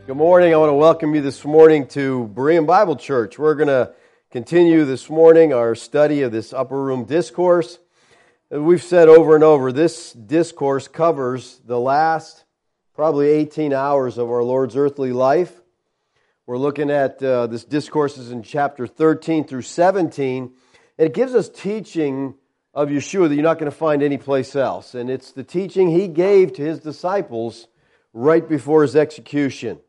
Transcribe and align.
Good 0.07 0.17
morning. 0.19 0.53
I 0.53 0.59
want 0.59 0.69
to 0.69 0.75
welcome 0.75 1.15
you 1.15 1.23
this 1.23 1.43
morning 1.43 1.89
to 1.89 2.31
Berean 2.35 2.67
Bible 2.67 2.97
Church. 2.97 3.39
We're 3.39 3.55
going 3.55 3.69
to 3.69 3.95
continue 4.31 4.85
this 4.85 5.09
morning 5.09 5.55
our 5.55 5.75
study 5.75 6.21
of 6.21 6.33
this 6.33 6.53
upper 6.53 6.79
room 6.79 7.07
discourse. 7.07 7.79
We've 8.49 8.83
said 8.83 9.09
over 9.09 9.35
and 9.35 9.43
over, 9.43 9.73
this 9.73 10.13
discourse 10.13 10.87
covers 10.87 11.61
the 11.65 11.81
last 11.81 12.45
probably 12.95 13.27
18 13.27 13.73
hours 13.73 14.19
of 14.19 14.31
our 14.31 14.45
Lord's 14.45 14.77
earthly 14.77 15.13
life. 15.13 15.53
We're 16.47 16.57
looking 16.57 16.89
at 16.89 17.21
uh, 17.21 17.49
this 17.49 17.65
is 17.65 18.31
in 18.31 18.45
chapter 18.45 18.87
13 18.87 19.49
through 19.49 19.63
17. 19.63 20.53
And 20.97 21.07
it 21.09 21.13
gives 21.13 21.35
us 21.35 21.49
teaching 21.49 22.35
of 22.73 22.89
Yeshua 22.89 23.29
that 23.29 23.35
you're 23.35 23.43
not 23.43 23.59
going 23.59 23.71
to 23.71 23.77
find 23.77 24.01
anyplace 24.01 24.55
else. 24.55 24.95
And 24.95 25.11
it's 25.11 25.33
the 25.33 25.43
teaching 25.43 25.91
he 25.91 26.07
gave 26.07 26.53
to 26.53 26.63
his 26.63 26.79
disciples 26.79 27.67
right 28.13 28.49
before 28.49 28.83
his 28.83 28.95
execution. 28.95 29.81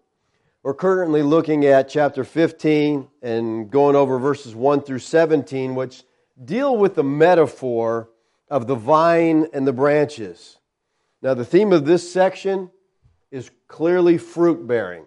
We're 0.63 0.73
currently 0.73 1.21
looking 1.21 1.63
at 1.65 1.89
chapter 1.89 2.23
15 2.23 3.07
and 3.21 3.69
going 3.69 3.95
over 3.95 4.17
verses 4.17 4.55
1 4.55 4.81
through 4.81 4.97
17, 4.97 5.75
which 5.75 6.01
deal 6.43 6.75
with 6.75 6.95
the 6.95 7.03
metaphor 7.03 8.09
of 8.49 8.67
the 8.67 8.75
vine 8.75 9.47
and 9.53 9.67
the 9.67 9.73
branches. 9.73 10.57
Now, 11.21 11.33
the 11.33 11.45
theme 11.45 11.73
of 11.73 11.85
this 11.85 12.11
section 12.11 12.71
is 13.31 13.51
clearly 13.67 14.17
fruit 14.17 14.67
bearing. 14.67 15.05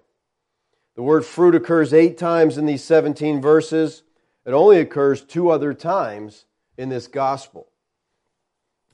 The 0.97 1.03
word 1.03 1.25
fruit 1.25 1.55
occurs 1.55 1.95
eight 1.95 2.19
times 2.19 2.59
in 2.59 2.67
these 2.67 2.85
17 2.85 3.41
verses. 3.41 4.03
It 4.45 4.53
only 4.53 4.79
occurs 4.79 5.23
two 5.23 5.51
other 5.51 5.73
times 5.73 6.45
in 6.77 6.89
this 6.89 7.07
gospel. 7.07 7.69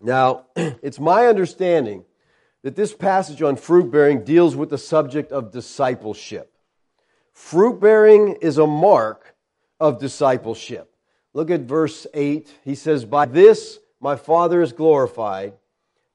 Now, 0.01 0.47
it's 0.57 1.01
my 1.01 1.27
understanding 1.27 2.05
that 2.63 2.77
this 2.77 2.95
passage 2.95 3.43
on 3.43 3.57
fruit 3.57 3.91
bearing 3.91 4.25
deals 4.25 4.55
with 4.57 4.71
the 4.71 4.79
subject 4.79 5.33
of 5.33 5.53
discipleship. 5.53 6.53
Fruit 7.33 7.81
bearing 7.81 8.37
is 8.41 8.59
a 8.59 8.67
mark 8.67 9.35
of 9.79 9.99
discipleship. 9.99 10.93
Look 11.33 11.51
at 11.51 11.61
verse 11.61 12.07
8. 12.15 12.49
He 12.65 12.75
says, 12.75 13.05
By 13.05 13.27
this 13.27 13.79
my 14.01 14.17
Father 14.17 14.63
is 14.63 14.73
glorified, 14.73 15.55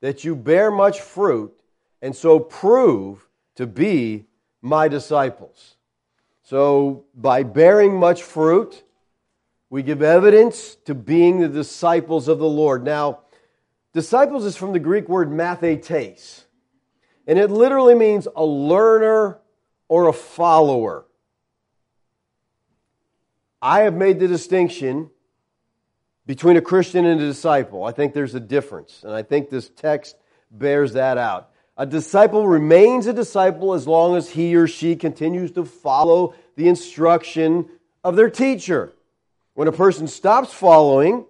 that 0.02 0.24
you 0.24 0.36
bear 0.36 0.72
much 0.72 1.02
fruit, 1.02 1.54
and 2.02 2.16
so 2.16 2.40
prove 2.40 3.28
to 3.56 3.68
be 3.68 4.26
my 4.62 4.88
disciples. 4.88 5.76
So, 6.44 7.06
by 7.16 7.44
bearing 7.44 7.98
much 7.98 8.24
fruit, 8.24 8.84
we 9.70 9.84
give 9.84 10.02
evidence 10.02 10.76
to 10.86 10.94
being 10.94 11.40
the 11.40 11.48
disciples 11.48 12.28
of 12.28 12.40
the 12.40 12.48
Lord. 12.48 12.84
Now, 12.84 13.22
disciples 13.94 14.44
is 14.46 14.58
from 14.58 14.74
the 14.74 14.80
Greek 14.80 15.08
word 15.08 15.32
mathetes, 15.32 16.44
and 17.26 17.40
it 17.40 17.50
literally 17.50 17.96
means 17.96 18.28
a 18.36 18.44
learner 18.44 19.40
or 19.88 20.08
a 20.08 20.14
follower. 20.14 21.06
I 23.62 23.82
have 23.82 23.94
made 23.94 24.20
the 24.20 24.28
distinction 24.28 25.12
between 26.26 26.58
a 26.58 26.62
Christian 26.62 27.06
and 27.06 27.20
a 27.20 27.26
disciple. 27.26 27.84
I 27.84 27.92
think 27.92 28.14
there's 28.14 28.36
a 28.36 28.40
difference, 28.40 29.04
and 29.04 29.14
I 29.14 29.24
think 29.24 29.50
this 29.50 29.70
text 29.70 30.16
bears 30.52 30.94
that 30.94 31.18
out. 31.18 31.50
A 31.78 31.86
disciple 31.86 32.48
remains 32.48 33.08
a 33.08 33.14
disciple 33.14 33.74
as 33.74 33.88
long 33.88 34.16
as 34.16 34.30
he 34.30 34.56
or 34.56 34.68
she 34.68 34.96
continues 34.96 35.52
to 35.54 35.66
follow 35.66 36.36
the 36.56 36.68
instruction 36.68 37.70
of 38.04 38.16
their 38.16 38.30
teacher. 38.30 38.94
When 39.54 39.68
a 39.68 39.72
person 39.72 40.08
stops 40.08 40.54
following, 40.54 41.26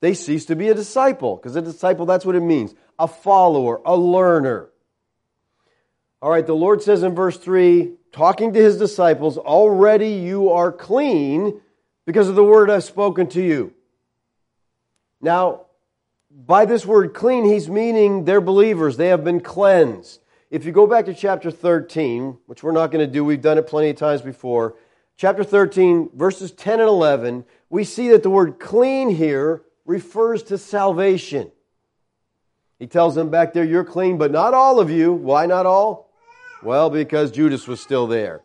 they 0.00 0.14
cease 0.14 0.46
to 0.46 0.56
be 0.56 0.68
a 0.68 0.74
disciple, 0.74 1.36
because 1.36 1.56
a 1.56 1.62
disciple, 1.62 2.06
that's 2.06 2.26
what 2.26 2.36
it 2.36 2.40
means 2.40 2.74
a 2.98 3.08
follower, 3.08 3.80
a 3.84 3.96
learner. 3.96 4.68
All 6.22 6.30
right, 6.30 6.46
the 6.46 6.54
Lord 6.54 6.82
says 6.82 7.02
in 7.02 7.14
verse 7.14 7.36
3, 7.36 7.92
talking 8.12 8.52
to 8.54 8.62
his 8.62 8.78
disciples, 8.78 9.36
already 9.36 10.10
you 10.10 10.50
are 10.50 10.72
clean 10.72 11.60
because 12.06 12.28
of 12.28 12.34
the 12.34 12.44
word 12.44 12.70
I've 12.70 12.84
spoken 12.84 13.26
to 13.28 13.42
you. 13.42 13.74
Now, 15.24 15.62
by 16.30 16.66
this 16.66 16.84
word 16.84 17.14
clean, 17.14 17.46
he's 17.46 17.70
meaning 17.70 18.26
they're 18.26 18.42
believers. 18.42 18.98
They 18.98 19.08
have 19.08 19.24
been 19.24 19.40
cleansed. 19.40 20.20
If 20.50 20.66
you 20.66 20.70
go 20.70 20.86
back 20.86 21.06
to 21.06 21.14
chapter 21.14 21.50
13, 21.50 22.36
which 22.44 22.62
we're 22.62 22.72
not 22.72 22.90
going 22.90 23.04
to 23.04 23.10
do, 23.10 23.24
we've 23.24 23.40
done 23.40 23.56
it 23.56 23.66
plenty 23.66 23.88
of 23.88 23.96
times 23.96 24.20
before. 24.20 24.76
Chapter 25.16 25.42
13, 25.42 26.10
verses 26.14 26.52
10 26.52 26.80
and 26.80 26.88
11, 26.88 27.46
we 27.70 27.84
see 27.84 28.08
that 28.10 28.22
the 28.22 28.28
word 28.28 28.58
clean 28.58 29.08
here 29.08 29.62
refers 29.86 30.42
to 30.42 30.58
salvation. 30.58 31.50
He 32.78 32.86
tells 32.86 33.14
them 33.14 33.30
back 33.30 33.54
there, 33.54 33.64
You're 33.64 33.82
clean, 33.82 34.18
but 34.18 34.30
not 34.30 34.52
all 34.52 34.78
of 34.78 34.90
you. 34.90 35.10
Why 35.10 35.46
not 35.46 35.64
all? 35.64 36.10
Well, 36.62 36.90
because 36.90 37.30
Judas 37.30 37.66
was 37.66 37.80
still 37.80 38.06
there. 38.06 38.42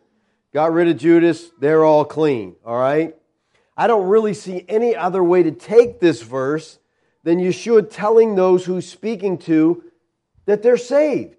Got 0.54 0.72
rid 0.72 0.88
of 0.88 0.96
Judas, 0.96 1.50
they're 1.60 1.84
all 1.84 2.06
clean, 2.06 2.56
all 2.64 2.78
right? 2.78 3.14
I 3.80 3.86
don't 3.86 4.08
really 4.08 4.34
see 4.34 4.62
any 4.68 4.94
other 4.94 5.24
way 5.24 5.42
to 5.42 5.52
take 5.52 6.00
this 6.00 6.20
verse 6.20 6.78
than 7.22 7.38
Yeshua 7.38 7.88
telling 7.90 8.34
those 8.34 8.66
who's 8.66 8.86
speaking 8.86 9.38
to 9.38 9.82
that 10.44 10.62
they're 10.62 10.76
saved. 10.76 11.36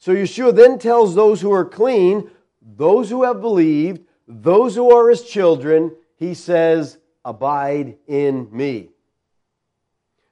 So 0.00 0.12
Yeshua 0.12 0.56
then 0.56 0.80
tells 0.80 1.14
those 1.14 1.40
who 1.40 1.52
are 1.52 1.64
clean, 1.64 2.32
those 2.60 3.08
who 3.10 3.22
have 3.22 3.40
believed, 3.40 4.00
those 4.26 4.74
who 4.74 4.92
are 4.92 5.08
his 5.08 5.22
children, 5.22 5.92
he 6.16 6.34
says, 6.34 6.98
Abide 7.24 7.98
in 8.08 8.48
me. 8.50 8.88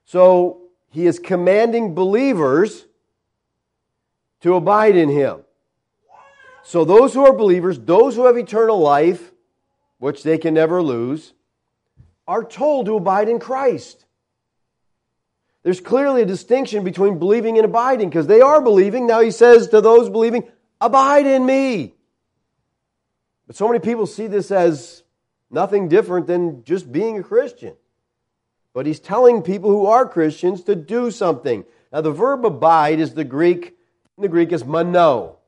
So 0.03 0.63
he 0.89 1.05
is 1.05 1.17
commanding 1.17 1.95
believers 1.95 2.87
to 4.41 4.55
abide 4.55 4.97
in 4.97 5.07
him. 5.07 5.45
So 6.61 6.83
those 6.83 7.13
who 7.13 7.25
are 7.25 7.31
believers, 7.31 7.79
those 7.79 8.17
who 8.17 8.25
have 8.25 8.35
eternal 8.35 8.79
life, 8.79 9.31
which 10.05 10.21
they 10.21 10.37
can 10.37 10.53
never 10.53 10.83
lose, 10.83 11.33
are 12.27 12.43
told 12.43 12.85
to 12.85 12.95
abide 12.95 13.27
in 13.27 13.39
Christ. 13.39 14.05
There's 15.63 15.81
clearly 15.81 16.21
a 16.21 16.27
distinction 16.27 16.83
between 16.83 17.17
believing 17.17 17.57
and 17.57 17.65
abiding 17.65 18.09
because 18.09 18.27
they 18.27 18.39
are 18.39 18.61
believing. 18.61 19.07
Now 19.07 19.21
he 19.21 19.31
says 19.31 19.69
to 19.69 19.81
those 19.81 20.11
believing, 20.11 20.47
Abide 20.79 21.25
in 21.25 21.43
me. 21.43 21.95
But 23.47 23.55
so 23.55 23.67
many 23.67 23.79
people 23.79 24.05
see 24.05 24.27
this 24.27 24.51
as 24.51 25.01
nothing 25.49 25.87
different 25.87 26.27
than 26.27 26.63
just 26.65 26.91
being 26.91 27.17
a 27.17 27.23
Christian. 27.23 27.73
But 28.75 28.85
he's 28.85 28.99
telling 28.99 29.41
people 29.41 29.71
who 29.71 29.87
are 29.87 30.07
Christians 30.07 30.65
to 30.65 30.75
do 30.75 31.09
something. 31.09 31.65
Now 31.91 32.01
the 32.01 32.11
verb 32.11 32.45
abide 32.45 32.99
is 32.99 33.15
the 33.15 33.23
Greek, 33.23 33.75
the 34.19 34.29
Greek 34.29 34.51
is 34.51 34.63
meno. 34.63 35.39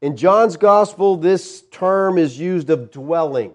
In 0.00 0.16
John's 0.16 0.56
gospel, 0.56 1.14
this 1.16 1.62
term 1.70 2.18
is 2.18 2.36
used 2.36 2.70
of 2.70 2.90
dwelling 2.90 3.52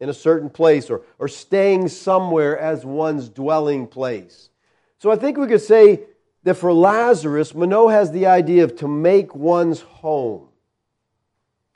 in 0.00 0.08
a 0.08 0.14
certain 0.14 0.50
place 0.50 0.90
or, 0.90 1.02
or 1.18 1.28
staying 1.28 1.88
somewhere 1.88 2.58
as 2.58 2.84
one's 2.84 3.28
dwelling 3.28 3.86
place. 3.86 4.50
So 4.98 5.10
I 5.10 5.16
think 5.16 5.36
we 5.36 5.46
could 5.46 5.60
say 5.60 6.00
that 6.44 6.54
for 6.54 6.72
Lazarus, 6.72 7.54
meno 7.54 7.88
has 7.88 8.12
the 8.12 8.26
idea 8.26 8.64
of 8.64 8.76
to 8.76 8.88
make 8.88 9.34
one's 9.34 9.80
home. 9.80 10.48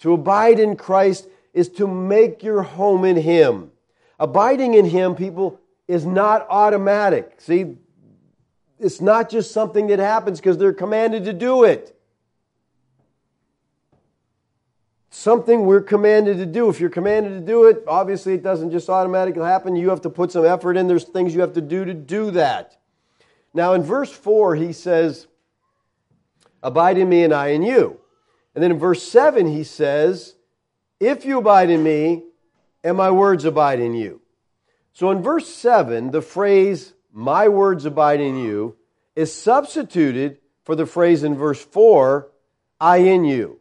To 0.00 0.12
abide 0.12 0.58
in 0.58 0.76
Christ 0.76 1.28
is 1.52 1.68
to 1.70 1.86
make 1.86 2.42
your 2.42 2.62
home 2.62 3.04
in 3.04 3.16
Him. 3.16 3.70
Abiding 4.18 4.74
in 4.74 4.84
Him, 4.84 5.14
people, 5.14 5.60
is 5.86 6.06
not 6.06 6.46
automatic. 6.48 7.34
See, 7.38 7.76
it's 8.78 9.00
not 9.00 9.30
just 9.30 9.52
something 9.52 9.88
that 9.88 9.98
happens 9.98 10.40
because 10.40 10.58
they're 10.58 10.72
commanded 10.72 11.24
to 11.24 11.32
do 11.32 11.64
it. 11.64 11.96
Something 15.22 15.64
we're 15.64 15.80
commanded 15.80 16.38
to 16.38 16.46
do. 16.46 16.68
If 16.68 16.80
you're 16.80 16.90
commanded 16.90 17.30
to 17.30 17.40
do 17.40 17.64
it, 17.64 17.84
obviously 17.86 18.34
it 18.34 18.42
doesn't 18.42 18.72
just 18.72 18.90
automatically 18.90 19.44
happen. 19.44 19.76
You 19.76 19.90
have 19.90 20.00
to 20.00 20.10
put 20.10 20.32
some 20.32 20.44
effort 20.44 20.76
in. 20.76 20.88
There's 20.88 21.04
things 21.04 21.32
you 21.32 21.42
have 21.42 21.52
to 21.52 21.60
do 21.60 21.84
to 21.84 21.94
do 21.94 22.32
that. 22.32 22.76
Now, 23.54 23.74
in 23.74 23.82
verse 23.84 24.10
4, 24.10 24.56
he 24.56 24.72
says, 24.72 25.28
Abide 26.62 26.98
in 26.98 27.08
me 27.08 27.22
and 27.22 27.32
I 27.32 27.48
in 27.48 27.62
you. 27.62 28.00
And 28.54 28.64
then 28.64 28.72
in 28.72 28.78
verse 28.78 29.02
7, 29.02 29.46
he 29.46 29.62
says, 29.62 30.34
If 30.98 31.24
you 31.24 31.38
abide 31.38 31.70
in 31.70 31.82
me 31.82 32.24
and 32.82 32.96
my 32.96 33.10
words 33.10 33.44
abide 33.44 33.78
in 33.78 33.94
you. 33.94 34.20
So 34.92 35.10
in 35.10 35.22
verse 35.22 35.48
7, 35.48 36.10
the 36.10 36.22
phrase, 36.22 36.94
My 37.12 37.46
words 37.46 37.84
abide 37.84 38.20
in 38.20 38.36
you, 38.36 38.76
is 39.14 39.32
substituted 39.32 40.38
for 40.64 40.74
the 40.74 40.86
phrase 40.86 41.22
in 41.22 41.36
verse 41.36 41.64
4, 41.64 42.28
I 42.80 42.98
in 42.98 43.24
you. 43.24 43.60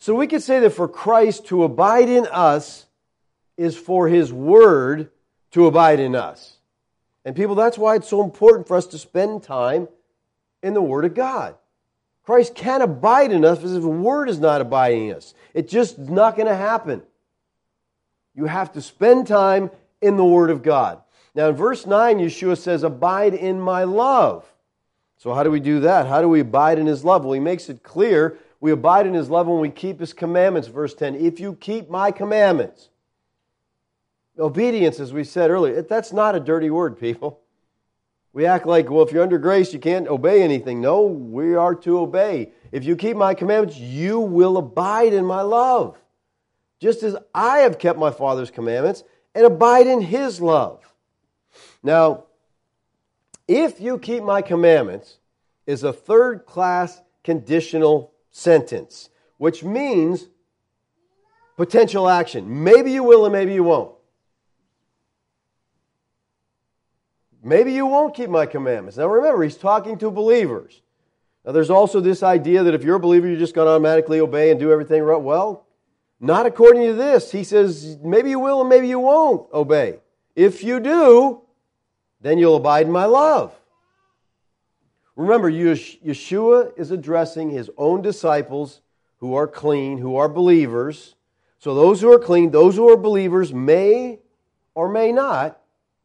So 0.00 0.14
we 0.14 0.26
could 0.26 0.42
say 0.42 0.58
that 0.60 0.70
for 0.70 0.88
Christ 0.88 1.46
to 1.46 1.62
abide 1.62 2.08
in 2.08 2.26
us 2.26 2.86
is 3.56 3.76
for 3.76 4.08
his 4.08 4.32
word 4.32 5.10
to 5.52 5.66
abide 5.66 6.00
in 6.00 6.16
us. 6.16 6.56
And 7.24 7.36
people, 7.36 7.54
that's 7.54 7.76
why 7.76 7.96
it's 7.96 8.08
so 8.08 8.24
important 8.24 8.66
for 8.66 8.76
us 8.76 8.86
to 8.88 8.98
spend 8.98 9.42
time 9.42 9.88
in 10.62 10.74
the 10.74 10.82
Word 10.82 11.04
of 11.04 11.14
God. 11.14 11.54
Christ 12.24 12.54
can't 12.54 12.82
abide 12.82 13.32
in 13.32 13.44
us 13.44 13.62
if 13.62 13.82
the 13.82 13.88
Word 13.88 14.28
is 14.28 14.38
not 14.38 14.60
abiding 14.60 15.08
in 15.08 15.16
us. 15.16 15.34
It's 15.52 15.70
just 15.70 15.98
not 15.98 16.36
going 16.36 16.48
to 16.48 16.56
happen. 16.56 17.02
You 18.34 18.46
have 18.46 18.72
to 18.72 18.80
spend 18.80 19.26
time 19.26 19.70
in 20.00 20.16
the 20.16 20.24
Word 20.24 20.50
of 20.50 20.62
God. 20.62 21.02
Now, 21.34 21.48
in 21.48 21.56
verse 21.56 21.86
9, 21.86 22.18
Yeshua 22.18 22.56
says, 22.56 22.82
Abide 22.82 23.34
in 23.34 23.60
my 23.60 23.84
love. 23.84 24.50
So, 25.18 25.34
how 25.34 25.42
do 25.42 25.50
we 25.50 25.60
do 25.60 25.80
that? 25.80 26.06
How 26.06 26.22
do 26.22 26.28
we 26.28 26.40
abide 26.40 26.78
in 26.78 26.86
His 26.86 27.04
love? 27.04 27.24
Well, 27.24 27.34
He 27.34 27.40
makes 27.40 27.68
it 27.68 27.82
clear 27.82 28.38
we 28.60 28.70
abide 28.70 29.06
in 29.06 29.14
His 29.14 29.30
love 29.30 29.46
when 29.46 29.60
we 29.60 29.70
keep 29.70 30.00
His 30.00 30.12
commandments. 30.12 30.68
Verse 30.68 30.94
10 30.94 31.14
If 31.14 31.40
you 31.40 31.54
keep 31.54 31.90
my 31.90 32.10
commandments, 32.10 32.90
obedience, 34.38 35.00
as 35.00 35.12
we 35.12 35.24
said 35.24 35.50
earlier, 35.50 35.82
that's 35.82 36.12
not 36.12 36.34
a 36.34 36.40
dirty 36.40 36.70
word, 36.70 36.98
people. 36.98 37.40
We 38.32 38.46
act 38.46 38.66
like, 38.66 38.88
well, 38.88 39.02
if 39.02 39.12
you're 39.12 39.24
under 39.24 39.38
grace, 39.38 39.72
you 39.72 39.80
can't 39.80 40.06
obey 40.06 40.42
anything. 40.42 40.80
No, 40.80 41.02
we 41.02 41.54
are 41.54 41.74
to 41.76 41.98
obey. 41.98 42.52
If 42.70 42.84
you 42.84 42.94
keep 42.94 43.16
my 43.16 43.34
commandments, 43.34 43.76
you 43.76 44.20
will 44.20 44.56
abide 44.56 45.12
in 45.12 45.24
my 45.24 45.42
love, 45.42 45.98
just 46.78 47.02
as 47.02 47.16
I 47.34 47.58
have 47.58 47.78
kept 47.78 47.98
my 47.98 48.12
Father's 48.12 48.50
commandments 48.50 49.02
and 49.34 49.44
abide 49.44 49.86
in 49.86 50.00
his 50.00 50.40
love. 50.40 50.80
Now, 51.82 52.24
if 53.48 53.80
you 53.80 53.98
keep 53.98 54.22
my 54.22 54.42
commandments 54.42 55.18
is 55.66 55.82
a 55.82 55.92
third 55.92 56.46
class 56.46 57.00
conditional 57.24 58.12
sentence, 58.30 59.10
which 59.38 59.62
means 59.62 60.26
potential 61.56 62.08
action. 62.08 62.62
Maybe 62.62 62.92
you 62.92 63.02
will 63.02 63.24
and 63.26 63.32
maybe 63.32 63.54
you 63.54 63.64
won't. 63.64 63.92
Maybe 67.42 67.72
you 67.72 67.86
won't 67.86 68.14
keep 68.14 68.28
my 68.28 68.46
commandments. 68.46 68.98
Now 68.98 69.06
remember, 69.06 69.42
he's 69.42 69.56
talking 69.56 69.98
to 69.98 70.10
believers. 70.10 70.82
Now 71.44 71.52
there's 71.52 71.70
also 71.70 72.00
this 72.00 72.22
idea 72.22 72.62
that 72.62 72.74
if 72.74 72.84
you're 72.84 72.96
a 72.96 73.00
believer, 73.00 73.26
you're 73.26 73.38
just 73.38 73.54
going 73.54 73.66
to 73.66 73.72
automatically 73.72 74.20
obey 74.20 74.50
and 74.50 74.60
do 74.60 74.70
everything 74.72 75.02
right. 75.02 75.20
Well, 75.20 75.66
not 76.20 76.44
according 76.44 76.86
to 76.86 76.92
this. 76.92 77.32
He 77.32 77.44
says, 77.44 77.96
maybe 78.02 78.30
you 78.30 78.38
will 78.38 78.60
and 78.60 78.68
maybe 78.68 78.88
you 78.88 78.98
won't 78.98 79.50
obey. 79.52 80.00
If 80.36 80.62
you 80.62 80.80
do, 80.80 81.42
then 82.20 82.38
you'll 82.38 82.56
abide 82.56 82.86
in 82.86 82.92
my 82.92 83.06
love. 83.06 83.58
Remember, 85.20 85.52
Yeshua 85.52 86.72
is 86.78 86.90
addressing 86.90 87.50
his 87.50 87.70
own 87.76 88.00
disciples 88.00 88.80
who 89.18 89.34
are 89.34 89.46
clean, 89.46 89.98
who 89.98 90.16
are 90.16 90.30
believers. 90.30 91.14
So 91.58 91.74
those 91.74 92.00
who 92.00 92.10
are 92.10 92.18
clean, 92.18 92.52
those 92.52 92.76
who 92.76 92.88
are 92.90 92.96
believers, 92.96 93.52
may 93.52 94.20
or 94.74 94.88
may 94.88 95.12
not 95.12 95.60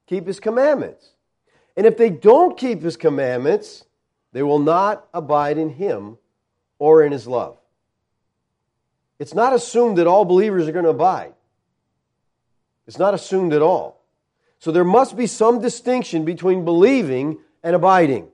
keep 0.05 0.27
his 0.27 0.41
commandments. 0.41 1.11
And 1.77 1.85
if 1.85 1.95
they 1.95 2.09
don't 2.09 2.57
keep 2.57 2.81
his 2.81 2.97
commandments, 2.97 3.85
they 4.33 4.43
will 4.43 4.59
not 4.59 5.07
abide 5.13 5.57
in 5.57 5.69
him 5.69 6.17
or 6.77 7.01
in 7.01 7.13
his 7.13 7.25
love. 7.25 7.57
It's 9.17 9.33
not 9.33 9.53
assumed 9.53 9.97
that 9.97 10.07
all 10.07 10.25
believers 10.25 10.67
are 10.67 10.73
going 10.73 10.83
to 10.83 10.91
abide. 10.91 11.33
It's 12.85 12.99
not 12.99 13.13
assumed 13.13 13.53
at 13.53 13.61
all. 13.61 14.03
So 14.59 14.73
there 14.73 14.83
must 14.83 15.15
be 15.15 15.25
some 15.25 15.61
distinction 15.61 16.25
between 16.25 16.65
believing 16.65 17.37
and 17.63 17.77
abiding. 17.77 18.27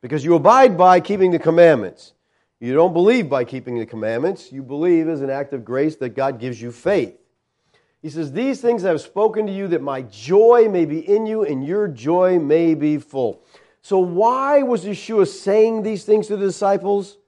Because 0.00 0.24
you 0.24 0.34
abide 0.34 0.76
by 0.76 1.00
keeping 1.00 1.30
the 1.30 1.38
commandments. 1.38 2.12
You 2.60 2.74
don't 2.74 2.92
believe 2.92 3.28
by 3.28 3.44
keeping 3.44 3.78
the 3.78 3.86
commandments. 3.86 4.52
You 4.52 4.62
believe 4.62 5.08
as 5.08 5.22
an 5.22 5.30
act 5.30 5.52
of 5.52 5.64
grace 5.64 5.96
that 5.96 6.10
God 6.10 6.40
gives 6.40 6.60
you 6.60 6.72
faith. 6.72 7.16
He 8.02 8.10
says, 8.10 8.32
These 8.32 8.60
things 8.60 8.84
I 8.84 8.88
have 8.88 9.00
spoken 9.00 9.46
to 9.46 9.52
you 9.52 9.68
that 9.68 9.82
my 9.82 10.02
joy 10.02 10.68
may 10.70 10.84
be 10.84 11.00
in 11.00 11.26
you 11.26 11.44
and 11.44 11.66
your 11.66 11.88
joy 11.88 12.38
may 12.38 12.74
be 12.74 12.98
full. 12.98 13.42
So, 13.82 13.98
why 13.98 14.62
was 14.62 14.84
Yeshua 14.84 15.26
saying 15.26 15.82
these 15.82 16.04
things 16.04 16.26
to 16.28 16.36
the 16.36 16.46
disciples? 16.46 17.18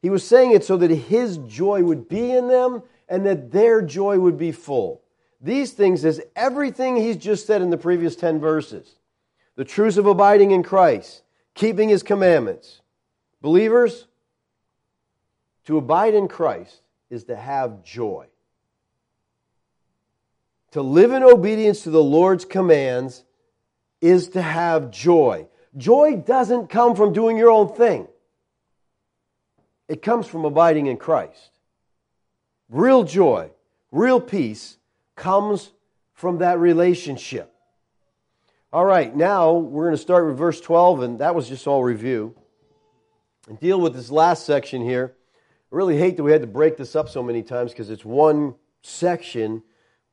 He 0.00 0.10
was 0.10 0.26
saying 0.26 0.52
it 0.52 0.64
so 0.64 0.76
that 0.76 0.90
his 0.90 1.38
joy 1.38 1.82
would 1.82 2.08
be 2.08 2.30
in 2.30 2.48
them 2.48 2.82
and 3.08 3.24
that 3.26 3.50
their 3.50 3.82
joy 3.82 4.18
would 4.18 4.38
be 4.38 4.52
full. 4.52 5.02
These 5.40 5.72
things 5.72 6.04
is 6.04 6.22
everything 6.36 6.96
he's 6.96 7.16
just 7.16 7.46
said 7.46 7.62
in 7.62 7.70
the 7.70 7.76
previous 7.76 8.16
10 8.16 8.38
verses. 8.38 8.96
The 9.56 9.64
truths 9.64 9.96
of 9.96 10.06
abiding 10.06 10.52
in 10.52 10.62
Christ, 10.62 11.22
keeping 11.54 11.88
his 11.88 12.02
commandments. 12.02 12.80
Believers, 13.40 14.06
to 15.66 15.78
abide 15.78 16.14
in 16.14 16.28
Christ 16.28 16.80
is 17.10 17.24
to 17.24 17.36
have 17.36 17.82
joy. 17.82 18.26
To 20.72 20.82
live 20.82 21.12
in 21.12 21.22
obedience 21.22 21.82
to 21.84 21.90
the 21.90 22.02
Lord's 22.02 22.44
commands 22.44 23.24
is 24.00 24.28
to 24.30 24.42
have 24.42 24.90
joy. 24.90 25.46
Joy 25.76 26.16
doesn't 26.16 26.68
come 26.68 26.94
from 26.94 27.12
doing 27.12 27.36
your 27.36 27.50
own 27.50 27.74
thing, 27.74 28.08
it 29.88 30.02
comes 30.02 30.26
from 30.26 30.44
abiding 30.44 30.86
in 30.86 30.96
Christ. 30.96 31.50
Real 32.68 33.04
joy, 33.04 33.50
real 33.92 34.20
peace 34.20 34.78
comes 35.14 35.70
from 36.12 36.38
that 36.38 36.58
relationship. 36.58 37.53
All 38.74 38.84
right, 38.84 39.14
now 39.14 39.52
we're 39.52 39.84
going 39.84 39.94
to 39.94 40.02
start 40.02 40.26
with 40.26 40.36
verse 40.36 40.60
12, 40.60 41.02
and 41.02 41.20
that 41.20 41.32
was 41.32 41.48
just 41.48 41.64
all 41.68 41.84
review. 41.84 42.34
And 43.48 43.56
deal 43.60 43.80
with 43.80 43.94
this 43.94 44.10
last 44.10 44.44
section 44.44 44.82
here. 44.82 45.14
I 45.72 45.76
really 45.76 45.96
hate 45.96 46.16
that 46.16 46.24
we 46.24 46.32
had 46.32 46.40
to 46.40 46.48
break 46.48 46.76
this 46.76 46.96
up 46.96 47.08
so 47.08 47.22
many 47.22 47.44
times 47.44 47.70
because 47.70 47.88
it's 47.88 48.04
one 48.04 48.56
section, 48.82 49.62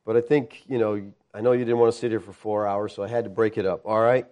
but 0.06 0.16
I 0.16 0.20
think, 0.20 0.62
you 0.68 0.78
know, 0.78 1.10
I 1.34 1.40
know 1.40 1.50
you 1.50 1.64
didn't 1.64 1.78
want 1.78 1.92
to 1.92 1.98
sit 1.98 2.12
here 2.12 2.20
for 2.20 2.32
four 2.32 2.64
hours, 2.64 2.94
so 2.94 3.02
I 3.02 3.08
had 3.08 3.24
to 3.24 3.30
break 3.30 3.58
it 3.58 3.66
up. 3.66 3.84
All 3.84 4.00
right? 4.00 4.26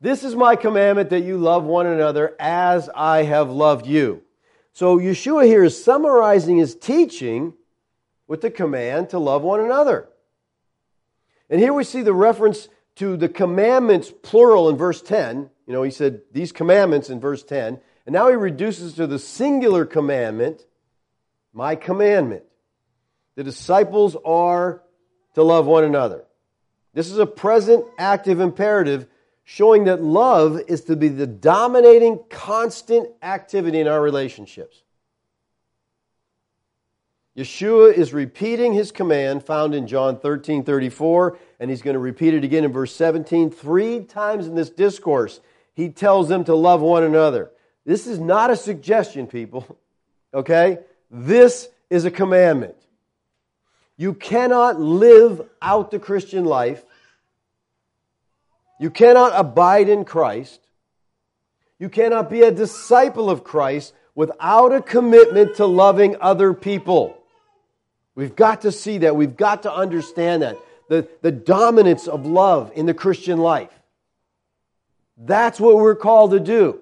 This 0.00 0.22
is 0.22 0.36
my 0.36 0.54
commandment 0.54 1.10
that 1.10 1.24
you 1.24 1.36
love 1.36 1.64
one 1.64 1.86
another 1.86 2.36
as 2.38 2.88
I 2.94 3.24
have 3.24 3.50
loved 3.50 3.88
you. 3.88 4.22
So 4.72 5.00
Yeshua 5.00 5.46
here 5.46 5.64
is 5.64 5.82
summarizing 5.82 6.58
his 6.58 6.76
teaching 6.76 7.54
with 8.28 8.40
the 8.40 8.52
command 8.52 9.10
to 9.10 9.18
love 9.18 9.42
one 9.42 9.58
another. 9.58 10.10
And 11.50 11.58
here 11.58 11.72
we 11.72 11.82
see 11.82 12.02
the 12.02 12.14
reference 12.14 12.68
to 12.96 13.16
the 13.16 13.28
commandments, 13.28 14.12
plural, 14.22 14.68
in 14.68 14.76
verse 14.76 15.02
10. 15.02 15.50
You 15.66 15.72
know, 15.72 15.82
he 15.82 15.90
said 15.90 16.20
these 16.32 16.52
commandments 16.52 17.10
in 17.10 17.20
verse 17.20 17.42
10. 17.42 17.80
And 18.06 18.12
now 18.12 18.28
he 18.28 18.34
reduces 18.34 18.94
to 18.94 19.06
the 19.06 19.18
singular 19.18 19.84
commandment, 19.84 20.64
my 21.52 21.74
commandment. 21.74 22.44
The 23.36 23.44
disciples 23.44 24.16
are 24.24 24.82
to 25.34 25.42
love 25.42 25.66
one 25.66 25.84
another. 25.84 26.24
This 26.92 27.10
is 27.10 27.18
a 27.18 27.26
present 27.26 27.84
active 27.98 28.40
imperative 28.40 29.06
showing 29.44 29.84
that 29.84 30.02
love 30.02 30.60
is 30.68 30.84
to 30.84 30.96
be 30.96 31.08
the 31.08 31.26
dominating, 31.26 32.20
constant 32.30 33.10
activity 33.22 33.80
in 33.80 33.88
our 33.88 34.00
relationships. 34.00 34.82
Yeshua 37.36 37.92
is 37.92 38.12
repeating 38.12 38.72
his 38.72 38.92
command 38.92 39.44
found 39.44 39.74
in 39.74 39.88
John 39.88 40.18
13 40.18 40.62
34, 40.62 41.36
and 41.64 41.70
he's 41.70 41.80
going 41.80 41.94
to 41.94 41.98
repeat 41.98 42.34
it 42.34 42.44
again 42.44 42.62
in 42.62 42.72
verse 42.74 42.94
17. 42.94 43.50
Three 43.50 44.00
times 44.00 44.46
in 44.46 44.54
this 44.54 44.68
discourse, 44.68 45.40
he 45.72 45.88
tells 45.88 46.28
them 46.28 46.44
to 46.44 46.54
love 46.54 46.82
one 46.82 47.04
another. 47.04 47.50
This 47.86 48.06
is 48.06 48.18
not 48.18 48.50
a 48.50 48.56
suggestion, 48.56 49.26
people. 49.26 49.78
Okay? 50.34 50.80
This 51.12 51.68
is 51.90 52.04
a 52.04 52.10
commandment. 52.10 52.74
You 53.96 54.14
cannot 54.14 54.80
live 54.80 55.48
out 55.62 55.92
the 55.92 56.00
Christian 56.00 56.44
life. 56.44 56.84
You 58.80 58.90
cannot 58.90 59.30
abide 59.32 59.88
in 59.88 60.04
Christ. 60.04 60.60
You 61.78 61.88
cannot 61.88 62.30
be 62.30 62.42
a 62.42 62.50
disciple 62.50 63.30
of 63.30 63.44
Christ 63.44 63.94
without 64.16 64.72
a 64.72 64.82
commitment 64.82 65.54
to 65.58 65.66
loving 65.66 66.16
other 66.20 66.52
people. 66.52 67.16
We've 68.16 68.34
got 68.34 68.62
to 68.62 68.72
see 68.72 68.98
that. 68.98 69.14
We've 69.14 69.36
got 69.36 69.62
to 69.62 69.72
understand 69.72 70.42
that. 70.42 70.58
The, 70.88 71.08
the 71.22 71.32
dominance 71.32 72.06
of 72.06 72.26
love 72.26 72.72
in 72.74 72.86
the 72.86 72.94
Christian 72.94 73.38
life. 73.38 73.72
That's 75.16 75.58
what 75.58 75.76
we're 75.76 75.94
called 75.94 76.32
to 76.32 76.40
do. 76.40 76.80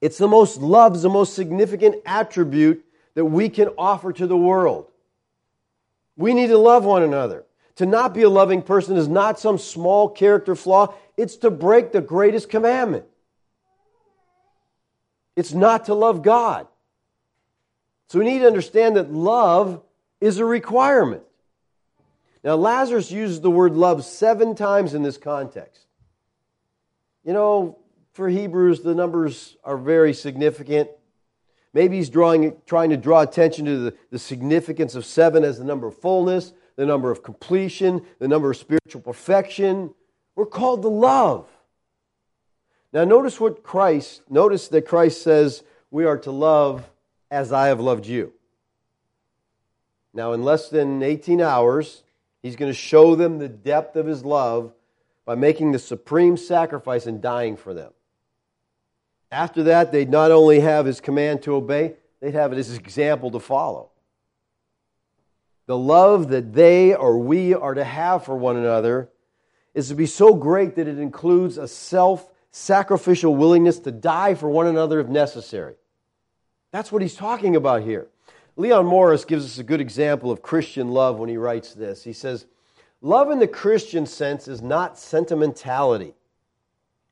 It's 0.00 0.18
the 0.18 0.28
most 0.28 0.60
love's 0.60 1.02
the 1.02 1.08
most 1.08 1.34
significant 1.34 1.96
attribute 2.04 2.84
that 3.14 3.24
we 3.24 3.48
can 3.48 3.68
offer 3.78 4.12
to 4.12 4.26
the 4.26 4.36
world. 4.36 4.90
We 6.16 6.34
need 6.34 6.48
to 6.48 6.58
love 6.58 6.84
one 6.84 7.02
another. 7.02 7.44
To 7.76 7.86
not 7.86 8.14
be 8.14 8.22
a 8.22 8.28
loving 8.28 8.62
person 8.62 8.96
is 8.96 9.08
not 9.08 9.40
some 9.40 9.58
small 9.58 10.08
character 10.08 10.54
flaw, 10.54 10.94
it's 11.16 11.36
to 11.38 11.50
break 11.50 11.92
the 11.92 12.00
greatest 12.00 12.48
commandment. 12.48 13.06
It's 15.36 15.52
not 15.52 15.86
to 15.86 15.94
love 15.94 16.22
God. 16.22 16.68
So 18.08 18.18
we 18.18 18.26
need 18.26 18.40
to 18.40 18.46
understand 18.46 18.96
that 18.96 19.12
love 19.12 19.82
is 20.24 20.38
a 20.38 20.44
requirement. 20.44 21.22
Now, 22.42 22.54
Lazarus 22.54 23.10
uses 23.10 23.42
the 23.42 23.50
word 23.50 23.74
love 23.74 24.06
seven 24.06 24.54
times 24.54 24.94
in 24.94 25.02
this 25.02 25.18
context. 25.18 25.84
You 27.26 27.34
know, 27.34 27.78
for 28.14 28.30
Hebrews, 28.30 28.80
the 28.80 28.94
numbers 28.94 29.58
are 29.64 29.76
very 29.76 30.14
significant. 30.14 30.88
Maybe 31.74 31.98
he's 31.98 32.08
drawing, 32.08 32.56
trying 32.64 32.88
to 32.88 32.96
draw 32.96 33.20
attention 33.20 33.66
to 33.66 33.78
the, 33.78 33.94
the 34.10 34.18
significance 34.18 34.94
of 34.94 35.04
seven 35.04 35.44
as 35.44 35.58
the 35.58 35.64
number 35.64 35.88
of 35.88 35.98
fullness, 35.98 36.54
the 36.76 36.86
number 36.86 37.10
of 37.10 37.22
completion, 37.22 38.00
the 38.18 38.28
number 38.28 38.50
of 38.50 38.56
spiritual 38.56 39.02
perfection. 39.02 39.92
We're 40.36 40.46
called 40.46 40.80
to 40.82 40.88
love. 40.88 41.46
Now, 42.94 43.04
notice 43.04 43.38
what 43.38 43.62
Christ, 43.62 44.22
notice 44.30 44.68
that 44.68 44.86
Christ 44.86 45.20
says 45.20 45.64
we 45.90 46.06
are 46.06 46.16
to 46.18 46.30
love 46.30 46.90
as 47.30 47.52
I 47.52 47.66
have 47.66 47.80
loved 47.80 48.06
you. 48.06 48.32
Now, 50.14 50.32
in 50.32 50.44
less 50.44 50.68
than 50.68 51.02
18 51.02 51.40
hours, 51.40 52.04
he's 52.40 52.54
going 52.54 52.70
to 52.70 52.78
show 52.78 53.16
them 53.16 53.38
the 53.38 53.48
depth 53.48 53.96
of 53.96 54.06
his 54.06 54.24
love 54.24 54.72
by 55.24 55.34
making 55.34 55.72
the 55.72 55.78
supreme 55.78 56.36
sacrifice 56.36 57.06
and 57.06 57.20
dying 57.20 57.56
for 57.56 57.74
them. 57.74 57.92
After 59.32 59.64
that, 59.64 59.90
they'd 59.90 60.08
not 60.08 60.30
only 60.30 60.60
have 60.60 60.86
his 60.86 61.00
command 61.00 61.42
to 61.42 61.56
obey, 61.56 61.94
they'd 62.20 62.34
have 62.34 62.52
his 62.52 62.72
example 62.76 63.32
to 63.32 63.40
follow. 63.40 63.90
The 65.66 65.76
love 65.76 66.28
that 66.28 66.52
they 66.52 66.94
or 66.94 67.18
we 67.18 67.54
are 67.54 67.74
to 67.74 67.84
have 67.84 68.24
for 68.24 68.36
one 68.36 68.56
another 68.56 69.10
is 69.72 69.88
to 69.88 69.94
be 69.94 70.06
so 70.06 70.34
great 70.34 70.76
that 70.76 70.86
it 70.86 70.98
includes 70.98 71.58
a 71.58 71.66
self 71.66 72.30
sacrificial 72.52 73.34
willingness 73.34 73.80
to 73.80 73.90
die 73.90 74.34
for 74.34 74.48
one 74.48 74.68
another 74.68 75.00
if 75.00 75.08
necessary. 75.08 75.74
That's 76.70 76.92
what 76.92 77.02
he's 77.02 77.16
talking 77.16 77.56
about 77.56 77.82
here. 77.82 78.06
Leon 78.56 78.86
Morris 78.86 79.24
gives 79.24 79.44
us 79.44 79.58
a 79.58 79.64
good 79.64 79.80
example 79.80 80.30
of 80.30 80.42
Christian 80.42 80.88
love 80.88 81.18
when 81.18 81.28
he 81.28 81.36
writes 81.36 81.74
this. 81.74 82.04
He 82.04 82.12
says, 82.12 82.46
Love 83.00 83.30
in 83.30 83.38
the 83.38 83.48
Christian 83.48 84.06
sense 84.06 84.48
is 84.48 84.62
not 84.62 84.98
sentimentality. 84.98 86.14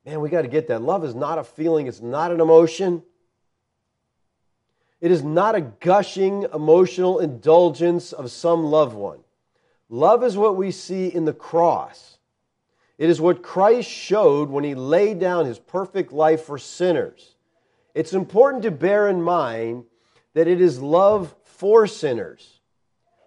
Man, 0.05 0.21
we 0.21 0.29
got 0.29 0.41
to 0.41 0.47
get 0.47 0.67
that. 0.67 0.81
Love 0.81 1.03
is 1.03 1.15
not 1.15 1.37
a 1.37 1.43
feeling, 1.43 1.87
it's 1.87 2.01
not 2.01 2.31
an 2.31 2.39
emotion. 2.39 3.03
It 5.01 5.11
is 5.11 5.21
not 5.21 5.53
a 5.55 5.61
gushing 5.61 6.45
emotional 6.53 7.19
indulgence 7.19 8.13
of 8.13 8.31
some 8.31 8.63
loved 8.63 8.95
one. 8.95 9.19
Love 9.89 10.23
is 10.23 10.37
what 10.37 10.55
we 10.55 10.71
see 10.71 11.07
in 11.07 11.25
the 11.25 11.33
cross. 11.33 12.17
It 12.97 13.09
is 13.09 13.19
what 13.19 13.43
Christ 13.43 13.89
showed 13.89 14.49
when 14.49 14.63
he 14.63 14.75
laid 14.75 15.19
down 15.19 15.45
his 15.45 15.59
perfect 15.59 16.13
life 16.13 16.43
for 16.43 16.57
sinners. 16.57 17.35
It's 17.93 18.13
important 18.13 18.63
to 18.63 18.71
bear 18.71 19.09
in 19.09 19.21
mind 19.21 19.83
that 20.33 20.47
it 20.47 20.61
is 20.61 20.79
love 20.81 21.35
for 21.43 21.87
sinners. 21.87 22.59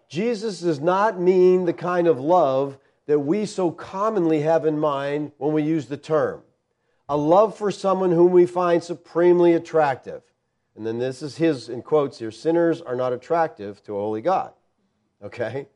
Jesus 0.08 0.60
does 0.60 0.80
not 0.80 1.20
mean 1.20 1.64
the 1.64 1.72
kind 1.72 2.06
of 2.06 2.20
love 2.20 2.78
that 3.06 3.20
we 3.20 3.46
so 3.46 3.70
commonly 3.70 4.40
have 4.40 4.66
in 4.66 4.78
mind 4.78 5.32
when 5.38 5.52
we 5.52 5.62
use 5.62 5.86
the 5.86 5.96
term 5.96 6.42
a 7.08 7.16
love 7.16 7.56
for 7.56 7.70
someone 7.70 8.10
whom 8.10 8.32
we 8.32 8.46
find 8.46 8.82
supremely 8.82 9.52
attractive. 9.52 10.22
And 10.76 10.86
then 10.86 10.98
this 10.98 11.22
is 11.22 11.36
his, 11.36 11.68
in 11.68 11.82
quotes 11.82 12.18
here 12.18 12.30
sinners 12.30 12.80
are 12.80 12.96
not 12.96 13.12
attractive 13.12 13.82
to 13.84 13.96
a 13.96 14.00
holy 14.00 14.22
God. 14.22 14.52
Okay? 15.22 15.68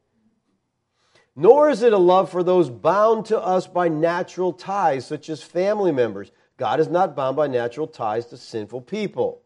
Nor 1.37 1.71
is 1.71 1.83
it 1.83 1.93
a 1.93 1.99
love 1.99 2.31
for 2.31 2.43
those 2.43 2.69
bound 2.69 3.27
to 3.27 3.41
us 3.41 3.67
by 3.67 3.89
natural 3.89 4.53
ties, 4.53 5.07
such 5.07 5.31
as 5.31 5.43
family 5.43 5.93
members. 5.93 6.33
God 6.57 6.81
is 6.81 6.89
not 6.89 7.17
bound 7.17 7.37
by 7.37 7.47
natural 7.47 7.87
ties 7.87 8.27
to 8.27 8.37
sinful 8.37 8.83
people. 8.83 9.41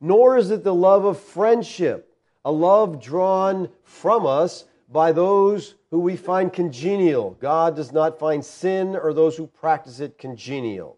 Nor 0.00 0.38
is 0.38 0.50
it 0.50 0.64
the 0.64 0.74
love 0.74 1.04
of 1.04 1.20
friendship, 1.20 2.16
a 2.44 2.52
love 2.52 3.02
drawn 3.02 3.68
from 3.84 4.26
us 4.26 4.64
by 4.88 5.12
those 5.12 5.74
who 5.90 5.98
we 5.98 6.16
find 6.16 6.52
congenial. 6.52 7.36
God 7.40 7.76
does 7.76 7.92
not 7.92 8.18
find 8.18 8.44
sin 8.44 8.96
or 8.96 9.12
those 9.12 9.36
who 9.36 9.46
practice 9.46 10.00
it 10.00 10.18
congenial. 10.18 10.96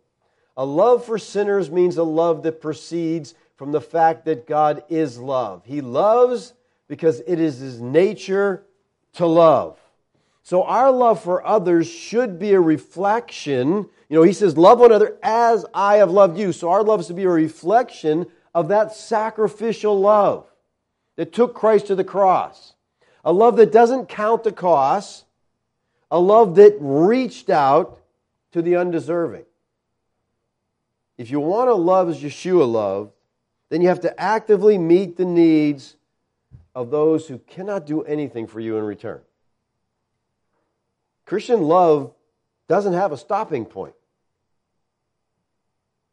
A 0.56 0.64
love 0.64 1.04
for 1.04 1.18
sinners 1.18 1.70
means 1.70 1.96
a 1.96 2.02
love 2.02 2.42
that 2.42 2.60
proceeds 2.60 3.34
from 3.56 3.72
the 3.72 3.80
fact 3.80 4.24
that 4.26 4.46
God 4.46 4.84
is 4.88 5.18
love. 5.18 5.62
He 5.64 5.80
loves 5.80 6.52
because 6.88 7.20
it 7.26 7.40
is 7.40 7.58
his 7.58 7.80
nature 7.80 8.64
to 9.14 9.26
love. 9.26 9.78
So 10.42 10.64
our 10.64 10.90
love 10.90 11.22
for 11.22 11.46
others 11.46 11.88
should 11.88 12.38
be 12.38 12.52
a 12.52 12.60
reflection. 12.60 13.88
You 14.08 14.18
know, 14.18 14.22
he 14.22 14.32
says, 14.32 14.56
Love 14.56 14.80
one 14.80 14.90
another 14.90 15.16
as 15.22 15.64
I 15.72 15.96
have 15.96 16.10
loved 16.10 16.38
you. 16.38 16.52
So 16.52 16.70
our 16.70 16.82
love 16.82 17.00
is 17.00 17.06
to 17.06 17.14
be 17.14 17.24
a 17.24 17.30
reflection 17.30 18.26
of 18.54 18.68
that 18.68 18.94
sacrificial 18.94 19.98
love 19.98 20.46
that 21.16 21.32
took 21.32 21.54
Christ 21.54 21.86
to 21.86 21.94
the 21.94 22.04
cross. 22.04 22.74
A 23.24 23.32
love 23.32 23.56
that 23.56 23.72
doesn't 23.72 24.08
count 24.08 24.44
the 24.44 24.52
cost, 24.52 25.24
a 26.10 26.18
love 26.18 26.56
that 26.56 26.76
reached 26.80 27.50
out 27.50 27.98
to 28.52 28.62
the 28.62 28.76
undeserving. 28.76 29.44
If 31.18 31.30
you 31.30 31.40
want 31.40 31.68
to 31.68 31.74
love 31.74 32.08
as 32.08 32.20
Yeshua 32.20 32.70
loved, 32.70 33.12
then 33.68 33.80
you 33.80 33.88
have 33.88 34.00
to 34.00 34.20
actively 34.20 34.76
meet 34.76 35.16
the 35.16 35.24
needs 35.24 35.96
of 36.74 36.90
those 36.90 37.28
who 37.28 37.38
cannot 37.38 37.86
do 37.86 38.02
anything 38.02 38.46
for 38.46 38.60
you 38.60 38.76
in 38.76 38.84
return. 38.84 39.20
Christian 41.24 41.62
love 41.62 42.12
doesn't 42.68 42.92
have 42.92 43.12
a 43.12 43.16
stopping 43.16 43.64
point. 43.64 43.94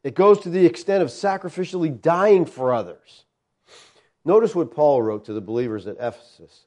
It 0.04 0.16
goes 0.16 0.40
to 0.42 0.50
the 0.50 0.66
extent 0.66 1.04
of 1.04 1.10
sacrificially 1.10 2.02
dying 2.02 2.46
for 2.46 2.74
others. 2.74 3.26
Notice 4.24 4.56
what 4.56 4.74
Paul 4.74 5.02
wrote 5.02 5.26
to 5.26 5.34
the 5.34 5.42
believers 5.42 5.88
at 5.88 5.98
Ephesus. 6.00 6.66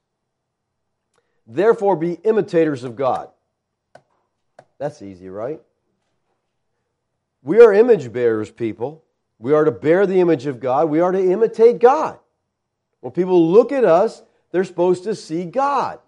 Therefore, 1.46 1.96
be 1.96 2.14
imitators 2.24 2.84
of 2.84 2.96
God. 2.96 3.28
That's 4.78 5.02
easy, 5.02 5.28
right? 5.28 5.60
We 7.42 7.60
are 7.60 7.72
image 7.72 8.12
bearers, 8.12 8.50
people. 8.50 9.02
We 9.38 9.52
are 9.52 9.64
to 9.64 9.72
bear 9.72 10.06
the 10.06 10.20
image 10.20 10.46
of 10.46 10.60
God. 10.60 10.88
We 10.88 11.00
are 11.00 11.12
to 11.12 11.32
imitate 11.32 11.80
God. 11.80 12.18
When 13.00 13.12
people 13.12 13.50
look 13.50 13.72
at 13.72 13.84
us, 13.84 14.22
they're 14.52 14.64
supposed 14.64 15.04
to 15.04 15.14
see 15.14 15.44
God. 15.44 15.98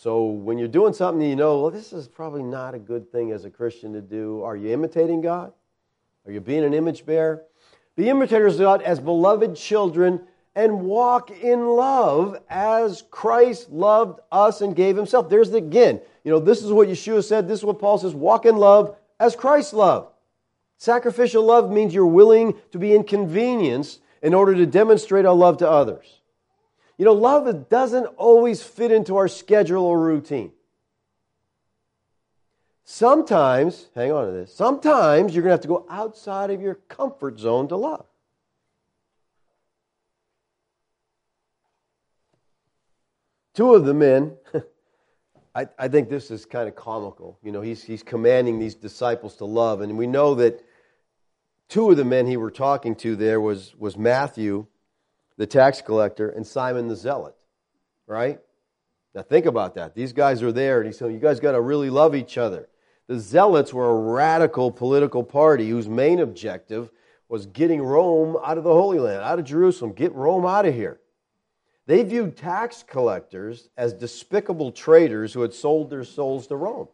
So 0.00 0.24
when 0.24 0.56
you're 0.56 0.66
doing 0.66 0.94
something 0.94 1.28
you 1.28 1.36
know, 1.36 1.60
well, 1.60 1.70
this 1.70 1.92
is 1.92 2.08
probably 2.08 2.42
not 2.42 2.74
a 2.74 2.78
good 2.78 3.12
thing 3.12 3.32
as 3.32 3.44
a 3.44 3.50
Christian 3.50 3.92
to 3.92 4.00
do, 4.00 4.42
are 4.42 4.56
you 4.56 4.72
imitating 4.72 5.20
God? 5.20 5.52
Are 6.24 6.32
you 6.32 6.40
being 6.40 6.64
an 6.64 6.72
image 6.72 7.04
bearer? 7.04 7.42
Be 7.96 8.08
imitators 8.08 8.54
of 8.54 8.60
God 8.60 8.80
as 8.80 8.98
beloved 8.98 9.56
children 9.56 10.22
and 10.54 10.86
walk 10.86 11.30
in 11.30 11.66
love 11.68 12.38
as 12.48 13.04
Christ 13.10 13.68
loved 13.68 14.20
us 14.32 14.62
and 14.62 14.74
gave 14.74 14.96
himself. 14.96 15.28
There's 15.28 15.50
the, 15.50 15.58
again, 15.58 16.00
you 16.24 16.30
know, 16.30 16.38
this 16.40 16.62
is 16.62 16.72
what 16.72 16.88
Yeshua 16.88 17.22
said. 17.22 17.46
This 17.46 17.58
is 17.58 17.64
what 17.66 17.78
Paul 17.78 17.98
says 17.98 18.14
walk 18.14 18.46
in 18.46 18.56
love 18.56 18.96
as 19.18 19.36
Christ 19.36 19.74
loved. 19.74 20.14
Sacrificial 20.78 21.44
love 21.44 21.70
means 21.70 21.92
you're 21.92 22.06
willing 22.06 22.54
to 22.72 22.78
be 22.78 22.94
inconvenienced 22.94 24.00
in 24.22 24.32
order 24.32 24.54
to 24.54 24.64
demonstrate 24.64 25.26
our 25.26 25.34
love 25.34 25.58
to 25.58 25.68
others. 25.70 26.19
You 27.00 27.06
know, 27.06 27.14
love 27.14 27.70
doesn't 27.70 28.04
always 28.18 28.62
fit 28.62 28.92
into 28.92 29.16
our 29.16 29.26
schedule 29.26 29.86
or 29.86 29.98
routine. 29.98 30.52
Sometimes, 32.84 33.88
hang 33.94 34.12
on 34.12 34.26
to 34.26 34.32
this, 34.32 34.54
sometimes 34.54 35.34
you're 35.34 35.42
going 35.42 35.48
to 35.48 35.54
have 35.54 35.62
to 35.62 35.68
go 35.68 35.86
outside 35.88 36.50
of 36.50 36.60
your 36.60 36.74
comfort 36.74 37.40
zone 37.40 37.68
to 37.68 37.76
love. 37.76 38.04
Two 43.54 43.74
of 43.74 43.86
the 43.86 43.94
men 43.94 44.36
I, 45.54 45.68
I 45.78 45.88
think 45.88 46.10
this 46.10 46.30
is 46.30 46.44
kind 46.44 46.68
of 46.68 46.76
comical. 46.76 47.38
You 47.42 47.50
know, 47.50 47.62
he's, 47.62 47.82
he's 47.82 48.02
commanding 48.02 48.58
these 48.58 48.74
disciples 48.74 49.36
to 49.36 49.46
love. 49.46 49.80
And 49.80 49.96
we 49.96 50.06
know 50.06 50.34
that 50.34 50.62
two 51.66 51.90
of 51.90 51.96
the 51.96 52.04
men 52.04 52.26
he 52.26 52.36
were 52.36 52.50
talking 52.50 52.94
to 52.96 53.16
there 53.16 53.40
was, 53.40 53.74
was 53.78 53.96
Matthew, 53.96 54.66
the 55.40 55.46
tax 55.46 55.80
collector, 55.80 56.28
and 56.28 56.46
Simon 56.46 56.86
the 56.86 56.94
zealot, 56.94 57.34
right? 58.06 58.38
Now 59.14 59.22
think 59.22 59.46
about 59.46 59.74
that. 59.76 59.94
These 59.94 60.12
guys 60.12 60.42
are 60.42 60.52
there, 60.52 60.80
and 60.80 60.86
he 60.86 60.92
said, 60.92 61.10
You 61.12 61.18
guys 61.18 61.40
got 61.40 61.52
to 61.52 61.62
really 61.62 61.88
love 61.88 62.14
each 62.14 62.36
other. 62.36 62.68
The 63.06 63.18
zealots 63.18 63.72
were 63.72 63.88
a 63.88 64.12
radical 64.12 64.70
political 64.70 65.24
party 65.24 65.70
whose 65.70 65.88
main 65.88 66.20
objective 66.20 66.90
was 67.30 67.46
getting 67.46 67.80
Rome 67.80 68.36
out 68.44 68.58
of 68.58 68.64
the 68.64 68.72
Holy 68.74 68.98
Land, 68.98 69.22
out 69.22 69.38
of 69.38 69.46
Jerusalem. 69.46 69.94
Get 69.94 70.14
Rome 70.14 70.44
out 70.44 70.66
of 70.66 70.74
here. 70.74 71.00
They 71.86 72.02
viewed 72.02 72.36
tax 72.36 72.84
collectors 72.86 73.70
as 73.78 73.94
despicable 73.94 74.72
traitors 74.72 75.32
who 75.32 75.40
had 75.40 75.54
sold 75.54 75.88
their 75.88 76.04
souls 76.04 76.48
to 76.48 76.56
Rome. 76.56 76.88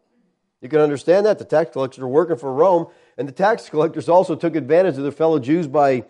You 0.60 0.68
can 0.68 0.78
understand 0.78 1.26
that. 1.26 1.40
The 1.40 1.44
tax 1.44 1.72
collectors 1.72 1.98
were 1.98 2.06
working 2.06 2.36
for 2.36 2.52
Rome, 2.52 2.86
and 3.18 3.26
the 3.26 3.32
tax 3.32 3.68
collectors 3.68 4.08
also 4.08 4.36
took 4.36 4.54
advantage 4.54 4.96
of 4.98 5.02
their 5.02 5.10
fellow 5.10 5.40
Jews 5.40 5.66
by, 5.66 6.04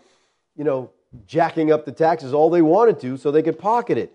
you 0.54 0.64
know, 0.64 0.90
jacking 1.26 1.70
up 1.70 1.84
the 1.84 1.92
taxes 1.92 2.32
all 2.32 2.50
they 2.50 2.62
wanted 2.62 3.00
to 3.00 3.16
so 3.16 3.30
they 3.30 3.42
could 3.42 3.58
pocket 3.58 3.98
it. 3.98 4.12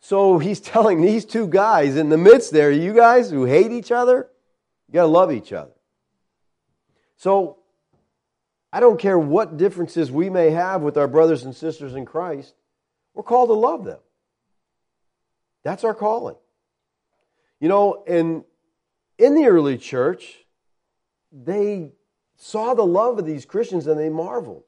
So 0.00 0.38
he's 0.38 0.60
telling 0.74 1.00
these 1.00 1.24
two 1.24 1.46
guys 1.46 1.96
in 1.96 2.08
the 2.08 2.18
midst 2.18 2.52
there, 2.52 2.70
you 2.70 2.94
guys 2.94 3.30
who 3.30 3.44
hate 3.44 3.72
each 3.72 3.90
other, 3.90 4.28
you 4.88 4.94
got 4.94 5.02
to 5.02 5.08
love 5.08 5.32
each 5.32 5.52
other. 5.52 5.72
So 7.16 7.58
I 8.72 8.80
don't 8.80 8.98
care 8.98 9.18
what 9.18 9.56
differences 9.56 10.10
we 10.10 10.28
may 10.28 10.50
have 10.50 10.82
with 10.82 10.96
our 10.96 11.08
brothers 11.08 11.44
and 11.44 11.54
sisters 11.54 11.94
in 11.94 12.04
Christ, 12.04 12.54
we're 13.14 13.22
called 13.22 13.48
to 13.48 13.54
love 13.54 13.84
them. 13.84 14.00
That's 15.62 15.84
our 15.84 15.94
calling. 15.94 16.36
You 17.60 17.68
know, 17.68 18.04
and 18.06 18.44
in 19.16 19.34
the 19.34 19.46
early 19.46 19.78
church, 19.78 20.44
they 21.32 21.92
saw 22.36 22.74
the 22.74 22.84
love 22.84 23.18
of 23.18 23.24
these 23.24 23.46
Christians 23.46 23.86
and 23.86 23.98
they 23.98 24.10
marveled. 24.10 24.64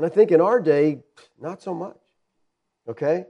And 0.00 0.06
I 0.06 0.08
think 0.08 0.32
in 0.32 0.40
our 0.40 0.60
day, 0.60 1.02
not 1.38 1.60
so 1.60 1.74
much. 1.74 1.98
Okay? 2.88 3.26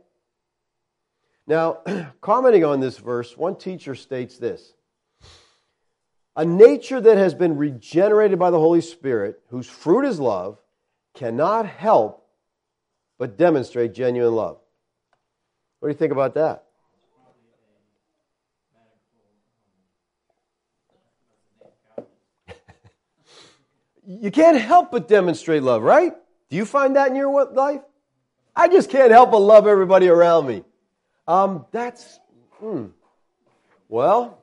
Now, 1.44 1.80
commenting 2.20 2.64
on 2.64 2.78
this 2.78 2.96
verse, 2.96 3.36
one 3.36 3.56
teacher 3.56 3.96
states 3.96 4.38
this 4.38 4.74
A 6.36 6.44
nature 6.44 7.00
that 7.00 7.16
has 7.16 7.34
been 7.34 7.56
regenerated 7.56 8.38
by 8.38 8.52
the 8.52 8.58
Holy 8.60 8.82
Spirit, 8.82 9.40
whose 9.48 9.66
fruit 9.66 10.04
is 10.04 10.20
love, 10.20 10.58
cannot 11.12 11.66
help 11.66 12.24
but 13.18 13.36
demonstrate 13.36 13.92
genuine 13.92 14.36
love. 14.36 14.58
What 15.80 15.88
do 15.88 15.92
you 15.92 15.98
think 15.98 16.12
about 16.12 16.34
that? 16.34 16.66
you 24.06 24.30
can't 24.30 24.56
help 24.56 24.92
but 24.92 25.08
demonstrate 25.08 25.64
love, 25.64 25.82
right? 25.82 26.14
Do 26.50 26.56
you 26.56 26.66
find 26.66 26.96
that 26.96 27.08
in 27.08 27.16
your 27.16 27.44
life? 27.46 27.80
I 28.54 28.68
just 28.68 28.90
can't 28.90 29.12
help 29.12 29.30
but 29.30 29.38
love 29.38 29.66
everybody 29.66 30.08
around 30.08 30.46
me. 30.46 30.64
Um, 31.26 31.64
that's, 31.70 32.18
hmm. 32.58 32.86
well, 33.88 34.38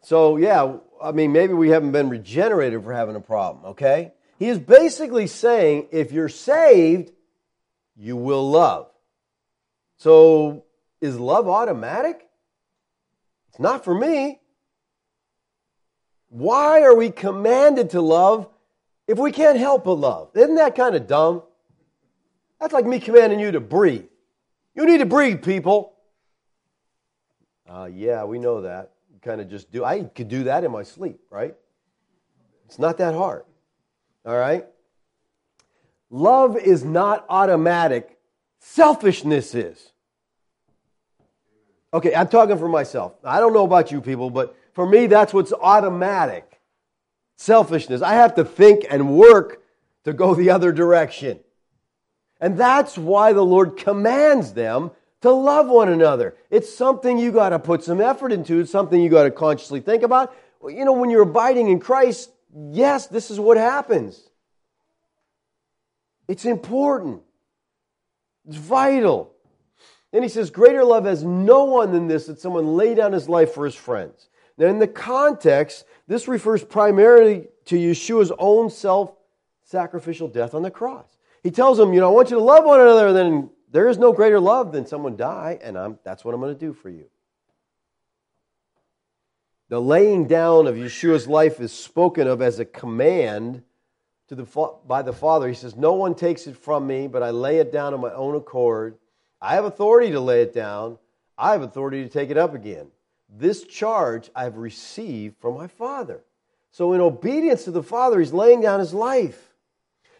so 0.00 0.38
yeah, 0.38 0.76
I 1.02 1.12
mean, 1.12 1.32
maybe 1.32 1.52
we 1.52 1.68
haven't 1.68 1.92
been 1.92 2.08
regenerated 2.08 2.82
for 2.82 2.92
having 2.92 3.14
a 3.14 3.20
problem, 3.20 3.72
okay? 3.72 4.12
He 4.38 4.48
is 4.48 4.58
basically 4.58 5.26
saying 5.26 5.88
if 5.92 6.12
you're 6.12 6.30
saved, 6.30 7.12
you 7.94 8.16
will 8.16 8.50
love. 8.50 8.88
So 9.98 10.64
is 11.02 11.18
love 11.18 11.46
automatic? 11.46 12.26
It's 13.50 13.60
not 13.60 13.84
for 13.84 13.94
me. 13.94 14.40
Why 16.30 16.82
are 16.82 16.94
we 16.94 17.10
commanded 17.10 17.90
to 17.90 18.00
love 18.00 18.48
if 19.10 19.18
we 19.18 19.32
can't 19.32 19.58
help 19.58 19.82
but 19.84 19.94
love? 19.94 20.30
Isn't 20.36 20.54
that 20.54 20.76
kind 20.76 20.94
of 20.94 21.08
dumb? 21.08 21.42
That's 22.60 22.72
like 22.72 22.86
me 22.86 23.00
commanding 23.00 23.40
you 23.40 23.50
to 23.50 23.58
breathe. 23.58 24.04
You 24.76 24.86
need 24.86 24.98
to 24.98 25.06
breathe, 25.06 25.42
people. 25.42 25.94
Uh, 27.68 27.88
yeah, 27.92 28.22
we 28.22 28.38
know 28.38 28.60
that. 28.62 28.92
Kind 29.20 29.40
of 29.40 29.50
just 29.50 29.72
do. 29.72 29.84
I 29.84 30.04
could 30.04 30.28
do 30.28 30.44
that 30.44 30.62
in 30.62 30.70
my 30.70 30.84
sleep, 30.84 31.20
right? 31.28 31.56
It's 32.66 32.78
not 32.78 32.98
that 32.98 33.14
hard. 33.14 33.42
All 34.24 34.38
right? 34.38 34.64
Love 36.08 36.56
is 36.56 36.84
not 36.84 37.26
automatic, 37.28 38.16
selfishness 38.60 39.56
is. 39.56 39.90
Okay, 41.92 42.14
I'm 42.14 42.28
talking 42.28 42.58
for 42.58 42.68
myself. 42.68 43.14
I 43.24 43.40
don't 43.40 43.52
know 43.52 43.64
about 43.64 43.90
you 43.90 44.00
people, 44.00 44.30
but 44.30 44.56
for 44.72 44.86
me, 44.86 45.08
that's 45.08 45.34
what's 45.34 45.52
automatic 45.52 46.49
selfishness. 47.40 48.02
I 48.02 48.14
have 48.14 48.34
to 48.34 48.44
think 48.44 48.84
and 48.88 49.16
work 49.16 49.62
to 50.04 50.12
go 50.12 50.34
the 50.34 50.50
other 50.50 50.72
direction. 50.72 51.40
And 52.40 52.58
that's 52.58 52.98
why 52.98 53.32
the 53.32 53.44
Lord 53.44 53.78
commands 53.78 54.52
them 54.52 54.90
to 55.22 55.30
love 55.30 55.66
one 55.66 55.88
another. 55.88 56.36
It's 56.50 56.74
something 56.74 57.18
you 57.18 57.32
got 57.32 57.50
to 57.50 57.58
put 57.58 57.82
some 57.82 58.00
effort 58.00 58.32
into, 58.32 58.60
it's 58.60 58.70
something 58.70 59.00
you 59.00 59.08
got 59.08 59.24
to 59.24 59.30
consciously 59.30 59.80
think 59.80 60.02
about. 60.02 60.34
You 60.66 60.84
know, 60.84 60.92
when 60.92 61.08
you're 61.08 61.22
abiding 61.22 61.68
in 61.68 61.80
Christ, 61.80 62.30
yes, 62.54 63.06
this 63.06 63.30
is 63.30 63.40
what 63.40 63.56
happens. 63.56 64.20
It's 66.28 66.44
important, 66.44 67.22
it's 68.46 68.56
vital. 68.56 69.32
Then 70.12 70.22
he 70.22 70.28
says, 70.28 70.50
Greater 70.50 70.84
love 70.84 71.04
has 71.04 71.24
no 71.24 71.64
one 71.64 71.92
than 71.92 72.06
this 72.06 72.26
that 72.26 72.40
someone 72.40 72.76
lay 72.76 72.94
down 72.94 73.12
his 73.12 73.28
life 73.28 73.54
for 73.54 73.64
his 73.64 73.74
friends. 73.74 74.28
Now, 74.60 74.66
in 74.66 74.78
the 74.78 74.86
context, 74.86 75.86
this 76.06 76.28
refers 76.28 76.62
primarily 76.62 77.48
to 77.64 77.76
Yeshua's 77.76 78.30
own 78.38 78.68
self 78.68 79.10
sacrificial 79.64 80.28
death 80.28 80.54
on 80.54 80.62
the 80.62 80.70
cross. 80.70 81.16
He 81.42 81.50
tells 81.50 81.78
them, 81.78 81.94
You 81.94 82.00
know, 82.00 82.08
I 82.08 82.12
want 82.12 82.28
you 82.28 82.36
to 82.36 82.42
love 82.42 82.66
one 82.66 82.78
another, 82.78 83.14
then 83.14 83.48
there 83.72 83.88
is 83.88 83.96
no 83.96 84.12
greater 84.12 84.38
love 84.38 84.70
than 84.70 84.84
someone 84.84 85.16
die, 85.16 85.58
and 85.62 85.78
I'm, 85.78 85.98
that's 86.04 86.26
what 86.26 86.34
I'm 86.34 86.42
going 86.42 86.54
to 86.54 86.60
do 86.60 86.74
for 86.74 86.90
you. 86.90 87.06
The 89.70 89.80
laying 89.80 90.26
down 90.26 90.66
of 90.66 90.74
Yeshua's 90.74 91.26
life 91.26 91.58
is 91.58 91.72
spoken 91.72 92.28
of 92.28 92.42
as 92.42 92.58
a 92.58 92.66
command 92.66 93.62
to 94.28 94.34
the, 94.34 94.44
by 94.86 95.00
the 95.00 95.14
Father. 95.14 95.48
He 95.48 95.54
says, 95.54 95.74
No 95.74 95.94
one 95.94 96.14
takes 96.14 96.46
it 96.46 96.56
from 96.56 96.86
me, 96.86 97.06
but 97.06 97.22
I 97.22 97.30
lay 97.30 97.60
it 97.60 97.72
down 97.72 97.94
on 97.94 98.00
my 98.02 98.12
own 98.12 98.36
accord. 98.36 98.98
I 99.40 99.54
have 99.54 99.64
authority 99.64 100.10
to 100.10 100.20
lay 100.20 100.42
it 100.42 100.52
down, 100.52 100.98
I 101.38 101.52
have 101.52 101.62
authority 101.62 102.02
to 102.02 102.10
take 102.10 102.28
it 102.28 102.36
up 102.36 102.54
again. 102.54 102.88
This 103.36 103.64
charge 103.64 104.30
I've 104.34 104.56
received 104.56 105.36
from 105.40 105.54
my 105.54 105.66
Father. 105.66 106.22
So, 106.72 106.92
in 106.92 107.00
obedience 107.00 107.64
to 107.64 107.70
the 107.70 107.82
Father, 107.82 108.20
he's 108.20 108.32
laying 108.32 108.60
down 108.60 108.80
his 108.80 108.94
life. 108.94 109.50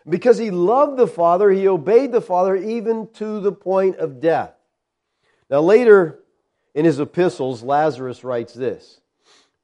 Because 0.08 0.38
he 0.38 0.50
loved 0.50 0.96
the 0.96 1.06
Father, 1.06 1.50
he 1.50 1.68
obeyed 1.68 2.12
the 2.12 2.20
Father 2.20 2.56
even 2.56 3.08
to 3.14 3.40
the 3.40 3.52
point 3.52 3.96
of 3.96 4.20
death. 4.20 4.54
Now, 5.48 5.60
later 5.60 6.20
in 6.74 6.84
his 6.84 6.98
epistles, 7.00 7.62
Lazarus 7.62 8.24
writes 8.24 8.54
this 8.54 9.00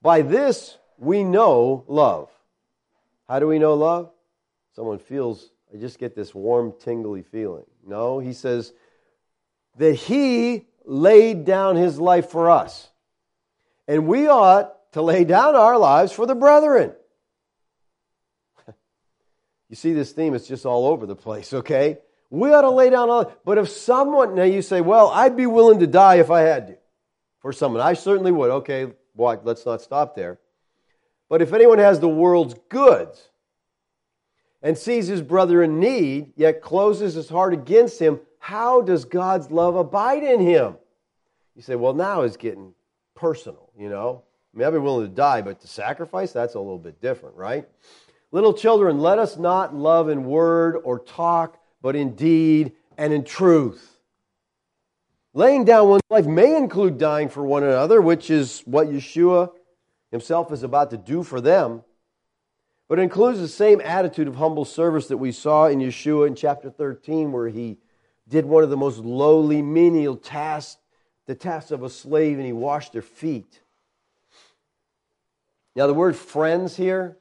By 0.03 0.23
this 0.23 0.79
we 0.99 1.25
know 1.25 1.85
love. 1.89 2.31
How 3.29 3.39
do 3.39 3.47
we 3.47 3.59
know 3.59 3.75
love? 3.75 4.11
Someone 4.75 4.99
feels, 4.99 5.51
I 5.73 5.79
just 5.79 5.99
get 5.99 6.15
this 6.15 6.35
warm, 6.35 6.75
tingly 6.79 7.23
feeling. 7.23 7.65
No, 7.85 8.19
he 8.19 8.33
says 8.33 8.73
that 9.79 9.95
he 9.95 10.67
laid 10.85 11.45
down 11.45 11.77
his 11.77 11.99
life 11.99 12.31
for 12.31 12.51
us. 12.51 12.91
And 13.89 14.07
we 14.07 14.29
ought 14.29 14.73
to 14.93 15.03
lay 15.03 15.25
down 15.25 15.55
our 15.55 15.79
lives 15.79 16.13
for 16.13 16.27
the 16.27 16.35
brethren. 16.35 16.93
you 19.69 19.77
see 19.77 19.93
this 19.93 20.13
theme, 20.13 20.35
it's 20.35 20.49
just 20.49 20.67
all 20.67 20.87
over 20.87 21.07
the 21.07 21.17
place, 21.17 21.53
okay? 21.53 21.99
We 22.31 22.53
ought 22.53 22.63
to 22.63 22.71
lay 22.71 22.91
down 22.91 23.09
all, 23.09 23.33
but 23.45 23.59
if 23.59 23.69
someone, 23.69 24.35
now 24.35 24.43
you 24.43 24.63
say, 24.63 24.81
well, 24.81 25.09
I'd 25.11 25.37
be 25.37 25.47
willing 25.47 25.81
to 25.81 25.87
die 25.87 26.17
if 26.17 26.31
I 26.31 26.41
had 26.41 26.67
to 26.69 26.77
for 27.41 27.53
someone. 27.53 27.81
I 27.81 27.93
certainly 27.93 28.33
would. 28.33 28.51
Okay, 28.51 28.93
why, 29.15 29.39
let's 29.43 29.65
not 29.65 29.81
stop 29.81 30.17
there. 30.17 30.41
But 31.29 31.43
if 31.43 31.53
anyone 31.53 31.79
has 31.79 32.01
the 32.01 32.09
world's 32.09 32.55
goods 32.69 33.29
and 34.63 34.77
sees 34.77 35.07
his 35.07 35.23
brother 35.23 35.63
in 35.63 35.79
need, 35.79 36.33
yet 36.37 36.61
closes 36.61 37.15
his 37.15 37.29
heart 37.29 37.53
against 37.53 38.01
him, 38.01 38.21
how 38.39 38.81
does 38.81 39.05
God's 39.05 39.51
love 39.51 39.77
abide 39.77 40.25
in 40.25 40.41
him? 40.41 40.77
You 41.55 41.63
say, 41.63 41.77
well, 41.77 41.95
now 41.95 42.23
it's 42.23 42.37
getting 42.37 42.75
personal, 43.17 43.71
you 43.77 43.89
know? 43.89 44.23
I 44.55 44.59
mean, 44.59 44.67
I'd 44.69 44.71
be 44.71 44.79
willing 44.79 45.09
to 45.09 45.15
die, 45.15 45.43
but 45.43 45.61
to 45.61 45.67
sacrifice, 45.67 46.33
that's 46.33 46.55
a 46.55 46.61
little 46.61 46.79
bit 46.79 47.01
different, 47.01 47.37
right? 47.37 47.69
Little 48.31 48.55
children, 48.55 49.01
let 49.01 49.19
us 49.19 49.37
not 49.37 49.75
love 49.75 50.09
in 50.09 50.25
word 50.25 50.77
or 50.85 50.99
talk, 50.99 51.59
but 51.83 51.97
in 51.97 52.15
deed 52.15 52.73
and 52.97 53.13
in 53.13 53.25
truth. 53.25 53.99
Laying 55.35 55.65
down 55.65 55.89
one's 55.89 56.03
life 56.09 56.27
may 56.27 56.57
include 56.57 56.97
dying 56.97 57.29
for 57.29 57.45
one 57.45 57.63
another, 57.63 58.01
which 58.01 58.31
is 58.31 58.61
what 58.61 58.89
Yeshua 58.89 59.51
himself 60.11 60.51
is 60.51 60.63
about 60.63 60.91
to 60.91 60.97
do 60.97 61.23
for 61.23 61.41
them. 61.41 61.83
But 62.89 62.99
includes 62.99 63.41
the 63.41 63.49
same 63.49 63.81
attitude 63.83 64.29
of 64.29 64.37
humble 64.37 64.65
service 64.65 65.09
that 65.09 65.17
we 65.19 65.33
saw 65.33 65.67
in 65.67 65.81
Yeshua 65.81 66.29
in 66.29 66.37
chapter 66.37 66.71
13, 66.71 67.33
where 67.33 67.49
he 67.49 67.79
did 68.29 68.47
one 68.47 68.65
of 68.65 68.71
the 68.71 68.77
most 68.77 68.99
lowly, 68.99 69.61
menial 69.61 70.17
tasks 70.17 70.79
the 71.27 71.35
task 71.35 71.71
of 71.71 71.83
a 71.83 71.91
slave 71.91 72.39
and 72.39 72.47
he 72.47 72.53
washed 72.53 72.93
their 72.93 73.03
feet. 73.03 73.61
Now, 75.75 75.87
the 75.87 75.95
word 75.95 76.17
friends 76.17 76.77
here 76.77 77.19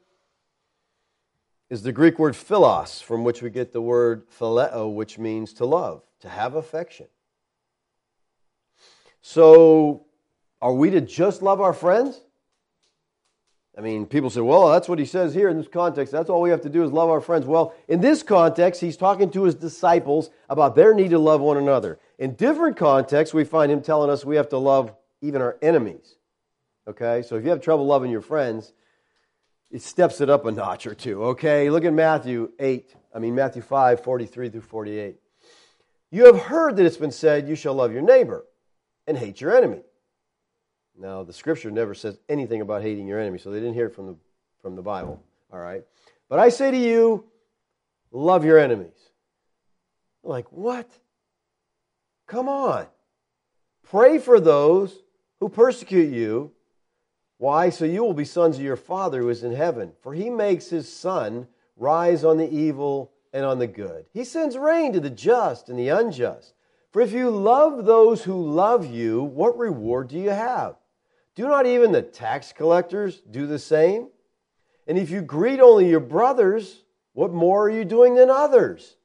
is 1.70 1.82
the 1.82 1.92
Greek 1.92 2.20
word 2.20 2.36
philos, 2.36 3.02
from 3.02 3.24
which 3.24 3.42
we 3.42 3.50
get 3.50 3.74
the 3.74 3.82
word 3.82 4.30
phileo, 4.30 4.94
which 4.94 5.18
means 5.18 5.54
to 5.54 5.66
love, 5.66 6.04
to 6.22 6.30
have 6.30 6.56
affection. 6.56 7.08
So, 9.22 10.06
are 10.62 10.74
we 10.74 10.92
to 10.92 11.02
just 11.02 11.42
love 11.42 11.60
our 11.60 11.74
friends? 11.74 12.22
I 13.78 13.82
mean, 13.82 14.06
people 14.06 14.30
say, 14.30 14.40
well, 14.40 14.70
that's 14.70 14.88
what 14.88 15.00
he 15.00 15.06
says 15.06 15.34
here 15.34 15.50
in 15.50 15.58
this 15.58 15.68
context. 15.68 16.14
That's 16.14 16.30
all 16.30 16.42
we 16.42 16.50
have 16.50 16.62
to 16.62 16.70
do 16.70 16.84
is 16.84 16.92
love 16.92 17.10
our 17.10 17.20
friends. 17.20 17.46
Well, 17.46 17.74
in 17.90 18.00
this 18.00 18.24
context, 18.24 18.80
he's 18.80 18.96
talking 18.96 19.30
to 19.32 19.44
his 19.44 19.56
disciples 19.56 20.30
about 20.50 20.76
their 20.76 20.94
need 20.94 21.10
to 21.10 21.20
love 21.20 21.42
one 21.42 21.58
another. 21.58 22.00
In 22.18 22.36
different 22.36 22.78
contexts, 22.78 23.34
we 23.34 23.44
find 23.44 23.72
him 23.72 23.82
telling 23.82 24.10
us 24.10 24.24
we 24.24 24.38
have 24.38 24.50
to 24.50 24.58
love 24.58 24.94
even 25.22 25.42
our 25.42 25.58
enemies. 25.62 26.16
Okay? 26.88 27.22
So 27.22 27.36
if 27.36 27.44
you 27.44 27.50
have 27.50 27.62
trouble 27.62 27.86
loving 27.86 28.12
your 28.12 28.22
friends, 28.22 28.74
it 29.72 29.82
steps 29.82 30.22
it 30.22 30.30
up 30.30 30.46
a 30.46 30.52
notch 30.52 30.88
or 30.88 30.96
two. 30.96 31.24
Okay? 31.26 31.70
Look 31.70 31.84
at 31.86 31.94
Matthew 31.94 32.52
8, 32.60 32.96
I 33.14 33.20
mean, 33.20 33.36
Matthew 33.36 33.62
5, 33.62 34.04
43 34.04 34.50
through 34.50 34.62
48. 34.62 35.16
You 36.12 36.26
have 36.26 36.40
heard 36.40 36.78
that 36.78 36.86
it's 36.86 36.98
been 36.98 37.12
said, 37.12 37.48
you 37.50 37.56
shall 37.56 37.74
love 37.74 37.92
your 37.92 38.02
neighbor 38.02 38.46
and 39.08 39.18
hate 39.18 39.42
your 39.42 39.56
enemy. 39.56 39.82
Now, 40.98 41.24
the 41.24 41.34
scripture 41.34 41.72
never 41.72 41.94
says 41.94 42.18
anything 42.30 42.62
about 42.62 42.82
hating 42.82 43.08
your 43.08 43.20
enemy, 43.20 43.38
so 43.38 43.52
they 43.52 43.60
didn't 43.60 43.74
hear 43.74 43.88
it 43.88 43.96
from 43.96 44.08
the, 44.08 44.16
from 44.62 44.76
the 44.76 44.82
Bible. 44.82 45.22
All 45.52 45.60
right? 45.60 45.84
But 46.30 46.40
I 46.40 46.50
say 46.50 46.72
to 46.72 46.78
you, 46.78 47.26
love 48.12 48.46
your 48.46 48.58
enemies. 48.58 48.96
Like, 50.24 50.52
what? 50.52 50.90
Come 52.28 52.50
on. 52.50 52.88
Pray 53.84 54.18
for 54.18 54.40
those 54.40 54.98
who 55.40 55.50
persecute 55.50 56.12
you. 56.12 56.52
Why? 57.38 57.70
So 57.70 57.86
you 57.86 58.04
will 58.04 58.14
be 58.14 58.26
sons 58.26 58.58
of 58.58 58.64
your 58.64 58.76
Father 58.76 59.22
who 59.22 59.30
is 59.30 59.44
in 59.44 59.54
heaven. 59.54 59.92
For 60.02 60.14
he 60.14 60.30
makes 60.30 60.70
his 60.70 60.92
sun 60.92 61.48
rise 61.78 62.24
on 62.24 62.38
the 62.38 62.50
evil 62.50 63.12
and 63.34 63.46
on 63.46 63.60
the 63.60 63.68
good. 63.68 64.06
He 64.14 64.24
sends 64.24 64.58
rain 64.58 64.94
to 64.94 65.00
the 65.00 65.10
just 65.10 65.70
and 65.70 65.78
the 65.78 65.90
unjust. 65.90 66.54
For 66.92 67.02
if 67.02 67.12
you 67.12 67.30
love 67.30 67.86
those 67.86 68.24
who 68.24 68.42
love 68.42 68.86
you, 68.86 69.22
what 69.22 69.58
reward 69.58 70.08
do 70.08 70.18
you 70.18 70.30
have? 70.30 70.76
Do 71.36 71.48
not 71.50 71.66
even 71.66 71.92
the 71.92 72.02
tax 72.02 72.54
collectors 72.54 73.22
do 73.30 73.46
the 73.46 73.60
same? 73.60 74.08
And 74.88 74.98
if 74.98 75.10
you 75.10 75.22
greet 75.22 75.60
only 75.60 75.90
your 75.90 76.00
brothers, 76.00 76.84
what 77.12 77.34
more 77.34 77.66
are 77.66 77.70
you 77.70 77.84
doing 77.84 78.16
than 78.16 78.30
others? 78.30 78.96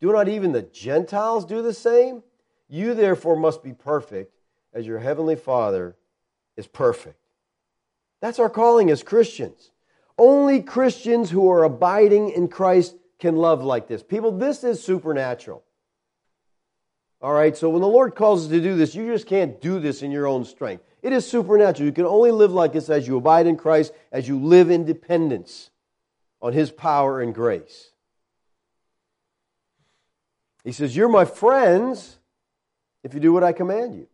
Do 0.00 0.12
not 0.12 0.28
even 0.28 0.52
the 0.52 0.62
Gentiles 0.62 1.46
do 1.46 1.62
the 1.62 1.72
same? 1.72 2.22
You 2.68 2.94
therefore 2.94 3.36
must 3.36 3.62
be 3.62 3.72
perfect 3.72 4.34
as 4.72 4.86
your 4.86 4.98
heavenly 4.98 5.36
Father 5.36 5.96
is 6.56 6.66
perfect. 6.66 7.18
That's 8.20 8.38
our 8.38 8.50
calling 8.50 8.90
as 8.90 9.02
Christians. 9.02 9.70
Only 10.18 10.60
Christians 10.62 11.30
who 11.30 11.50
are 11.50 11.64
abiding 11.64 12.30
in 12.30 12.48
Christ 12.48 12.96
can 13.18 13.36
love 13.36 13.62
like 13.62 13.88
this. 13.88 14.02
People, 14.02 14.32
this 14.32 14.64
is 14.64 14.82
supernatural. 14.82 15.62
All 17.20 17.32
right, 17.32 17.56
so 17.56 17.68
when 17.70 17.80
the 17.80 17.88
Lord 17.88 18.14
calls 18.14 18.44
us 18.44 18.50
to 18.50 18.60
do 18.60 18.76
this, 18.76 18.94
you 18.94 19.10
just 19.10 19.26
can't 19.26 19.60
do 19.60 19.80
this 19.80 20.02
in 20.02 20.10
your 20.10 20.26
own 20.26 20.44
strength. 20.44 20.84
It 21.02 21.12
is 21.12 21.28
supernatural. 21.28 21.86
You 21.86 21.92
can 21.92 22.06
only 22.06 22.30
live 22.30 22.52
like 22.52 22.72
this 22.72 22.90
as 22.90 23.06
you 23.06 23.16
abide 23.16 23.46
in 23.46 23.56
Christ, 23.56 23.92
as 24.12 24.28
you 24.28 24.38
live 24.38 24.70
in 24.70 24.84
dependence 24.84 25.70
on 26.40 26.52
His 26.52 26.70
power 26.70 27.20
and 27.20 27.34
grace. 27.34 27.90
He 30.64 30.72
says, 30.72 30.94
You're 30.94 31.08
my 31.08 31.24
friends 31.24 32.17
if 33.02 33.14
you 33.14 33.20
do 33.20 33.32
what 33.32 33.44
I 33.44 33.52
command 33.52 33.94
you. 33.94 34.08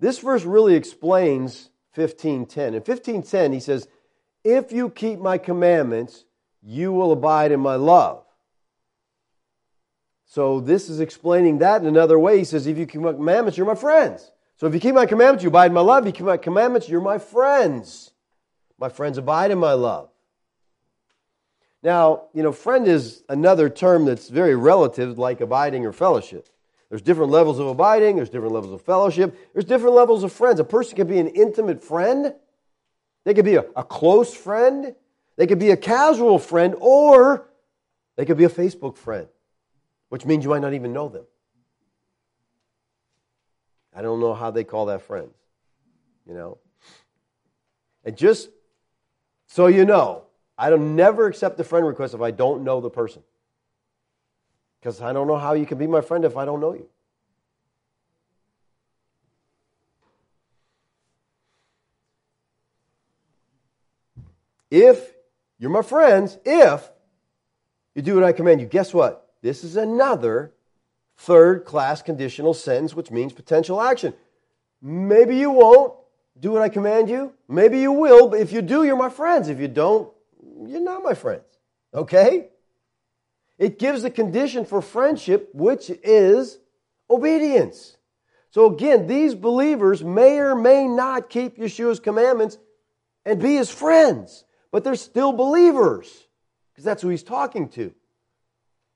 This 0.00 0.18
verse 0.18 0.44
really 0.44 0.74
explains 0.74 1.70
15:10. 1.92 2.74
In 2.74 2.82
15:10 2.82 3.52
he 3.52 3.60
says, 3.60 3.88
"If 4.42 4.72
you 4.72 4.90
keep 4.90 5.18
my 5.18 5.38
commandments, 5.38 6.24
you 6.62 6.92
will 6.92 7.12
abide 7.12 7.52
in 7.52 7.60
my 7.60 7.76
love." 7.76 8.24
So 10.26 10.60
this 10.60 10.88
is 10.88 11.00
explaining 11.00 11.58
that 11.58 11.80
in 11.80 11.86
another 11.86 12.18
way. 12.18 12.38
He 12.38 12.44
says, 12.44 12.66
"If 12.66 12.76
you 12.76 12.86
keep 12.86 13.00
my 13.00 13.12
commandments, 13.12 13.56
you're 13.56 13.66
my 13.66 13.74
friends." 13.74 14.32
So 14.56 14.66
if 14.66 14.74
you 14.74 14.80
keep 14.80 14.94
my 14.94 15.06
commandments, 15.06 15.42
you 15.42 15.48
abide 15.48 15.66
in 15.66 15.74
my 15.74 15.80
love. 15.80 16.04
If 16.04 16.06
you 16.06 16.12
keep 16.12 16.26
my 16.26 16.36
commandments, 16.36 16.88
you're 16.88 17.00
my 17.00 17.18
friends. 17.18 18.12
My 18.78 18.88
friends 18.88 19.18
abide 19.18 19.50
in 19.50 19.58
my 19.58 19.72
love. 19.72 20.10
Now, 21.82 22.28
you 22.32 22.42
know, 22.42 22.52
friend 22.52 22.88
is 22.88 23.22
another 23.28 23.68
term 23.68 24.06
that's 24.06 24.28
very 24.28 24.54
relative, 24.54 25.18
like 25.18 25.40
abiding 25.40 25.84
or 25.84 25.92
fellowship. 25.92 26.48
There's 26.94 27.02
different 27.02 27.32
levels 27.32 27.58
of 27.58 27.66
abiding, 27.66 28.14
there's 28.14 28.30
different 28.30 28.54
levels 28.54 28.72
of 28.72 28.80
fellowship, 28.80 29.36
there's 29.52 29.64
different 29.64 29.96
levels 29.96 30.22
of 30.22 30.30
friends. 30.30 30.60
A 30.60 30.64
person 30.64 30.94
can 30.94 31.08
be 31.08 31.18
an 31.18 31.26
intimate 31.26 31.82
friend, 31.82 32.32
they 33.24 33.34
could 33.34 33.44
be 33.44 33.56
a, 33.56 33.64
a 33.74 33.82
close 33.82 34.32
friend, 34.32 34.94
they 35.34 35.48
could 35.48 35.58
be 35.58 35.72
a 35.72 35.76
casual 35.76 36.38
friend, 36.38 36.76
or 36.78 37.48
they 38.14 38.24
could 38.24 38.36
be 38.36 38.44
a 38.44 38.48
Facebook 38.48 38.96
friend, 38.96 39.26
which 40.10 40.24
means 40.24 40.44
you 40.44 40.50
might 40.50 40.62
not 40.62 40.72
even 40.72 40.92
know 40.92 41.08
them. 41.08 41.24
I 43.92 44.00
don't 44.00 44.20
know 44.20 44.32
how 44.32 44.52
they 44.52 44.62
call 44.62 44.86
that 44.86 45.02
friends, 45.02 45.34
you 46.28 46.34
know. 46.34 46.58
And 48.04 48.16
just 48.16 48.50
so 49.48 49.66
you 49.66 49.84
know, 49.84 50.26
I 50.56 50.70
don't 50.70 50.94
never 50.94 51.26
accept 51.26 51.58
a 51.58 51.64
friend 51.64 51.84
request 51.84 52.14
if 52.14 52.20
I 52.20 52.30
don't 52.30 52.62
know 52.62 52.80
the 52.80 52.88
person. 52.88 53.24
Because 54.84 55.00
I 55.00 55.14
don't 55.14 55.26
know 55.26 55.38
how 55.38 55.54
you 55.54 55.64
can 55.64 55.78
be 55.78 55.86
my 55.86 56.02
friend 56.02 56.26
if 56.26 56.36
I 56.36 56.44
don't 56.44 56.60
know 56.60 56.74
you. 56.74 56.86
If 64.70 65.14
you're 65.58 65.70
my 65.70 65.80
friends, 65.80 66.36
if 66.44 66.86
you 67.94 68.02
do 68.02 68.14
what 68.14 68.24
I 68.24 68.32
command 68.32 68.60
you, 68.60 68.66
guess 68.66 68.92
what? 68.92 69.32
This 69.40 69.64
is 69.64 69.76
another 69.76 70.52
third 71.16 71.64
class 71.64 72.02
conditional 72.02 72.52
sentence, 72.52 72.92
which 72.92 73.10
means 73.10 73.32
potential 73.32 73.80
action. 73.80 74.12
Maybe 74.82 75.38
you 75.38 75.50
won't 75.50 75.94
do 76.38 76.50
what 76.52 76.60
I 76.60 76.68
command 76.68 77.08
you. 77.08 77.32
Maybe 77.48 77.80
you 77.80 77.92
will, 77.92 78.28
but 78.28 78.40
if 78.40 78.52
you 78.52 78.60
do, 78.60 78.84
you're 78.84 78.96
my 78.96 79.08
friends. 79.08 79.48
If 79.48 79.60
you 79.60 79.68
don't, 79.68 80.12
you're 80.66 80.82
not 80.82 81.02
my 81.02 81.14
friends. 81.14 81.46
Okay? 81.94 82.48
It 83.58 83.78
gives 83.78 84.04
a 84.04 84.10
condition 84.10 84.64
for 84.64 84.82
friendship, 84.82 85.50
which 85.52 85.90
is 86.02 86.58
obedience. 87.08 87.96
So 88.50 88.72
again, 88.72 89.06
these 89.06 89.34
believers 89.34 90.02
may 90.02 90.38
or 90.38 90.54
may 90.54 90.86
not 90.86 91.28
keep 91.28 91.58
Yeshua's 91.58 92.00
commandments 92.00 92.58
and 93.24 93.40
be 93.40 93.56
his 93.56 93.70
friends, 93.70 94.44
but 94.70 94.84
they're 94.84 94.94
still 94.94 95.32
believers 95.32 96.26
because 96.72 96.84
that's 96.84 97.02
who 97.02 97.08
he's 97.08 97.22
talking 97.22 97.68
to. 97.70 97.92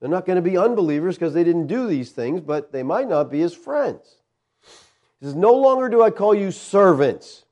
They're 0.01 0.11
not 0.11 0.27
going 0.27 0.37
to 0.37 0.42
be 0.42 0.57
unbelievers 0.57 1.16
because 1.16 1.35
they 1.35 1.44
didn't 1.44 1.66
do 1.66 1.87
these 1.87 2.12
things, 2.12 2.40
but 2.40 2.73
they 2.73 2.83
might 2.83 3.09
not 3.09 3.31
be 3.31 3.40
his 3.40 3.55
friends. 3.55 4.16
He 5.18 5.27
says, 5.27 5.35
No 5.35 5.55
longer 5.55 5.88
do 5.88 6.03
I 6.03 6.11
call 6.11 6.35
you 6.35 6.53
servants. 6.53 7.44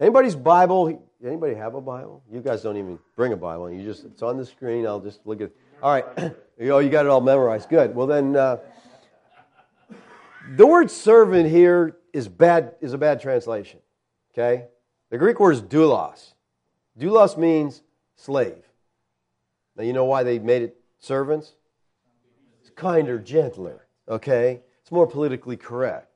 Anybody's 0.00 0.34
Bible, 0.34 1.07
anybody 1.24 1.54
have 1.54 1.74
a 1.74 1.80
Bible? 1.80 2.22
You 2.30 2.40
guys 2.40 2.62
don't 2.62 2.76
even 2.76 2.98
bring 3.16 3.32
a 3.32 3.36
Bible. 3.36 3.70
You 3.70 3.84
just 3.84 4.04
it's 4.04 4.22
on 4.22 4.36
the 4.36 4.46
screen. 4.46 4.86
I'll 4.86 5.00
just 5.00 5.26
look 5.26 5.40
at 5.40 5.50
All 5.82 5.92
right. 5.92 6.04
oh, 6.60 6.78
you 6.78 6.88
got 6.88 7.06
it 7.06 7.08
all 7.08 7.20
memorized. 7.20 7.68
Good. 7.68 7.94
Well 7.94 8.06
then 8.06 8.36
uh, 8.36 8.58
the 10.56 10.66
word 10.66 10.90
servant 10.90 11.50
here 11.50 11.96
is 12.12 12.28
bad 12.28 12.74
is 12.80 12.92
a 12.92 12.98
bad 12.98 13.20
translation. 13.20 13.80
Okay? 14.32 14.66
The 15.10 15.18
Greek 15.18 15.40
word 15.40 15.52
is 15.52 15.62
doulos. 15.62 16.34
Doulos 16.98 17.36
means 17.36 17.82
slave. 18.16 18.62
Now 19.76 19.84
you 19.84 19.92
know 19.92 20.04
why 20.04 20.22
they 20.22 20.38
made 20.38 20.62
it 20.62 20.76
servants? 20.98 21.52
It's 22.60 22.70
kinder, 22.70 23.18
gentler, 23.18 23.86
okay? 24.08 24.60
It's 24.82 24.90
more 24.90 25.06
politically 25.06 25.56
correct. 25.56 26.08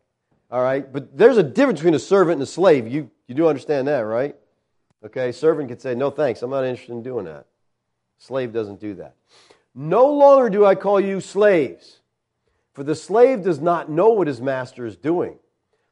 All 0.51 0.63
right? 0.63 0.91
But 0.93 1.17
there's 1.17 1.37
a 1.37 1.43
difference 1.43 1.81
between 1.81 1.95
a 1.95 2.01
servant 2.01 2.35
and 2.35 2.43
a 2.43 2.47
slave. 2.47 2.87
You, 2.89 3.11
you 3.27 3.35
do 3.35 3.49
understand 3.49 3.89
that, 3.89 4.01
right? 4.01 4.37
Okay, 5.05 5.33
servant 5.33 5.69
can 5.69 5.79
say, 5.79 5.95
no 5.95 6.11
thanks, 6.11 6.43
I'm 6.43 6.51
not 6.51 6.65
interested 6.65 6.93
in 6.93 7.03
doing 7.03 7.25
that. 7.25 7.47
Slave 8.19 8.53
doesn't 8.53 8.81
do 8.81 8.95
that. 8.95 9.17
No 9.75 10.13
longer 10.13 10.49
do 10.49 10.65
I 10.65 10.75
call 10.75 11.01
you 11.01 11.21
slaves, 11.21 12.01
for 12.73 12.85
the 12.85 12.95
slave 12.95 13.43
does 13.43 13.61
not 13.61 13.91
know 13.91 14.11
what 14.11 14.27
his 14.27 14.41
master 14.41 14.87
is 14.87 14.97
doing. 14.97 15.39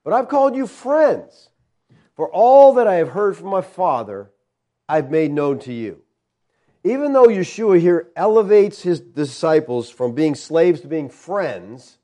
But 0.05 0.13
I've 0.13 0.29
called 0.29 0.55
you 0.55 0.67
friends, 0.67 1.51
for 2.15 2.31
all 2.31 2.75
that 2.75 2.87
I 2.87 2.95
have 2.95 3.11
heard 3.11 3.37
from 3.37 3.49
my 3.49 3.63
Father, 3.63 4.31
I've 4.89 5.11
made 5.11 5.33
known 5.33 5.59
to 5.61 5.73
you 5.73 6.03
even 6.83 7.13
though 7.13 7.27
Yeshua 7.27 7.79
here 7.79 8.09
elevates 8.17 8.83
his 8.83 9.01
disciples 9.01 9.91
from 9.91 10.15
being 10.15 10.35
slaves 10.35 10.81
to 10.81 10.89
being 10.89 11.11
friends, 11.11 11.99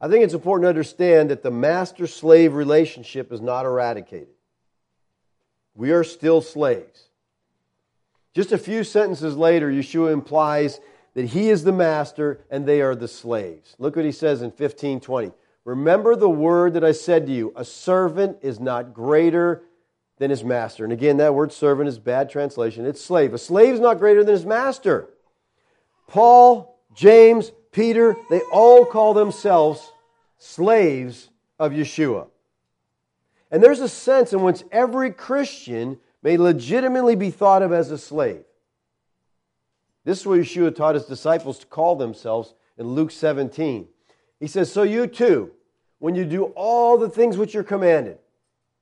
I 0.00 0.08
think 0.08 0.24
it's 0.24 0.34
important 0.34 0.64
to 0.64 0.68
understand 0.68 1.30
that 1.30 1.42
the 1.42 1.50
master 1.50 2.06
slave 2.06 2.54
relationship 2.54 3.32
is 3.32 3.40
not 3.40 3.66
eradicated. 3.66 4.28
We 5.78 5.92
are 5.92 6.02
still 6.02 6.40
slaves. 6.40 7.04
Just 8.34 8.50
a 8.50 8.58
few 8.58 8.82
sentences 8.82 9.36
later, 9.36 9.70
Yeshua 9.70 10.12
implies 10.12 10.80
that 11.14 11.26
he 11.26 11.50
is 11.50 11.62
the 11.62 11.72
master 11.72 12.40
and 12.50 12.66
they 12.66 12.82
are 12.82 12.96
the 12.96 13.06
slaves. 13.06 13.76
Look 13.78 13.94
what 13.94 14.04
he 14.04 14.10
says 14.10 14.42
in 14.42 14.48
1520. 14.48 15.30
Remember 15.64 16.16
the 16.16 16.28
word 16.28 16.74
that 16.74 16.82
I 16.82 16.90
said 16.90 17.26
to 17.26 17.32
you 17.32 17.52
a 17.54 17.64
servant 17.64 18.38
is 18.42 18.58
not 18.58 18.92
greater 18.92 19.62
than 20.16 20.30
his 20.30 20.42
master. 20.42 20.82
And 20.82 20.92
again, 20.92 21.18
that 21.18 21.36
word 21.36 21.52
servant 21.52 21.88
is 21.88 22.00
bad 22.00 22.28
translation. 22.28 22.84
It's 22.84 23.00
slave. 23.00 23.32
A 23.32 23.38
slave 23.38 23.74
is 23.74 23.80
not 23.80 24.00
greater 24.00 24.24
than 24.24 24.34
his 24.34 24.44
master. 24.44 25.08
Paul, 26.08 26.76
James, 26.92 27.52
Peter, 27.70 28.16
they 28.30 28.40
all 28.52 28.84
call 28.84 29.14
themselves 29.14 29.92
slaves 30.38 31.28
of 31.56 31.70
Yeshua. 31.70 32.26
And 33.50 33.62
there's 33.62 33.80
a 33.80 33.88
sense 33.88 34.32
in 34.32 34.42
which 34.42 34.62
every 34.70 35.10
Christian 35.10 35.98
may 36.22 36.36
legitimately 36.36 37.16
be 37.16 37.30
thought 37.30 37.62
of 37.62 37.72
as 37.72 37.90
a 37.90 37.98
slave. 37.98 38.44
This 40.04 40.20
is 40.20 40.26
what 40.26 40.40
Yeshua 40.40 40.74
taught 40.74 40.94
his 40.94 41.04
disciples 41.04 41.58
to 41.60 41.66
call 41.66 41.96
themselves 41.96 42.54
in 42.76 42.86
Luke 42.86 43.10
17. 43.10 43.86
He 44.40 44.46
says, 44.46 44.72
So 44.72 44.82
you 44.82 45.06
too, 45.06 45.52
when 45.98 46.14
you 46.14 46.24
do 46.24 46.44
all 46.56 46.98
the 46.98 47.08
things 47.08 47.36
which 47.36 47.54
you're 47.54 47.64
commanded, 47.64 48.18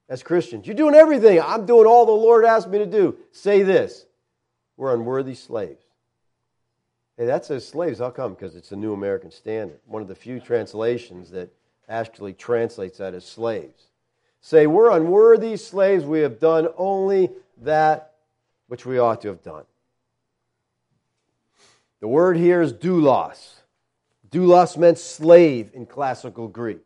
as 0.09 0.23
Christians. 0.23 0.67
You're 0.67 0.77
doing 0.77 0.95
everything. 0.95 1.41
I'm 1.41 1.67
doing 1.67 1.87
all 1.87 2.07
the 2.07 2.13
Lord 2.13 2.45
asked 2.45 2.69
me 2.69 2.79
to 2.79 2.87
do. 2.87 3.17
Say 3.33 3.63
this 3.63 4.07
We're 4.77 4.95
unworthy 4.95 5.35
slaves. 5.35 5.85
Hey, 7.17 7.27
that 7.27 7.45
says 7.45 7.67
slaves. 7.67 7.99
How 7.99 8.11
come? 8.11 8.35
Because 8.35 8.57
it's 8.57 8.69
the 8.69 8.77
New 8.77 8.93
American 8.93 9.31
Standard, 9.31 9.81
one 9.87 10.03
of 10.03 10.09
the 10.09 10.15
few 10.15 10.39
translations 10.39 11.31
that 11.31 11.51
actually 11.89 12.35
translates 12.35 12.99
that 12.99 13.15
as 13.15 13.25
slaves. 13.25 13.85
Say, 14.47 14.69
We're 14.69 14.93
unworthy 14.93 15.57
slaves. 15.57 16.05
We 16.05 16.21
have 16.21 16.39
done 16.39 16.69
only 16.77 17.31
that 17.63 18.13
which 18.69 18.87
we 18.87 18.97
ought 18.97 19.23
to 19.23 19.29
have 19.29 19.43
done. 19.43 19.65
The 21.99 22.07
word 22.07 22.37
here 22.37 22.63
is 22.63 22.73
doulos. 22.73 23.55
Doulos 24.31 24.77
meant 24.77 24.99
slave 24.99 25.73
in 25.75 25.85
classical 25.85 26.47
Greek. 26.47 26.79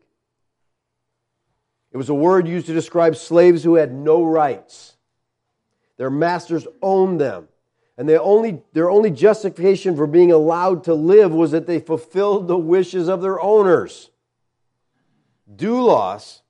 It 1.91 1.97
was 1.97 2.09
a 2.09 2.15
word 2.15 2.47
used 2.47 2.65
to 2.65 2.73
describe 2.73 3.15
slaves 3.15 3.63
who 3.63 3.75
had 3.75 3.93
no 3.93 4.23
rights. 4.23 4.95
Their 5.97 6.09
masters 6.09 6.65
owned 6.81 7.21
them. 7.21 7.47
And 7.95 8.09
they 8.09 8.17
only, 8.17 8.63
their 8.73 8.89
only 8.89 9.11
justification 9.11 9.95
for 9.95 10.07
being 10.07 10.31
allowed 10.31 10.85
to 10.85 10.95
live 10.95 11.31
was 11.31 11.51
that 11.51 11.67
they 11.67 11.79
fulfilled 11.79 12.47
the 12.47 12.57
wishes 12.57 13.07
of 13.07 13.21
their 13.21 13.39
owners. 13.39 14.09
Doulos 15.55 16.41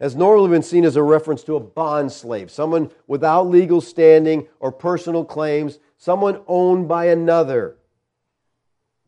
has 0.00 0.14
normally 0.14 0.50
been 0.50 0.62
seen 0.62 0.84
as 0.84 0.96
a 0.96 1.02
reference 1.02 1.42
to 1.44 1.56
a 1.56 1.60
bond 1.60 2.12
slave, 2.12 2.50
someone 2.50 2.90
without 3.06 3.48
legal 3.48 3.80
standing 3.80 4.46
or 4.60 4.70
personal 4.70 5.24
claims, 5.24 5.78
someone 5.96 6.40
owned 6.46 6.86
by 6.86 7.06
another, 7.06 7.76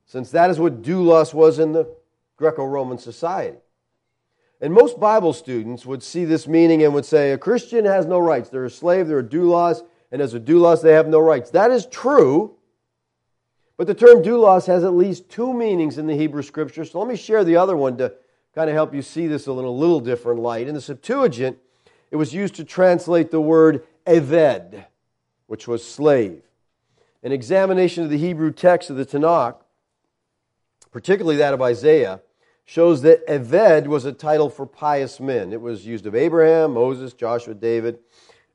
since 0.05 0.31
that 0.33 0.51
is 0.51 0.59
what 0.59 0.83
doulos 0.83 1.33
was 1.33 1.59
in 1.59 1.73
the 1.73 1.89
Greco 2.37 2.65
Roman 2.65 2.99
society. 2.99 3.59
And 4.61 4.75
most 4.75 4.99
Bible 5.01 5.33
students 5.33 5.87
would 5.87 6.03
see 6.03 6.25
this 6.25 6.47
meaning 6.47 6.83
and 6.83 6.93
would 6.93 7.07
say 7.07 7.31
a 7.31 7.39
Christian 7.39 7.85
has 7.85 8.05
no 8.05 8.19
rights. 8.19 8.51
They're 8.51 8.65
a 8.65 8.71
slave, 8.71 9.07
they're 9.07 9.21
a 9.21 9.25
doulos, 9.25 9.83
and 10.11 10.21
as 10.21 10.35
a 10.35 10.41
doulos, 10.41 10.83
they 10.83 10.93
have 10.93 11.09
no 11.09 11.21
rights. 11.21 11.51
That 11.51 11.71
is 11.71 11.87
true, 11.87 12.57
but 13.77 13.87
the 13.87 13.95
term 13.95 14.23
doulos 14.23 14.67
has 14.67 14.85
at 14.85 14.93
least 14.93 15.31
two 15.31 15.55
meanings 15.55 15.97
in 15.97 16.07
the 16.07 16.17
Hebrew 16.17 16.43
scripture. 16.43 16.85
So 16.85 16.99
let 16.99 17.09
me 17.09 17.17
share 17.17 17.45
the 17.45 17.57
other 17.57 17.77
one 17.77 17.97
to 17.99 18.13
kind 18.55 18.69
of 18.69 18.75
help 18.75 18.95
you 18.95 19.03
see 19.03 19.27
this 19.27 19.47
in 19.47 19.53
a 19.53 19.55
little 19.55 20.01
different 20.01 20.41
light. 20.41 20.69
In 20.69 20.75
the 20.75 20.81
Septuagint, 20.81 21.59
it 22.11 22.17
was 22.17 22.35
used 22.35 22.55
to 22.57 22.65
translate 22.65 23.31
the 23.31 23.41
word 23.41 23.85
eved, 24.07 24.85
which 25.47 25.69
was 25.69 25.85
slave. 25.87 26.43
An 27.23 27.33
examination 27.33 28.03
of 28.03 28.11
the 28.11 28.19
Hebrew 28.19 28.51
text 28.51 28.91
of 28.91 28.97
the 28.97 29.07
Tanakh, 29.07 29.57
particularly 30.91 31.37
that 31.37 31.55
of 31.55 31.63
Isaiah, 31.63 32.21
shows 32.65 33.03
that 33.03 33.27
Eved 33.27 33.89
was 33.89 34.05
a 34.05 34.13
title 34.13 34.49
for 34.49 34.65
pious 34.65 35.19
men. 35.19 35.53
It 35.53 35.61
was 35.61 35.87
used 35.87 36.07
of 36.07 36.15
Abraham, 36.15 36.75
Moses, 36.75 37.13
Joshua, 37.13 37.55
David, 37.55 37.99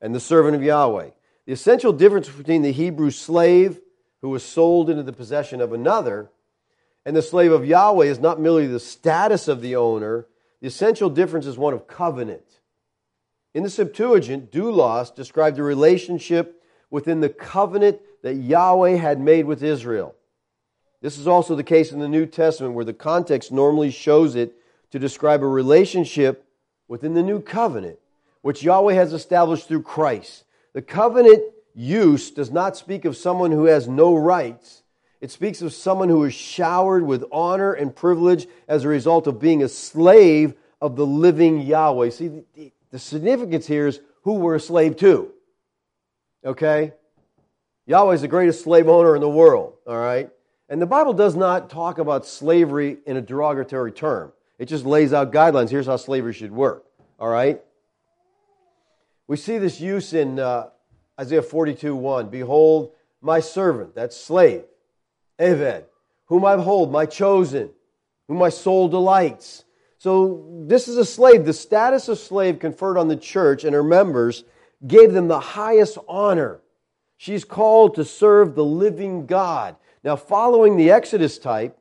and 0.01 0.15
the 0.15 0.19
servant 0.19 0.55
of 0.55 0.63
Yahweh. 0.63 1.09
The 1.45 1.53
essential 1.53 1.91
difference 1.91 2.29
between 2.29 2.61
the 2.61 2.71
Hebrew 2.71 3.11
slave 3.11 3.81
who 4.21 4.29
was 4.29 4.43
sold 4.43 4.89
into 4.89 5.03
the 5.03 5.13
possession 5.13 5.61
of 5.61 5.73
another 5.73 6.31
and 7.05 7.15
the 7.15 7.21
slave 7.21 7.51
of 7.51 7.65
Yahweh 7.65 8.05
is 8.05 8.19
not 8.19 8.39
merely 8.39 8.67
the 8.67 8.79
status 8.79 9.47
of 9.47 9.61
the 9.61 9.75
owner, 9.75 10.27
the 10.61 10.67
essential 10.67 11.09
difference 11.09 11.45
is 11.45 11.57
one 11.57 11.73
of 11.73 11.87
covenant. 11.87 12.59
In 13.53 13.63
the 13.63 13.69
Septuagint, 13.69 14.51
doulos 14.51 15.15
described 15.15 15.57
the 15.57 15.63
relationship 15.63 16.61
within 16.89 17.21
the 17.21 17.29
covenant 17.29 17.99
that 18.23 18.35
Yahweh 18.35 18.95
had 18.95 19.19
made 19.19 19.45
with 19.45 19.63
Israel. 19.63 20.15
This 21.01 21.17
is 21.17 21.27
also 21.27 21.55
the 21.55 21.63
case 21.63 21.91
in 21.91 21.99
the 21.99 22.07
New 22.07 22.25
Testament, 22.25 22.73
where 22.73 22.85
the 22.85 22.93
context 22.93 23.51
normally 23.51 23.91
shows 23.91 24.35
it 24.35 24.55
to 24.91 24.99
describe 24.99 25.43
a 25.43 25.47
relationship 25.47 26.45
within 26.87 27.13
the 27.13 27.23
new 27.23 27.39
covenant, 27.39 27.99
which 28.41 28.63
Yahweh 28.63 28.93
has 28.93 29.13
established 29.13 29.67
through 29.67 29.83
Christ. 29.83 30.45
The 30.73 30.81
covenant 30.81 31.43
use 31.75 32.31
does 32.31 32.51
not 32.51 32.77
speak 32.77 33.05
of 33.05 33.15
someone 33.15 33.51
who 33.51 33.65
has 33.65 33.87
no 33.87 34.15
rights, 34.15 34.83
it 35.25 35.31
speaks 35.31 35.63
of 35.63 35.73
someone 35.73 36.07
who 36.07 36.23
is 36.25 36.35
showered 36.35 37.03
with 37.03 37.25
honor 37.31 37.73
and 37.73 37.95
privilege 37.95 38.45
as 38.67 38.83
a 38.83 38.87
result 38.87 39.25
of 39.25 39.39
being 39.39 39.63
a 39.63 39.67
slave 39.67 40.53
of 40.79 40.95
the 40.95 41.03
living 41.03 41.61
Yahweh. 41.61 42.11
See, 42.11 42.43
the, 42.91 42.99
significance 42.99 43.65
here 43.65 43.87
is 43.87 44.01
who 44.21 44.33
we're 44.33 44.53
a 44.53 44.59
slave 44.59 44.97
to. 44.97 45.31
Okay? 46.45 46.93
Yahweh 47.87 48.13
is 48.13 48.21
the 48.21 48.27
greatest 48.27 48.63
slave 48.63 48.87
owner 48.87 49.15
in 49.15 49.21
the 49.21 49.27
world, 49.27 49.73
all 49.87 49.97
right? 49.97 50.29
And 50.69 50.79
the 50.79 50.85
Bible 50.85 51.13
does 51.13 51.35
not 51.35 51.71
talk 51.71 51.97
about 51.97 52.27
slavery 52.27 52.97
in 53.07 53.17
a 53.17 53.21
derogatory 53.21 53.93
term. 53.93 54.31
It 54.59 54.65
just 54.65 54.85
lays 54.85 55.11
out 55.11 55.33
guidelines. 55.33 55.71
Here's 55.71 55.87
how 55.87 55.97
slavery 55.97 56.33
should 56.33 56.51
work, 56.51 56.85
all 57.19 57.29
right? 57.29 57.63
We 59.25 59.37
see 59.37 59.57
this 59.57 59.81
use 59.81 60.13
in 60.13 60.37
uh, 60.37 60.69
Isaiah 61.19 61.41
42 61.41 61.95
1. 61.95 62.29
Behold, 62.29 62.91
my 63.21 63.39
servant, 63.39 63.95
that's 63.95 64.15
slave 64.15 64.65
Eved, 65.39 65.85
whom 66.25 66.45
I 66.45 66.55
hold, 66.57 66.91
my 66.91 67.05
chosen, 67.05 67.69
whom 68.27 68.37
my 68.37 68.49
soul 68.49 68.87
delights. 68.87 69.65
So 69.97 70.45
this 70.67 70.87
is 70.87 70.97
a 70.97 71.05
slave. 71.05 71.45
The 71.45 71.53
status 71.53 72.07
of 72.07 72.19
slave 72.19 72.59
conferred 72.59 72.97
on 72.97 73.07
the 73.07 73.15
church 73.15 73.63
and 73.63 73.73
her 73.73 73.83
members 73.83 74.43
gave 74.85 75.13
them 75.13 75.27
the 75.27 75.39
highest 75.39 75.97
honor. 76.07 76.61
She's 77.17 77.43
called 77.45 77.95
to 77.95 78.05
serve 78.05 78.55
the 78.55 78.65
living 78.65 79.25
God. 79.25 79.75
Now, 80.03 80.15
following 80.15 80.77
the 80.77 80.91
Exodus 80.91 81.37
type, 81.37 81.77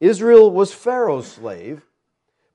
Israel 0.00 0.50
was 0.50 0.72
Pharaoh's 0.72 1.30
slave, 1.30 1.82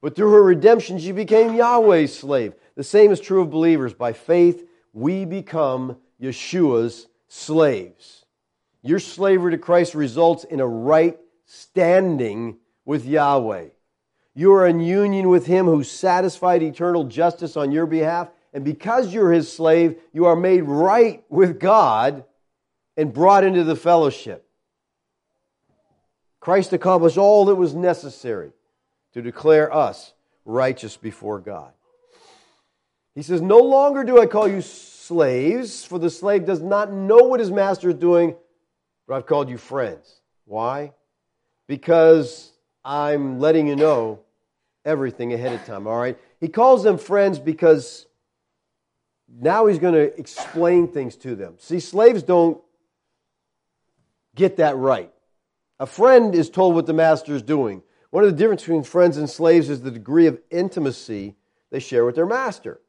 but 0.01 0.15
through 0.15 0.31
her 0.31 0.43
redemption, 0.43 0.99
she 0.99 1.11
became 1.11 1.55
Yahweh's 1.55 2.17
slave. 2.17 2.53
The 2.75 2.83
same 2.83 3.11
is 3.11 3.19
true 3.19 3.41
of 3.41 3.51
believers. 3.51 3.93
By 3.93 4.13
faith, 4.13 4.67
we 4.91 5.23
become 5.25 5.97
Yeshua's 6.21 7.07
slaves. 7.27 8.24
Your 8.85 8.99
slavery 8.99 9.51
to 9.53 9.57
Christ 9.57 9.95
results 9.95 10.43
in 10.43 10.59
a 10.59 10.67
right 10.67 11.17
standing 11.47 12.57
with 12.85 13.03
Yahweh. 13.03 13.69
You 14.35 14.53
are 14.53 14.67
in 14.67 14.79
union 14.79 15.27
with 15.27 15.47
Him 15.47 15.65
who 15.65 15.83
satisfied 15.83 16.61
eternal 16.61 17.05
justice 17.05 17.57
on 17.57 17.71
your 17.71 17.87
behalf. 17.87 18.29
And 18.53 18.63
because 18.63 19.11
you're 19.11 19.31
His 19.31 19.51
slave, 19.51 19.95
you 20.13 20.25
are 20.25 20.35
made 20.35 20.65
right 20.65 21.23
with 21.29 21.59
God 21.59 22.25
and 22.95 23.11
brought 23.11 23.43
into 23.43 23.63
the 23.63 23.75
fellowship. 23.75 24.47
Christ 26.39 26.71
accomplished 26.71 27.17
all 27.17 27.45
that 27.45 27.55
was 27.55 27.73
necessary 27.73 28.51
to 29.13 29.23
declare 29.23 29.73
us 29.73 30.13
righteous 30.45 30.95
before 30.95 31.39
God. 31.39 31.71
He 33.15 33.23
says, 33.23 33.41
No 33.41 33.61
longer 33.61 34.03
do 34.03 34.21
I 34.21 34.27
call 34.27 34.47
you 34.47 34.61
slaves, 34.61 35.83
for 35.83 35.97
the 35.97 36.11
slave 36.11 36.45
does 36.45 36.61
not 36.61 36.93
know 36.93 37.23
what 37.23 37.39
his 37.39 37.49
master 37.49 37.89
is 37.89 37.95
doing 37.95 38.35
but 39.07 39.15
I've 39.15 39.25
called 39.25 39.49
you 39.49 39.57
friends. 39.57 40.21
Why? 40.45 40.93
Because 41.67 42.51
I'm 42.83 43.39
letting 43.39 43.67
you 43.67 43.75
know 43.75 44.19
everything 44.83 45.33
ahead 45.33 45.53
of 45.53 45.65
time, 45.65 45.87
all 45.87 45.97
right? 45.97 46.17
He 46.39 46.47
calls 46.47 46.83
them 46.83 46.97
friends 46.97 47.39
because 47.39 48.05
now 49.27 49.65
he's 49.65 49.79
going 49.79 49.95
to 49.95 50.19
explain 50.19 50.87
things 50.87 51.15
to 51.17 51.35
them. 51.35 51.55
See, 51.57 51.79
slaves 51.79 52.23
don't 52.23 52.61
get 54.35 54.57
that 54.57 54.75
right. 54.77 55.11
A 55.79 55.85
friend 55.85 56.35
is 56.35 56.49
told 56.49 56.75
what 56.75 56.85
the 56.85 56.93
master 56.93 57.33
is 57.33 57.41
doing. 57.41 57.81
One 58.11 58.23
of 58.23 58.31
the 58.31 58.37
differences 58.37 58.67
between 58.67 58.83
friends 58.83 59.17
and 59.17 59.29
slaves 59.29 59.69
is 59.69 59.81
the 59.81 59.91
degree 59.91 60.27
of 60.27 60.39
intimacy 60.49 61.35
they 61.71 61.79
share 61.79 62.05
with 62.05 62.15
their 62.15 62.25
master. 62.25 62.79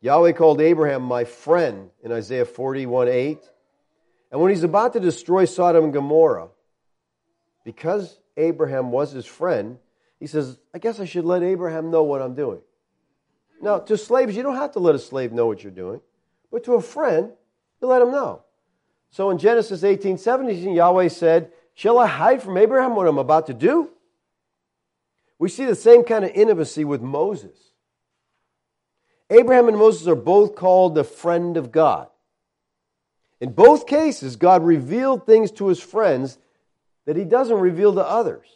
Yahweh 0.00 0.32
called 0.32 0.60
Abraham 0.60 1.02
my 1.02 1.24
friend 1.24 1.90
in 2.04 2.12
Isaiah 2.12 2.44
41 2.44 3.08
8. 3.08 3.38
And 4.30 4.40
when 4.40 4.50
he's 4.50 4.62
about 4.62 4.92
to 4.92 5.00
destroy 5.00 5.44
Sodom 5.44 5.84
and 5.84 5.92
Gomorrah, 5.92 6.48
because 7.64 8.18
Abraham 8.36 8.90
was 8.90 9.12
his 9.12 9.26
friend, 9.26 9.78
he 10.20 10.26
says, 10.26 10.58
I 10.74 10.78
guess 10.78 11.00
I 11.00 11.04
should 11.04 11.24
let 11.24 11.42
Abraham 11.42 11.90
know 11.90 12.02
what 12.02 12.20
I'm 12.20 12.34
doing. 12.34 12.60
Now, 13.60 13.78
to 13.78 13.96
slaves, 13.96 14.36
you 14.36 14.42
don't 14.42 14.56
have 14.56 14.72
to 14.72 14.78
let 14.78 14.94
a 14.94 14.98
slave 14.98 15.32
know 15.32 15.46
what 15.46 15.62
you're 15.62 15.72
doing, 15.72 16.00
but 16.52 16.64
to 16.64 16.74
a 16.74 16.82
friend, 16.82 17.30
you 17.80 17.88
let 17.88 18.02
him 18.02 18.12
know. 18.12 18.42
So 19.10 19.30
in 19.30 19.38
Genesis 19.38 19.84
18 19.84 20.18
17, 20.18 20.74
Yahweh 20.74 21.08
said, 21.08 21.52
Shall 21.74 21.98
I 21.98 22.06
hide 22.06 22.42
from 22.42 22.56
Abraham 22.56 22.94
what 22.94 23.06
I'm 23.06 23.18
about 23.18 23.46
to 23.46 23.54
do? 23.54 23.90
We 25.38 25.48
see 25.48 25.64
the 25.64 25.74
same 25.74 26.04
kind 26.04 26.24
of 26.24 26.32
intimacy 26.32 26.84
with 26.84 27.00
Moses. 27.00 27.56
Abraham 29.30 29.68
and 29.68 29.76
Moses 29.76 30.08
are 30.08 30.16
both 30.16 30.56
called 30.56 30.94
the 30.94 31.04
friend 31.04 31.56
of 31.56 31.70
God. 31.70 32.08
In 33.40 33.52
both 33.52 33.86
cases, 33.86 34.36
God 34.36 34.64
revealed 34.64 35.26
things 35.26 35.50
to 35.52 35.68
his 35.68 35.80
friends 35.80 36.38
that 37.06 37.16
he 37.16 37.24
doesn't 37.24 37.58
reveal 37.58 37.94
to 37.94 38.04
others. 38.04 38.46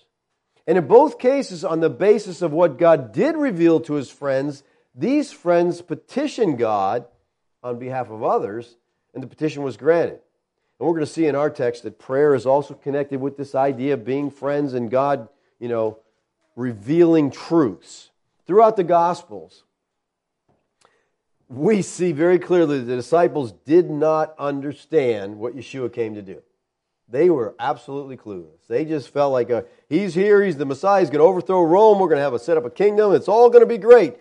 And 0.66 0.78
in 0.78 0.86
both 0.86 1.18
cases, 1.18 1.64
on 1.64 1.80
the 1.80 1.90
basis 1.90 2.42
of 2.42 2.52
what 2.52 2.78
God 2.78 3.12
did 3.12 3.36
reveal 3.36 3.80
to 3.80 3.94
his 3.94 4.10
friends, 4.10 4.62
these 4.94 5.32
friends 5.32 5.82
petitioned 5.82 6.58
God 6.58 7.06
on 7.62 7.78
behalf 7.78 8.10
of 8.10 8.22
others, 8.22 8.76
and 9.14 9.22
the 9.22 9.28
petition 9.28 9.62
was 9.62 9.76
granted. 9.76 10.20
And 10.78 10.86
we're 10.86 10.94
going 10.94 11.06
to 11.06 11.12
see 11.12 11.26
in 11.26 11.34
our 11.34 11.50
text 11.50 11.84
that 11.84 11.98
prayer 11.98 12.34
is 12.34 12.46
also 12.46 12.74
connected 12.74 13.20
with 13.20 13.36
this 13.36 13.54
idea 13.54 13.94
of 13.94 14.04
being 14.04 14.30
friends 14.30 14.74
and 14.74 14.90
God, 14.90 15.28
you 15.58 15.68
know, 15.68 15.98
revealing 16.56 17.30
truths. 17.30 18.10
Throughout 18.46 18.76
the 18.76 18.84
Gospels, 18.84 19.64
we 21.52 21.82
see 21.82 22.12
very 22.12 22.38
clearly 22.38 22.80
the 22.80 22.96
disciples 22.96 23.52
did 23.66 23.90
not 23.90 24.34
understand 24.38 25.38
what 25.38 25.54
Yeshua 25.54 25.92
came 25.92 26.14
to 26.14 26.22
do. 26.22 26.42
They 27.08 27.28
were 27.28 27.54
absolutely 27.58 28.16
clueless. 28.16 28.66
They 28.68 28.86
just 28.86 29.10
felt 29.10 29.32
like, 29.32 29.50
a, 29.50 29.66
he's 29.88 30.14
here, 30.14 30.42
he's 30.42 30.56
the 30.56 30.64
Messiah, 30.64 31.00
he's 31.00 31.10
going 31.10 31.20
to 31.20 31.26
overthrow 31.26 31.62
Rome, 31.62 31.98
we're 31.98 32.08
going 32.08 32.18
to 32.18 32.22
have 32.22 32.32
a 32.32 32.38
set 32.38 32.56
up 32.56 32.64
a 32.64 32.70
kingdom, 32.70 33.12
it's 33.12 33.28
all 33.28 33.50
going 33.50 33.62
to 33.62 33.66
be 33.66 33.76
great. 33.76 34.16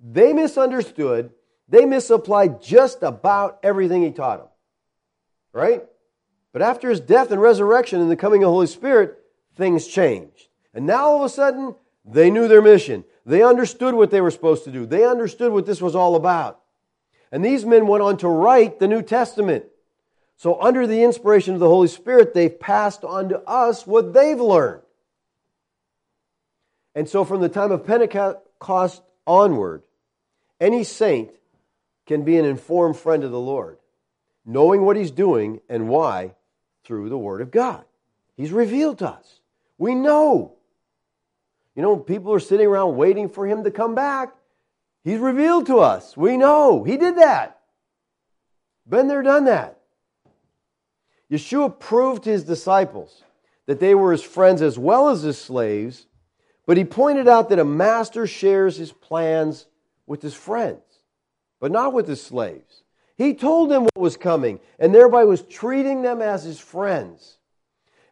They 0.00 0.32
misunderstood, 0.32 1.30
they 1.68 1.84
misapplied 1.84 2.60
just 2.60 3.04
about 3.04 3.60
everything 3.62 4.02
he 4.02 4.10
taught 4.10 4.38
them. 4.38 4.48
Right? 5.52 5.84
But 6.52 6.62
after 6.62 6.90
his 6.90 7.00
death 7.00 7.30
and 7.30 7.40
resurrection 7.40 8.00
and 8.00 8.10
the 8.10 8.16
coming 8.16 8.42
of 8.42 8.48
the 8.48 8.52
Holy 8.52 8.66
Spirit, 8.66 9.18
things 9.54 9.86
changed. 9.86 10.48
And 10.74 10.84
now 10.84 11.04
all 11.04 11.18
of 11.18 11.22
a 11.22 11.28
sudden, 11.28 11.76
they 12.04 12.30
knew 12.30 12.48
their 12.48 12.62
mission. 12.62 13.04
They 13.26 13.42
understood 13.42 13.94
what 13.94 14.12
they 14.12 14.20
were 14.20 14.30
supposed 14.30 14.64
to 14.64 14.70
do. 14.70 14.86
They 14.86 15.04
understood 15.04 15.52
what 15.52 15.66
this 15.66 15.82
was 15.82 15.96
all 15.96 16.14
about. 16.14 16.60
And 17.32 17.44
these 17.44 17.66
men 17.66 17.88
went 17.88 18.02
on 18.02 18.16
to 18.18 18.28
write 18.28 18.78
the 18.78 18.86
New 18.86 19.02
Testament. 19.02 19.64
So, 20.36 20.60
under 20.62 20.86
the 20.86 21.02
inspiration 21.02 21.54
of 21.54 21.60
the 21.60 21.68
Holy 21.68 21.88
Spirit, 21.88 22.34
they've 22.34 22.60
passed 22.60 23.02
on 23.04 23.30
to 23.30 23.40
us 23.40 23.86
what 23.86 24.12
they've 24.12 24.40
learned. 24.40 24.82
And 26.94 27.08
so, 27.08 27.24
from 27.24 27.40
the 27.40 27.48
time 27.48 27.72
of 27.72 27.84
Pentecost 27.84 29.02
onward, 29.26 29.82
any 30.60 30.84
saint 30.84 31.32
can 32.06 32.22
be 32.22 32.38
an 32.38 32.44
informed 32.44 32.96
friend 32.96 33.24
of 33.24 33.32
the 33.32 33.40
Lord, 33.40 33.78
knowing 34.44 34.82
what 34.82 34.96
he's 34.96 35.10
doing 35.10 35.60
and 35.68 35.88
why 35.88 36.34
through 36.84 37.08
the 37.08 37.18
Word 37.18 37.40
of 37.40 37.50
God. 37.50 37.84
He's 38.36 38.52
revealed 38.52 38.98
to 38.98 39.08
us. 39.08 39.40
We 39.78 39.94
know. 39.94 40.55
You 41.76 41.82
know, 41.82 41.96
people 41.96 42.32
are 42.32 42.40
sitting 42.40 42.66
around 42.66 42.96
waiting 42.96 43.28
for 43.28 43.46
him 43.46 43.62
to 43.64 43.70
come 43.70 43.94
back. 43.94 44.34
He's 45.04 45.20
revealed 45.20 45.66
to 45.66 45.78
us. 45.78 46.16
We 46.16 46.38
know. 46.38 46.82
He 46.82 46.96
did 46.96 47.18
that. 47.18 47.60
Been 48.88 49.08
there, 49.08 49.22
done 49.22 49.44
that. 49.44 49.78
Yeshua 51.30 51.78
proved 51.78 52.24
to 52.24 52.30
his 52.30 52.44
disciples 52.44 53.22
that 53.66 53.78
they 53.78 53.94
were 53.94 54.12
his 54.12 54.22
friends 54.22 54.62
as 54.62 54.78
well 54.78 55.08
as 55.08 55.22
his 55.22 55.38
slaves, 55.38 56.06
but 56.66 56.76
he 56.76 56.84
pointed 56.84 57.28
out 57.28 57.50
that 57.50 57.58
a 57.58 57.64
master 57.64 58.26
shares 58.26 58.76
his 58.76 58.92
plans 58.92 59.66
with 60.06 60.22
his 60.22 60.34
friends, 60.34 60.82
but 61.60 61.72
not 61.72 61.92
with 61.92 62.08
his 62.08 62.22
slaves. 62.22 62.84
He 63.16 63.34
told 63.34 63.70
them 63.70 63.84
what 63.84 63.98
was 63.98 64.16
coming 64.16 64.60
and 64.78 64.94
thereby 64.94 65.24
was 65.24 65.42
treating 65.42 66.02
them 66.02 66.22
as 66.22 66.44
his 66.44 66.60
friends. 66.60 67.38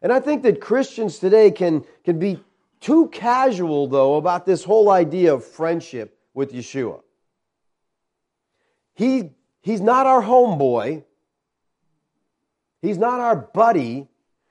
And 0.01 0.11
I 0.11 0.19
think 0.19 0.43
that 0.43 0.61
Christians 0.61 1.19
today 1.19 1.51
can, 1.51 1.85
can 2.03 2.19
be 2.19 2.43
too 2.79 3.07
casual, 3.09 3.87
though, 3.87 4.15
about 4.15 4.45
this 4.45 4.63
whole 4.63 4.89
idea 4.89 5.33
of 5.33 5.45
friendship 5.45 6.19
with 6.33 6.53
Yeshua. 6.53 7.01
He, 8.93 9.31
he's 9.61 9.81
not 9.81 10.05
our 10.05 10.21
homeboy. 10.21 11.03
He's 12.81 12.97
not 12.97 13.19
our 13.19 13.35
buddy. 13.35 14.07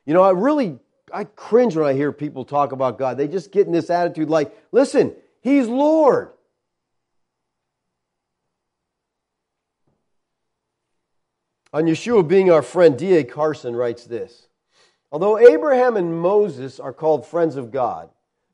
You 0.06 0.14
know, 0.14 0.22
I 0.22 0.30
really 0.30 0.78
I 1.12 1.24
cringe 1.24 1.76
when 1.76 1.86
I 1.86 1.92
hear 1.92 2.12
people 2.12 2.44
talk 2.44 2.72
about 2.72 2.98
God. 2.98 3.16
They 3.16 3.28
just 3.28 3.52
get 3.52 3.66
in 3.66 3.72
this 3.72 3.88
attitude 3.90 4.28
like, 4.28 4.52
listen, 4.72 5.14
He's 5.40 5.68
Lord. 5.68 6.30
On 11.72 11.84
Yeshua 11.84 12.26
being 12.26 12.50
our 12.50 12.62
friend, 12.62 12.96
D.A. 12.96 13.24
Carson 13.24 13.76
writes 13.76 14.04
this 14.04 14.48
Although 15.14 15.38
Abraham 15.38 15.96
and 15.96 16.20
Moses 16.20 16.80
are 16.80 16.92
called 16.92 17.24
friends 17.24 17.54
of 17.54 17.70
God, 17.70 18.10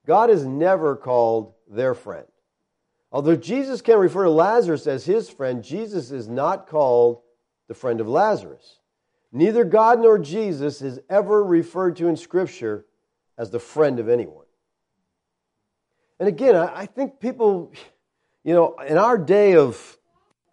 God 0.07 0.29
is 0.29 0.45
never 0.45 0.95
called 0.95 1.55
their 1.67 1.95
friend. 1.95 2.27
Although 3.11 3.37
Jesus 3.37 3.81
can 3.81 3.97
refer 3.97 4.25
to 4.25 4.31
Lazarus 4.31 4.87
as 4.87 5.07
his 5.07 5.31
friend, 5.31 5.65
Jesus 5.65 6.11
is 6.11 6.29
not 6.29 6.67
called 6.67 7.23
the 7.67 7.73
friend 7.73 7.99
of 7.99 8.09
Lazarus. 8.09 8.79
Neither 9.33 9.65
God 9.65 10.03
nor 10.03 10.19
Jesus 10.19 10.83
is 10.83 11.01
ever 11.09 11.43
referred 11.43 11.97
to 11.97 12.09
in 12.09 12.17
Scripture 12.19 12.85
as 13.39 13.49
the 13.49 13.59
friend 13.59 13.99
of 13.99 14.11
anyone. 14.11 14.45
And 16.19 16.29
again, 16.29 16.55
I 16.55 16.85
think 16.85 17.21
people, 17.21 17.73
you 18.45 18.53
know, 18.53 18.77
in 18.87 18.99
our 18.99 19.17
day 19.17 19.55
of, 19.55 19.97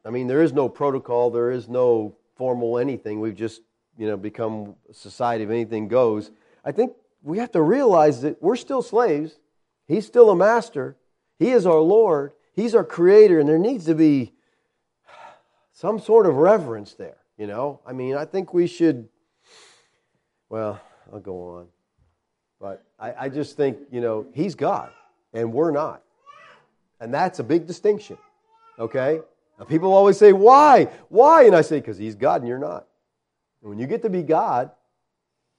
I 0.05 0.11
mean, 0.11 0.27
there 0.27 0.41
is 0.41 0.53
no 0.53 0.69
protocol, 0.69 1.31
there 1.31 1.51
is 1.51 1.67
no 1.67 2.15
formal 2.37 2.77
anything. 2.77 3.19
We've 3.19 3.35
just, 3.35 3.61
you 3.97 4.07
know, 4.07 4.17
become 4.17 4.75
a 4.89 4.93
society 4.93 5.43
of 5.43 5.51
anything 5.51 5.87
goes. 5.87 6.31
I 6.63 6.71
think 6.71 6.93
we 7.23 7.39
have 7.39 7.51
to 7.51 7.61
realize 7.61 8.21
that 8.21 8.41
we're 8.41 8.55
still 8.55 8.81
slaves. 8.81 9.39
He's 9.87 10.05
still 10.05 10.29
a 10.29 10.35
master. 10.35 10.95
He 11.39 11.51
is 11.51 11.65
our 11.65 11.79
Lord. 11.79 12.33
He's 12.53 12.75
our 12.75 12.83
creator, 12.83 13.39
and 13.39 13.47
there 13.47 13.57
needs 13.57 13.85
to 13.85 13.95
be 13.95 14.33
some 15.71 15.99
sort 15.99 16.25
of 16.25 16.35
reverence 16.35 16.93
there. 16.93 17.17
You 17.37 17.47
know, 17.47 17.79
I 17.85 17.93
mean, 17.93 18.15
I 18.15 18.25
think 18.25 18.53
we 18.53 18.67
should. 18.67 19.07
Well, 20.49 20.81
I'll 21.13 21.19
go 21.19 21.57
on. 21.57 21.67
But 22.59 22.83
I, 22.99 23.13
I 23.25 23.29
just 23.29 23.55
think, 23.55 23.77
you 23.91 24.01
know, 24.01 24.25
he's 24.33 24.55
God 24.55 24.91
and 25.33 25.53
we're 25.53 25.71
not. 25.71 26.01
And 26.99 27.13
that's 27.13 27.39
a 27.39 27.43
big 27.43 27.67
distinction. 27.67 28.17
Okay? 28.79 29.19
Now, 29.59 29.65
people 29.65 29.93
always 29.93 30.17
say, 30.17 30.33
why? 30.33 30.85
Why? 31.09 31.43
And 31.43 31.55
I 31.55 31.61
say, 31.61 31.79
because 31.79 31.97
he's 31.97 32.15
God 32.15 32.41
and 32.41 32.47
you're 32.47 32.57
not. 32.57 32.87
And 33.67 33.75
when 33.75 33.81
you 33.81 33.87
get 33.87 34.01
to 34.03 34.09
be 34.09 34.23
God, 34.23 34.71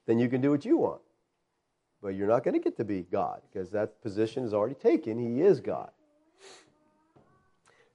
then 0.07 0.17
you 0.17 0.29
can 0.29 0.41
do 0.41 0.49
what 0.49 0.65
you 0.65 0.77
want. 0.77 1.01
But 2.01 2.15
you're 2.15 2.27
not 2.27 2.43
going 2.43 2.55
to 2.55 2.59
get 2.59 2.75
to 2.77 2.83
be 2.83 3.03
God 3.03 3.43
because 3.47 3.69
that 3.69 4.01
position 4.01 4.43
is 4.43 4.51
already 4.51 4.73
taken. 4.73 5.19
He 5.19 5.43
is 5.43 5.59
God. 5.59 5.91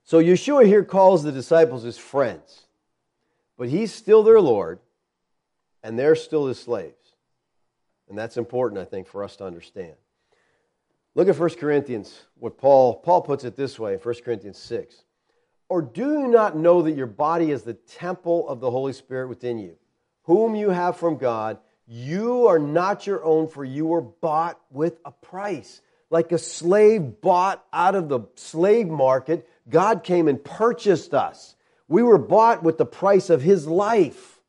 So 0.05 0.23
Yeshua 0.23 0.67
here 0.67 0.85
calls 0.85 1.25
the 1.25 1.33
disciples 1.33 1.83
his 1.83 1.99
friends. 1.99 2.67
But 3.59 3.71
he's 3.71 3.93
still 3.93 4.23
their 4.23 4.41
Lord, 4.41 4.79
and 5.83 5.99
they're 5.99 6.15
still 6.15 6.47
his 6.47 6.61
slaves. 6.61 7.17
And 8.09 8.17
that's 8.17 8.37
important, 8.37 8.81
I 8.81 8.85
think, 8.85 9.09
for 9.09 9.25
us 9.25 9.35
to 9.37 9.45
understand. 9.45 9.95
Look 11.17 11.29
at 11.29 11.37
1 11.37 11.51
Corinthians, 11.57 12.21
what 12.39 12.57
Paul, 12.57 13.01
Paul 13.01 13.23
puts 13.23 13.43
it 13.43 13.57
this 13.57 13.81
way 13.81 13.97
1 13.97 14.15
Corinthians 14.25 14.59
6. 14.59 14.95
Or 15.69 15.83
do 15.83 16.21
you 16.21 16.29
not 16.29 16.57
know 16.57 16.83
that 16.83 16.93
your 16.93 17.09
body 17.09 17.51
is 17.51 17.65
the 17.65 17.75
temple 17.75 18.49
of 18.49 18.61
the 18.61 18.71
Holy 18.71 18.93
Spirit 18.93 19.29
within 19.29 19.59
you, 19.59 19.77
whom 20.25 20.55
you 20.55 20.71
have 20.71 20.97
from 20.97 21.17
God? 21.17 21.59
You 21.87 22.47
are 22.47 22.59
not 22.59 23.07
your 23.07 23.23
own, 23.25 23.49
for 23.49 23.65
you 23.65 23.87
were 23.87 24.01
bought 24.01 24.59
with 24.71 24.99
a 25.05 25.11
price. 25.11 25.81
Like 26.11 26.33
a 26.33 26.39
slave 26.39 27.21
bought 27.21 27.65
out 27.73 27.95
of 27.95 28.09
the 28.09 28.21
slave 28.37 28.89
market, 28.89 29.49
God 29.69 30.05
came 30.05 30.29
and 30.29 30.43
purchased 30.43 31.15
us. 31.15 31.57
We 31.89 32.03
were 32.03 32.19
bought 32.19 32.63
with 32.63 32.79
the 32.79 32.87
price 32.87 33.31
of 33.31 33.43
his 33.43 33.67
life. 33.67 34.41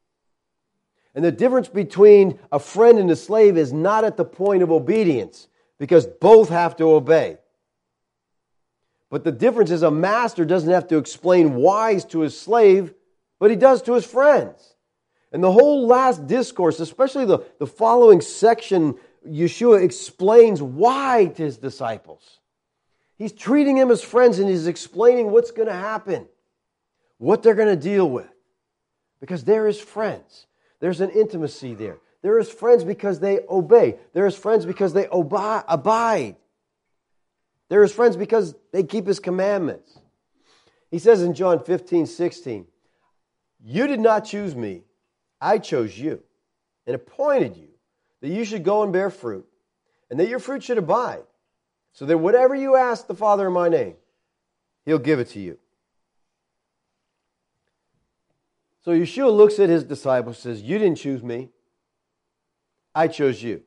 And 1.14 1.24
the 1.24 1.32
difference 1.32 1.70
between 1.70 2.40
a 2.52 2.60
friend 2.60 3.00
and 3.00 3.10
a 3.10 3.16
slave 3.16 3.58
is 3.58 3.72
not 3.72 4.04
at 4.04 4.18
the 4.18 4.26
point 4.26 4.64
of 4.64 4.72
obedience, 4.72 5.48
because 5.78 6.06
both 6.06 6.50
have 6.50 6.76
to 6.78 6.92
obey. 6.92 7.38
But 9.10 9.24
the 9.24 9.32
difference 9.32 9.72
is 9.72 9.82
a 9.82 9.92
master 9.92 10.46
doesn't 10.46 10.72
have 10.72 10.88
to 10.88 10.98
explain 10.98 11.56
whys 11.56 12.06
to 12.06 12.20
his 12.20 12.40
slave, 12.40 12.94
but 13.40 13.50
he 13.50 13.56
does 13.56 13.82
to 13.84 13.94
his 13.94 14.06
friends. 14.06 14.75
And 15.36 15.44
the 15.44 15.52
whole 15.52 15.86
last 15.86 16.28
discourse, 16.28 16.80
especially 16.80 17.26
the, 17.26 17.40
the 17.60 17.68
following 17.68 18.22
section, 18.22 18.96
Yeshua 19.28 19.84
explains 19.84 20.62
why 20.62 21.26
to 21.26 21.44
his 21.44 21.58
disciples. 21.58 22.40
He's 23.18 23.34
treating 23.34 23.76
them 23.76 23.92
as 23.92 24.02
friends 24.02 24.40
and 24.40 24.48
he's 24.48 24.66
explaining 24.66 25.32
what's 25.32 25.52
going 25.52 25.68
to 25.68 25.74
happen 25.74 26.30
what 27.18 27.44
they're 27.44 27.54
going 27.54 27.68
to 27.68 27.76
deal 27.76 28.10
with. 28.10 28.30
Because 29.20 29.44
they're 29.44 29.68
his 29.68 29.78
friends. 29.78 30.48
There's 30.80 31.02
an 31.02 31.10
intimacy 31.10 31.74
there. 31.74 31.98
They're 32.22 32.40
his 32.40 32.50
friends 32.50 32.86
because 32.86 33.20
they 33.20 33.42
obey. 33.50 33.98
They're 34.14 34.24
his 34.24 34.38
friends 34.38 34.66
because 34.66 34.94
they 34.94 35.06
abide. 35.12 36.38
They're 37.68 37.82
his 37.82 37.94
friends 37.94 38.16
because 38.16 38.56
they 38.72 38.84
keep 38.84 39.06
his 39.06 39.20
commandments. 39.20 40.00
He 40.92 41.00
says 41.00 41.22
in 41.22 41.34
John 41.34 41.62
15, 41.62 42.06
16, 42.06 42.68
You 43.66 43.86
did 43.88 44.00
not 44.00 44.24
choose 44.24 44.56
me, 44.56 44.85
I 45.46 45.60
chose 45.60 45.96
you 45.96 46.24
and 46.88 46.96
appointed 46.96 47.56
you 47.56 47.68
that 48.22 48.30
you 48.30 48.46
should 48.46 48.64
go 48.64 48.82
and 48.82 48.92
bear 48.92 49.12
fruit, 49.12 49.46
and 50.10 50.20
that 50.20 50.28
your 50.28 50.40
fruit 50.40 50.64
should 50.64 50.80
abide, 50.80 51.24
so 51.94 52.08
that 52.08 52.18
whatever 52.18 52.56
you 52.56 52.76
ask 52.76 53.06
the 53.06 53.14
Father 53.14 53.46
in 53.46 53.54
my 53.54 53.70
name, 53.70 53.94
he'll 54.86 54.98
give 54.98 55.20
it 55.20 55.30
to 55.30 55.40
you. 55.40 55.60
So 58.84 58.92
Yeshua 58.92 59.32
looks 59.36 59.60
at 59.60 59.70
his 59.70 59.84
disciples 59.84 60.40
says, 60.40 60.64
You 60.64 60.80
didn't 60.80 60.98
choose 60.98 61.22
me, 61.22 61.50
I 62.96 63.08
chose 63.08 63.44
you. 63.44 63.62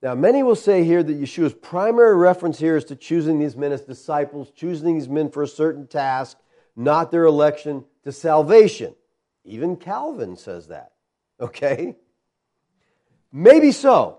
Now, 0.00 0.14
many 0.14 0.42
will 0.42 0.56
say 0.56 0.84
here 0.84 1.02
that 1.02 1.20
Yeshua's 1.20 1.52
primary 1.52 2.16
reference 2.16 2.58
here 2.58 2.78
is 2.78 2.84
to 2.86 2.96
choosing 2.96 3.38
these 3.38 3.56
men 3.56 3.72
as 3.72 3.82
disciples, 3.82 4.50
choosing 4.52 4.94
these 4.94 5.08
men 5.08 5.30
for 5.30 5.42
a 5.42 5.48
certain 5.48 5.86
task, 5.86 6.38
not 6.74 7.10
their 7.10 7.24
election 7.24 7.84
to 8.04 8.12
salvation. 8.12 8.94
Even 9.48 9.76
Calvin 9.76 10.36
says 10.36 10.68
that. 10.68 10.92
Okay? 11.40 11.96
Maybe 13.32 13.72
so. 13.72 14.18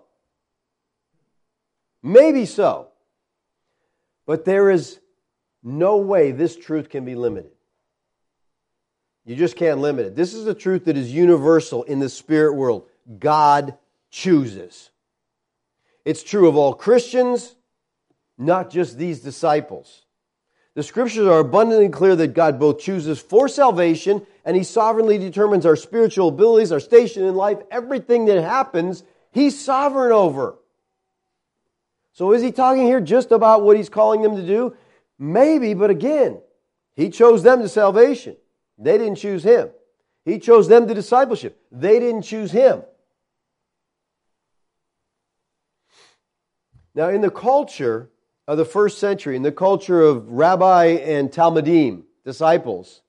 Maybe 2.01 2.45
so. 2.45 2.89
But 4.25 4.45
there 4.45 4.69
is 4.69 4.99
no 5.63 5.97
way 5.97 6.31
this 6.31 6.55
truth 6.55 6.89
can 6.89 7.05
be 7.05 7.15
limited. 7.15 7.51
You 9.25 9.35
just 9.35 9.55
can't 9.55 9.79
limit 9.79 10.07
it. 10.07 10.15
This 10.15 10.33
is 10.33 10.47
a 10.47 10.53
truth 10.53 10.85
that 10.85 10.97
is 10.97 11.13
universal 11.13 11.83
in 11.83 11.99
the 11.99 12.09
spirit 12.09 12.53
world. 12.53 12.87
God 13.19 13.77
chooses. 14.09 14.89
It's 16.05 16.23
true 16.23 16.47
of 16.47 16.55
all 16.55 16.73
Christians, 16.73 17.55
not 18.37 18.71
just 18.71 18.97
these 18.97 19.19
disciples. 19.19 20.05
The 20.79 20.83
scriptures 20.83 21.27
are 21.27 21.39
abundantly 21.39 21.89
clear 21.89 22.15
that 22.15 22.33
God 22.33 22.57
both 22.57 22.79
chooses 22.79 23.19
for 23.19 23.49
salvation 23.49 24.25
and 24.45 24.55
He 24.55 24.63
sovereignly 24.63 25.17
determines 25.17 25.65
our 25.65 25.75
spiritual 25.75 26.29
abilities, 26.29 26.71
our 26.71 26.79
station 26.79 27.25
in 27.25 27.35
life, 27.35 27.57
everything 27.69 28.23
that 28.27 28.41
happens, 28.41 29.03
He's 29.33 29.59
sovereign 29.59 30.13
over. 30.13 30.55
So 32.13 32.31
is 32.31 32.41
He 32.41 32.53
talking 32.53 32.83
here 32.83 33.01
just 33.01 33.33
about 33.33 33.61
what 33.61 33.75
He's 33.75 33.89
calling 33.89 34.21
them 34.21 34.37
to 34.37 34.47
do? 34.47 34.73
Maybe, 35.17 35.73
but 35.73 35.89
again, 35.89 36.39
He 36.95 37.09
chose 37.09 37.43
them 37.43 37.61
to 37.61 37.67
salvation. 37.67 38.37
They 38.77 38.97
didn't 38.97 39.15
choose 39.15 39.43
him. 39.43 39.71
He 40.23 40.39
chose 40.39 40.69
them 40.69 40.87
to 40.87 40.93
discipleship. 40.93 41.61
They 41.73 41.99
didn't 41.99 42.21
choose 42.21 42.53
him. 42.53 42.83
Now, 46.95 47.09
in 47.09 47.19
the 47.19 47.29
culture 47.29 48.11
of 48.49 48.57
the 48.57 48.65
first 48.65 48.97
century, 48.97 49.35
in 49.35 49.43
the 49.43 49.51
culture 49.51 50.01
of 50.01 50.31
rabbi 50.31 50.85
and 50.85 51.29
talmidim, 51.29 52.01
disciples, 52.25 53.03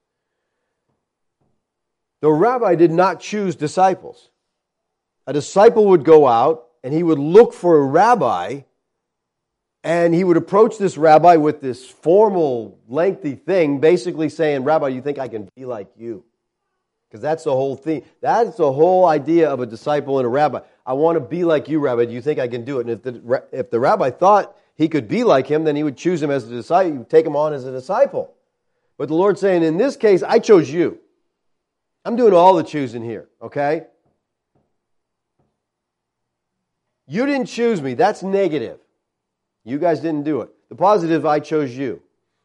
the 2.20 2.30
rabbi 2.30 2.74
did 2.74 2.90
not 2.90 3.20
choose 3.20 3.56
disciples. 3.56 4.28
A 5.26 5.32
disciple 5.32 5.86
would 5.86 6.04
go 6.04 6.28
out 6.28 6.66
and 6.84 6.92
he 6.92 7.02
would 7.02 7.18
look 7.18 7.54
for 7.54 7.78
a 7.78 7.82
rabbi 7.82 8.60
and 9.82 10.12
he 10.12 10.24
would 10.24 10.36
approach 10.36 10.76
this 10.76 10.98
rabbi 10.98 11.36
with 11.36 11.62
this 11.62 11.86
formal, 11.86 12.78
lengthy 12.86 13.34
thing, 13.34 13.80
basically 13.80 14.28
saying, 14.28 14.64
Rabbi, 14.64 14.88
you 14.88 15.00
think 15.00 15.18
I 15.18 15.28
can 15.28 15.48
be 15.56 15.64
like 15.64 15.88
you? 15.96 16.22
Because 17.08 17.22
that's 17.22 17.44
the 17.44 17.52
whole 17.52 17.76
thing. 17.76 18.04
That's 18.20 18.58
the 18.58 18.70
whole 18.70 19.06
idea 19.06 19.48
of 19.48 19.60
a 19.60 19.66
disciple 19.66 20.18
and 20.18 20.26
a 20.26 20.28
rabbi. 20.28 20.60
I 20.84 20.92
want 20.92 21.16
to 21.16 21.20
be 21.20 21.44
like 21.44 21.66
you, 21.66 21.80
Rabbi. 21.80 22.04
Do 22.04 22.12
you 22.12 22.20
think 22.20 22.38
I 22.38 22.46
can 22.46 22.66
do 22.66 22.78
it? 22.78 22.88
And 22.88 22.90
if 22.90 23.02
the, 23.02 23.44
if 23.52 23.70
the 23.70 23.80
rabbi 23.80 24.10
thought 24.10 24.54
he 24.80 24.88
could 24.88 25.08
be 25.08 25.24
like 25.24 25.46
him, 25.46 25.64
then 25.64 25.76
he 25.76 25.82
would 25.82 25.98
choose 25.98 26.22
him 26.22 26.30
as 26.30 26.44
a 26.44 26.48
disciple, 26.48 27.04
take 27.04 27.26
him 27.26 27.36
on 27.36 27.52
as 27.52 27.66
a 27.66 27.70
disciple. 27.70 28.32
But 28.96 29.08
the 29.08 29.14
Lord's 29.14 29.38
saying, 29.38 29.62
in 29.62 29.76
this 29.76 29.94
case, 29.94 30.22
I 30.22 30.38
chose 30.38 30.70
you. 30.70 30.98
I'm 32.02 32.16
doing 32.16 32.32
all 32.32 32.54
the 32.54 32.62
choosing 32.62 33.04
here, 33.04 33.28
okay? 33.42 33.82
You 37.06 37.26
didn't 37.26 37.48
choose 37.48 37.82
me. 37.82 37.92
That's 37.92 38.22
negative. 38.22 38.78
You 39.64 39.78
guys 39.78 40.00
didn't 40.00 40.22
do 40.22 40.40
it. 40.40 40.48
The 40.70 40.76
positive, 40.76 41.26
I 41.26 41.40
chose 41.40 41.76
you. 41.76 42.00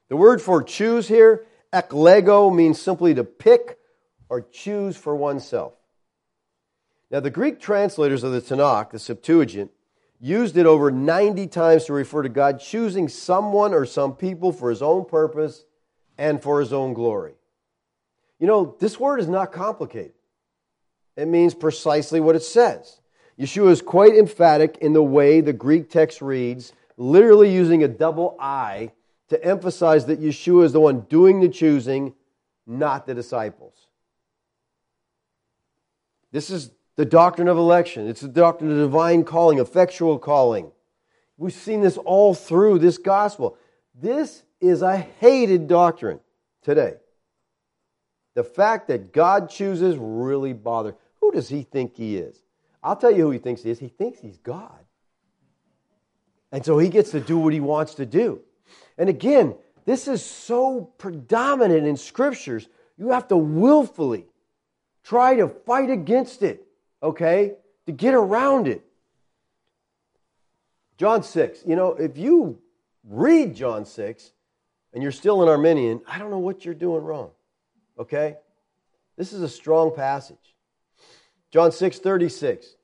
The 0.09 0.17
word 0.17 0.41
for 0.41 0.61
choose 0.61 1.07
here, 1.07 1.45
eklego, 1.71 2.53
means 2.53 2.81
simply 2.81 3.13
to 3.13 3.23
pick 3.23 3.77
or 4.27 4.41
choose 4.41 4.97
for 4.97 5.15
oneself. 5.15 5.71
Now, 7.09 7.21
the 7.21 7.29
Greek 7.29 7.61
translators 7.61 8.25
of 8.25 8.33
the 8.33 8.41
Tanakh, 8.41 8.91
the 8.91 8.99
Septuagint, 8.99 9.71
used 10.25 10.57
it 10.57 10.65
over 10.65 10.89
90 10.89 11.45
times 11.47 11.85
to 11.85 11.93
refer 11.93 12.23
to 12.23 12.29
God 12.29 12.59
choosing 12.59 13.07
someone 13.07 13.75
or 13.75 13.85
some 13.85 14.15
people 14.15 14.51
for 14.51 14.71
his 14.71 14.81
own 14.81 15.05
purpose 15.05 15.65
and 16.17 16.41
for 16.41 16.59
his 16.59 16.73
own 16.73 16.93
glory. 16.93 17.35
You 18.39 18.47
know, 18.47 18.75
this 18.79 18.99
word 18.99 19.19
is 19.19 19.27
not 19.27 19.51
complicated. 19.51 20.13
It 21.15 21.27
means 21.27 21.53
precisely 21.53 22.19
what 22.19 22.35
it 22.35 22.41
says. 22.41 22.99
Yeshua 23.39 23.69
is 23.69 23.83
quite 23.83 24.15
emphatic 24.15 24.79
in 24.81 24.93
the 24.93 25.03
way 25.03 25.41
the 25.41 25.53
Greek 25.53 25.91
text 25.91 26.23
reads, 26.23 26.73
literally 26.97 27.53
using 27.53 27.83
a 27.83 27.87
double 27.87 28.35
I 28.39 28.93
to 29.29 29.43
emphasize 29.43 30.07
that 30.07 30.21
Yeshua 30.21 30.63
is 30.63 30.73
the 30.73 30.79
one 30.79 31.01
doing 31.01 31.39
the 31.39 31.49
choosing, 31.49 32.15
not 32.65 33.05
the 33.05 33.13
disciples. 33.13 33.75
This 36.31 36.49
is 36.49 36.71
the 36.95 37.05
doctrine 37.05 37.47
of 37.47 37.57
election. 37.57 38.07
It's 38.07 38.21
the 38.21 38.27
doctrine 38.27 38.71
of 38.71 38.77
divine 38.77 39.23
calling, 39.23 39.59
effectual 39.59 40.17
calling. 40.17 40.71
We've 41.37 41.53
seen 41.53 41.81
this 41.81 41.97
all 41.97 42.33
through 42.33 42.79
this 42.79 42.97
gospel. 42.97 43.57
This 43.93 44.43
is 44.61 44.81
a 44.81 44.97
hated 44.97 45.67
doctrine 45.67 46.19
today. 46.61 46.95
The 48.33 48.43
fact 48.43 48.87
that 48.87 49.13
God 49.13 49.49
chooses 49.49 49.97
really 49.97 50.53
bothers. 50.53 50.95
Who 51.21 51.31
does 51.31 51.49
he 51.49 51.63
think 51.63 51.95
he 51.95 52.17
is? 52.17 52.41
I'll 52.83 52.95
tell 52.95 53.11
you 53.11 53.23
who 53.23 53.31
he 53.31 53.39
thinks 53.39 53.63
he 53.63 53.71
is. 53.71 53.79
He 53.79 53.87
thinks 53.87 54.19
he's 54.19 54.37
God. 54.37 54.79
And 56.51 56.63
so 56.63 56.77
he 56.77 56.89
gets 56.89 57.11
to 57.11 57.19
do 57.19 57.37
what 57.37 57.53
he 57.53 57.59
wants 57.59 57.95
to 57.95 58.05
do. 58.05 58.41
And 58.97 59.09
again, 59.09 59.55
this 59.85 60.07
is 60.07 60.23
so 60.23 60.93
predominant 60.97 61.85
in 61.85 61.97
scriptures, 61.97 62.67
you 62.97 63.09
have 63.09 63.27
to 63.27 63.37
willfully 63.37 64.25
try 65.03 65.35
to 65.35 65.47
fight 65.47 65.89
against 65.89 66.43
it, 66.43 66.64
okay, 67.05 67.53
to 67.85 67.91
get 67.91 68.13
around 68.15 68.67
it. 68.67 68.83
John 70.97 71.23
6, 71.23 71.63
you 71.65 71.75
know, 71.75 71.93
if 71.93 72.17
you 72.17 72.59
read 73.03 73.55
John 73.55 73.85
6 73.85 74.31
and 74.93 75.03
you're 75.03 75.11
still 75.11 75.43
an 75.43 75.49
Arminian, 75.49 76.01
I 76.07 76.17
don't 76.17 76.31
know 76.31 76.39
what 76.39 76.65
you're 76.65 76.73
doing 76.73 77.03
wrong, 77.03 77.29
okay? 77.99 78.37
This 79.17 79.33
is 79.33 79.41
a 79.41 79.49
strong 79.49 79.95
passage. 79.95 80.55
John 81.51 81.71
6 81.71 81.99
36. 81.99 82.75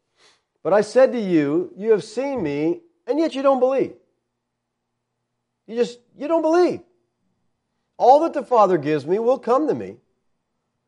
But 0.63 0.73
I 0.73 0.81
said 0.81 1.11
to 1.13 1.19
you, 1.19 1.73
You 1.75 1.91
have 1.91 2.03
seen 2.03 2.43
me, 2.43 2.81
and 3.07 3.17
yet 3.19 3.33
you 3.33 3.41
don't 3.41 3.59
believe. 3.59 3.93
You 5.65 5.75
just, 5.75 5.99
you 6.15 6.27
don't 6.27 6.43
believe. 6.43 6.81
All 7.97 8.19
that 8.21 8.33
the 8.33 8.43
Father 8.43 8.77
gives 8.77 9.05
me 9.05 9.17
will 9.19 9.39
come 9.39 9.67
to 9.67 9.73
me. 9.73 9.97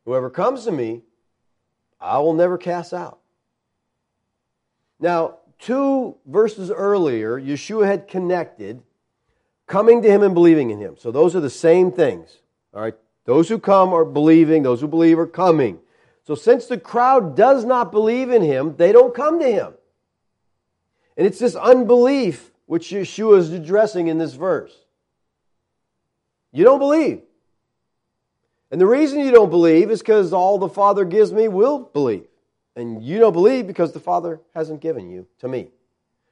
Whoever 0.06 0.30
comes 0.30 0.66
to 0.66 0.72
me, 0.72 1.02
I 2.00 2.20
will 2.20 2.34
never 2.34 2.58
cast 2.58 2.94
out. 2.94 3.20
Now, 5.04 5.40
two 5.60 6.16
verses 6.26 6.72
earlier, 6.72 7.38
Yeshua 7.38 7.86
had 7.86 8.08
connected 8.08 8.82
coming 9.68 10.02
to 10.02 10.10
him 10.10 10.24
and 10.24 10.34
believing 10.34 10.70
in 10.70 10.80
him. 10.80 10.96
So 10.98 11.12
those 11.12 11.36
are 11.36 11.42
the 11.42 11.50
same 11.50 11.92
things. 11.92 12.38
All 12.74 12.82
right. 12.82 12.96
Those 13.26 13.50
who 13.50 13.60
come 13.60 13.94
are 13.94 14.06
believing, 14.06 14.64
those 14.64 14.80
who 14.80 14.88
believe 14.88 15.20
are 15.20 15.28
coming. 15.28 15.80
So 16.26 16.36
since 16.36 16.68
the 16.68 16.78
crowd 16.78 17.36
does 17.36 17.66
not 17.66 17.92
believe 17.92 18.30
in 18.30 18.42
him, 18.42 18.78
they 18.78 18.94
don't 18.94 19.14
come 19.14 19.42
to 19.42 19.46
him. 19.46 19.74
And 21.18 21.28
it's 21.28 21.40
this 21.40 21.56
unbelief 21.56 22.52
which 22.66 22.88
Yeshua 22.88 23.40
is 23.40 23.52
addressing 23.52 24.08
in 24.08 24.20
this 24.20 24.36
verse. 24.36 24.74
You 26.54 26.64
don't 26.64 26.80
believe. 26.80 27.24
And 28.72 28.80
the 28.80 28.88
reason 28.88 29.20
you 29.20 29.32
don't 29.32 29.50
believe 29.50 29.92
is 29.92 30.00
because 30.00 30.32
all 30.32 30.58
the 30.58 30.70
Father 30.70 31.04
gives 31.04 31.34
me 31.34 31.50
will 31.50 31.80
believe. 31.80 32.28
And 32.76 33.04
you 33.04 33.20
don't 33.20 33.34
believe 33.34 33.68
because 33.68 33.92
the 33.92 34.00
Father 34.00 34.42
hasn't 34.54 34.82
given 34.82 35.10
you 35.10 35.28
to 35.40 35.48
me. 35.48 35.70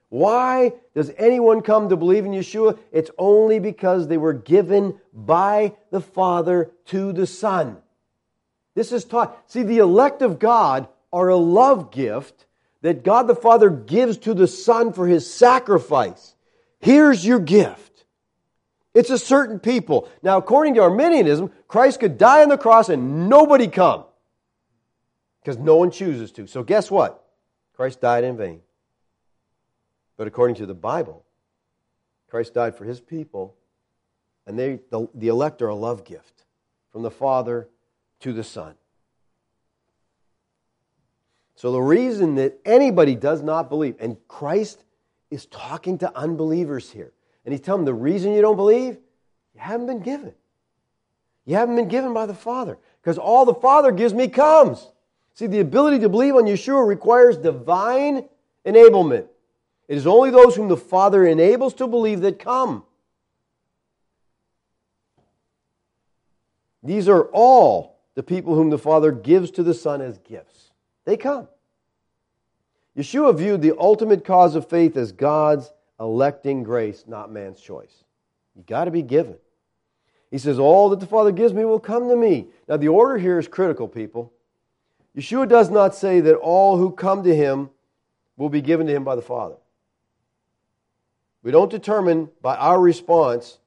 Why 0.10 0.74
does 0.94 1.12
anyone 1.18 1.62
come 1.62 1.90
to 1.90 1.96
believe 1.96 2.26
in 2.26 2.32
Yeshua? 2.32 2.78
It's 2.92 3.12
only 3.18 3.60
because 3.60 4.08
they 4.08 4.18
were 4.18 4.34
given 4.34 5.00
by 5.14 5.74
the 5.90 6.02
Father 6.02 6.72
to 6.88 7.14
the 7.14 7.28
Son. 7.28 7.78
This 8.76 8.92
is 8.92 9.06
taught. 9.06 9.50
See, 9.50 9.64
the 9.64 9.78
elect 9.78 10.22
of 10.22 10.40
God 10.40 10.88
are 11.14 11.30
a 11.30 11.38
love 11.38 11.92
gift 11.92 12.46
that 12.82 13.04
God 13.04 13.28
the 13.28 13.36
Father 13.36 13.70
gives 13.70 14.18
to 14.18 14.34
the 14.34 14.48
Son 14.48 14.92
for 14.92 15.08
his 15.08 15.32
sacrifice. 15.32 16.36
Here's 16.80 17.26
your 17.26 17.40
gift. 17.40 18.06
It's 18.94 19.12
a 19.12 19.18
certain 19.18 19.60
people. 19.60 20.10
Now, 20.22 20.38
according 20.38 20.74
to 20.74 20.82
Arminianism, 20.82 21.52
Christ 21.68 22.00
could 22.00 22.18
die 22.18 22.42
on 22.42 22.50
the 22.50 22.58
cross 22.58 22.90
and 22.90 23.30
nobody 23.30 23.68
come 23.68 24.04
because 25.42 25.58
no 25.58 25.76
one 25.76 25.92
chooses 25.92 26.32
to. 26.34 26.48
So, 26.48 26.64
guess 26.64 26.92
what? 26.92 27.24
Christ 27.76 28.02
died 28.02 28.24
in 28.24 28.38
vain. 28.38 28.62
But 30.18 30.28
according 30.28 30.56
to 30.58 30.66
the 30.66 30.76
Bible, 30.76 31.26
Christ 32.30 32.54
died 32.54 32.76
for 32.76 32.86
his 32.86 33.02
people, 33.02 33.56
and 34.46 34.58
they, 34.58 34.80
the, 34.90 35.08
the 35.16 35.30
elect 35.30 35.62
are 35.62 35.70
a 35.70 35.76
love 35.76 36.06
gift 36.06 36.46
from 36.92 37.02
the 37.02 37.12
Father 37.12 37.68
to 38.20 38.34
the 38.34 38.44
Son. 38.44 38.76
So, 41.56 41.72
the 41.72 41.82
reason 41.82 42.36
that 42.36 42.60
anybody 42.66 43.16
does 43.16 43.42
not 43.42 43.70
believe, 43.70 43.96
and 44.00 44.18
Christ 44.28 44.84
is 45.30 45.46
talking 45.48 45.98
to 46.00 46.18
unbelievers 46.18 46.92
here, 46.92 47.14
and 47.46 47.54
he's 47.54 47.62
telling 47.62 47.86
them 47.86 47.96
the 47.96 48.02
reason 48.02 48.34
you 48.34 48.42
don't 48.42 48.56
believe, 48.56 48.98
you 49.54 49.60
haven't 49.60 49.88
been 49.88 50.02
given. 50.02 50.34
You 51.46 51.56
haven't 51.56 51.76
been 51.76 51.88
given 51.88 52.14
by 52.14 52.26
the 52.26 52.34
Father, 52.34 52.78
because 53.02 53.18
all 53.18 53.46
the 53.46 53.54
Father 53.54 53.92
gives 53.92 54.14
me 54.14 54.28
comes. 54.28 54.92
See, 55.34 55.48
the 55.48 55.60
ability 55.60 56.00
to 56.00 56.10
believe 56.10 56.36
on 56.36 56.44
Yeshua 56.44 56.86
requires 56.86 57.38
divine 57.38 58.28
enablement. 58.66 59.28
It 59.88 59.98
is 59.98 60.08
only 60.08 60.30
those 60.30 60.56
whom 60.56 60.68
the 60.68 60.78
Father 60.78 61.26
enables 61.26 61.74
to 61.76 61.88
believe 61.88 62.22
that 62.22 62.40
come. 62.40 62.84
These 66.84 67.08
are 67.08 67.24
all 67.26 68.00
the 68.16 68.24
people 68.24 68.56
whom 68.56 68.70
the 68.70 68.78
Father 68.78 69.12
gives 69.12 69.52
to 69.52 69.64
the 69.64 69.74
Son 69.74 70.02
as 70.02 70.18
gifts. 70.20 70.72
They 71.06 71.18
come. 71.18 71.48
Yeshua 72.98 73.38
viewed 73.38 73.62
the 73.62 73.78
ultimate 73.78 74.26
cause 74.26 74.56
of 74.56 74.68
faith 74.68 74.98
as 74.98 75.12
God's 75.12 75.72
electing 76.00 76.64
grace, 76.64 77.06
not 77.08 77.32
man's 77.32 77.62
choice. 77.62 78.04
You 78.56 78.64
got 78.64 78.86
to 78.86 78.92
be 78.92 79.02
given. 79.02 79.36
He 80.30 80.38
says, 80.38 80.60
All 80.60 80.90
that 80.90 81.00
the 81.00 81.06
Father 81.06 81.32
gives 81.32 81.54
me 81.54 81.64
will 81.64 81.80
come 81.80 82.10
to 82.10 82.16
me. 82.16 82.48
Now, 82.68 82.78
the 82.78 82.88
order 82.88 83.18
here 83.18 83.40
is 83.40 83.48
critical, 83.48 83.88
people. 83.88 84.34
Yeshua 85.18 85.48
does 85.48 85.70
not 85.70 85.94
say 85.94 86.22
that 86.22 86.36
all 86.36 86.78
who 86.78 86.92
come 86.92 87.24
to 87.24 87.36
him 87.36 87.70
will 88.38 88.50
be 88.50 88.62
given 88.62 88.88
to 88.88 88.96
him 88.96 89.04
by 89.04 89.16
the 89.16 89.22
Father. 89.22 89.56
We 91.44 91.52
don't 91.52 91.72
determine 91.72 92.30
by 92.42 92.56
our 92.56 92.80
response 92.80 93.58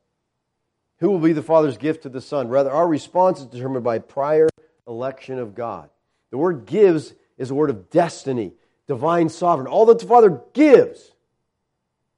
who 0.98 1.10
will 1.10 1.18
be 1.18 1.32
the 1.32 1.42
Father's 1.42 1.76
gift 1.76 2.04
to 2.04 2.08
the 2.08 2.20
Son. 2.20 2.48
Rather, 2.48 2.70
our 2.70 2.88
response 2.88 3.40
is 3.40 3.46
determined 3.46 3.84
by 3.84 3.98
prior 3.98 4.48
election 4.86 5.38
of 5.38 5.54
God. 5.54 5.90
The 6.30 6.38
word 6.38 6.66
gives 6.66 7.14
is 7.36 7.50
a 7.50 7.54
word 7.54 7.70
of 7.70 7.90
destiny, 7.90 8.52
divine 8.86 9.28
sovereign. 9.28 9.66
All 9.66 9.86
that 9.86 9.98
the 9.98 10.06
Father 10.06 10.40
gives, 10.52 11.12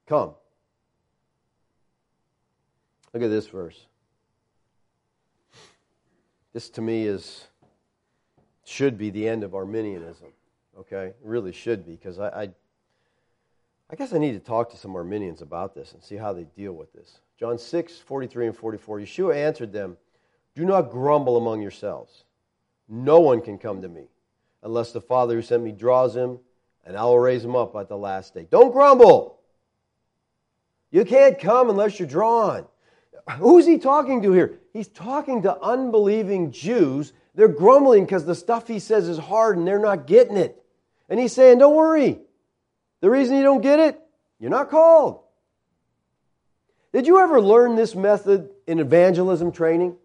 come. 0.07 0.35
Look 3.13 3.23
at 3.23 3.31
this 3.31 3.49
verse. 3.49 3.87
This 6.53 6.69
to 6.71 6.83
me 6.83 7.07
is 7.07 7.47
should 8.67 8.99
be 8.99 9.11
the 9.11 9.29
end 9.29 9.45
of 9.45 9.55
Arminianism. 9.55 10.29
Okay, 10.79 11.07
it 11.07 11.17
really 11.23 11.53
should 11.53 11.87
be 11.87 11.93
because 11.93 12.19
I, 12.19 12.29
I 12.29 12.49
I 13.89 13.95
guess 13.95 14.13
I 14.13 14.19
need 14.19 14.33
to 14.33 14.41
talk 14.41 14.71
to 14.71 14.77
some 14.77 14.97
Arminians 14.97 15.43
about 15.43 15.75
this 15.75 15.93
and 15.93 16.03
see 16.03 16.17
how 16.17 16.33
they 16.33 16.45
deal 16.57 16.73
with 16.73 16.93
this. 16.93 17.21
John 17.39 17.57
6, 17.57 17.99
43 17.99 18.49
and 18.49 18.57
44. 18.57 19.01
Yeshua 19.01 19.37
answered 19.37 19.73
them, 19.73 19.97
Do 20.57 20.65
not 20.65 20.91
grumble 20.91 21.37
among 21.37 21.63
yourselves. 21.63 22.25
No 22.89 23.21
one 23.21 23.41
can 23.41 23.59
come 23.59 23.83
to 23.83 23.89
me 23.89 24.09
unless 24.63 24.91
the 24.91 25.01
Father 25.01 25.35
who 25.35 25.43
sent 25.43 25.63
me 25.63 25.71
draws 25.71 26.17
him, 26.17 26.41
and 26.85 26.97
I 26.97 27.05
will 27.05 27.19
raise 27.19 27.45
him 27.45 27.55
up 27.55 27.77
at 27.77 27.89
the 27.89 27.97
last 27.97 28.35
day. 28.35 28.49
Don't 28.51 28.73
grumble. 28.73 29.39
You 30.91 31.05
can't 31.05 31.39
come 31.39 31.71
unless 31.71 32.01
you're 32.01 32.09
drawn. 32.09 32.67
Who's 33.35 33.67
he 33.67 33.79
talking 33.79 34.23
to 34.23 34.33
here? 34.33 34.59
He's 34.73 34.89
talking 34.89 35.43
to 35.43 35.61
unbelieving 35.61 36.53
Jews. 36.53 37.13
They're 37.35 37.49
grumbling 37.49 38.05
because 38.05 38.25
the 38.25 38.35
stuff 38.35 38.69
he 38.69 38.79
says 38.79 39.09
is 39.09 39.19
hard 39.19 39.57
and 39.57 39.67
they're 39.67 39.79
not 39.79 40.07
getting 40.07 40.37
it. 40.37 40.63
And 41.09 41.19
he's 41.19 41.33
saying, 41.33 41.59
Don't 41.59 41.75
worry. 41.75 42.21
The 43.01 43.11
reason 43.11 43.37
you 43.37 43.43
don't 43.43 43.61
get 43.61 43.79
it, 43.79 44.01
you're 44.39 44.51
not 44.51 44.71
called. 44.71 45.21
Did 46.93 47.07
you 47.07 47.21
ever 47.21 47.41
learn 47.41 47.77
this 47.77 47.95
method 47.95 48.51
in 48.67 48.79
evangelism 48.79 49.53
training? 49.53 49.97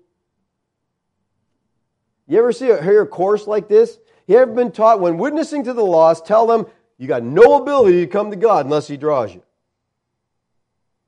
You 2.28 2.40
ever 2.40 2.52
see 2.52 2.70
a, 2.70 2.82
hear 2.82 3.02
a 3.02 3.08
course 3.08 3.48
like 3.48 3.68
this? 3.68 3.98
You 4.28 4.38
ever 4.38 4.52
been 4.52 4.72
taught 4.72 5.00
when 5.00 5.18
witnessing 5.18 5.64
to 5.66 5.74
the 5.74 5.84
lost, 5.84 6.26
tell 6.26 6.48
them 6.48 6.66
you 6.98 7.08
got 7.08 7.24
no 7.24 7.62
ability 7.62 8.02
to 8.02 8.08
come 8.08 8.32
to 8.32 8.38
God 8.38 8.66
unless 8.66 8.88
He 8.88 8.98
draws 8.98 9.34
you? 9.34 9.44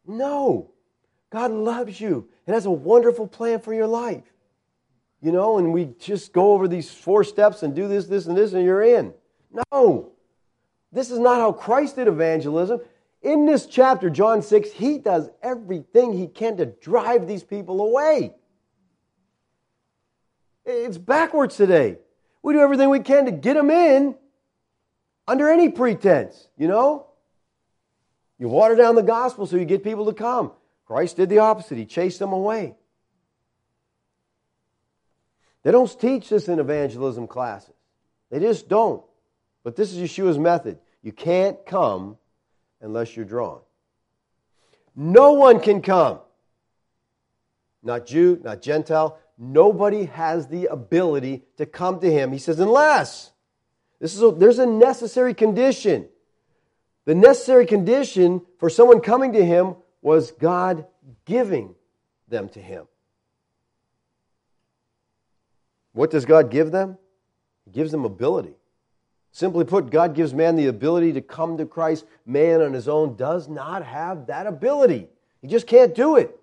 No. 0.05 0.72
God 1.33 1.49
loves 1.49 1.99
you 1.99 2.29
and 2.45 2.53
has 2.53 2.67
a 2.67 2.71
wonderful 2.71 3.27
plan 3.27 3.59
for 3.59 3.73
your 3.73 3.87
life. 3.87 4.23
You 5.19 5.31
know, 5.31 5.57
and 5.57 5.73
we 5.73 5.85
just 5.99 6.31
go 6.31 6.51
over 6.53 6.67
these 6.67 6.91
four 6.91 7.23
steps 7.23 7.63
and 7.63 7.75
do 7.75 7.87
this, 7.87 8.05
this, 8.05 8.27
and 8.27 8.37
this, 8.37 8.53
and 8.53 8.63
you're 8.63 8.83
in. 8.83 9.15
No. 9.71 10.11
This 10.91 11.09
is 11.09 11.17
not 11.17 11.39
how 11.39 11.51
Christ 11.51 11.95
did 11.95 12.07
evangelism. 12.07 12.81
In 13.23 13.47
this 13.47 13.65
chapter, 13.65 14.11
John 14.11 14.43
6, 14.43 14.73
he 14.73 14.99
does 14.99 15.31
everything 15.41 16.13
he 16.13 16.27
can 16.27 16.57
to 16.57 16.67
drive 16.67 17.27
these 17.27 17.43
people 17.43 17.81
away. 17.81 18.35
It's 20.65 20.99
backwards 20.99 21.57
today. 21.57 21.97
We 22.43 22.53
do 22.53 22.59
everything 22.59 22.91
we 22.91 22.99
can 22.99 23.25
to 23.25 23.31
get 23.31 23.55
them 23.55 23.71
in 23.71 24.13
under 25.27 25.49
any 25.49 25.69
pretense, 25.69 26.47
you 26.57 26.67
know? 26.67 27.07
You 28.37 28.49
water 28.49 28.75
down 28.75 28.93
the 28.93 29.01
gospel 29.01 29.47
so 29.47 29.55
you 29.55 29.65
get 29.65 29.83
people 29.83 30.05
to 30.05 30.13
come. 30.13 30.51
Christ 30.93 31.17
did 31.17 31.29
the 31.29 31.39
opposite, 31.39 31.79
he 31.79 31.87
chased 31.87 32.19
them 32.19 32.33
away. 32.33 32.75
They 35.63 35.71
don't 35.71 35.89
teach 35.99 36.29
this 36.29 36.47
in 36.47 36.59
evangelism 36.59 37.25
classes, 37.25 37.73
they 38.29 38.39
just 38.39 38.69
don't. 38.69 39.03
But 39.63 39.75
this 39.75 39.91
is 39.91 39.97
Yeshua's 39.97 40.37
method. 40.37 40.77
You 41.01 41.11
can't 41.11 41.65
come 41.65 42.17
unless 42.79 43.15
you're 43.15 43.25
drawn. 43.25 43.61
No 44.95 45.33
one 45.33 45.61
can 45.61 45.81
come. 45.81 46.19
Not 47.81 48.05
Jew, 48.05 48.39
not 48.43 48.61
Gentile. 48.61 49.17
Nobody 49.39 50.05
has 50.05 50.47
the 50.47 50.67
ability 50.67 51.41
to 51.57 51.65
come 51.65 52.01
to 52.01 52.11
him. 52.11 52.31
He 52.31 52.37
says, 52.37 52.59
unless. 52.59 53.31
This 53.99 54.13
is 54.13 54.21
a, 54.21 54.29
there's 54.29 54.59
a 54.59 54.67
necessary 54.67 55.33
condition. 55.33 56.07
The 57.05 57.15
necessary 57.15 57.65
condition 57.65 58.41
for 58.59 58.69
someone 58.69 58.99
coming 59.01 59.33
to 59.33 59.43
him 59.43 59.77
was 60.03 60.31
God 60.31 60.85
giving 61.25 61.73
them 62.27 62.49
to 62.49 62.59
him. 62.59 62.85
What 65.93 66.11
does 66.11 66.25
God 66.25 66.51
give 66.51 66.71
them? 66.71 66.97
He 67.65 67.71
gives 67.71 67.91
them 67.91 68.03
ability. 68.03 68.55
Simply 69.31 69.63
put, 69.63 69.89
God 69.89 70.13
gives 70.13 70.33
man 70.33 70.55
the 70.55 70.67
ability 70.67 71.13
to 71.13 71.21
come 71.21 71.57
to 71.57 71.65
Christ. 71.65 72.05
Man 72.25 72.61
on 72.61 72.73
his 72.73 72.87
own 72.87 73.15
does 73.15 73.47
not 73.47 73.83
have 73.83 74.27
that 74.27 74.45
ability. 74.45 75.07
He 75.41 75.47
just 75.47 75.65
can't 75.65 75.95
do 75.95 76.17
it. 76.17 76.37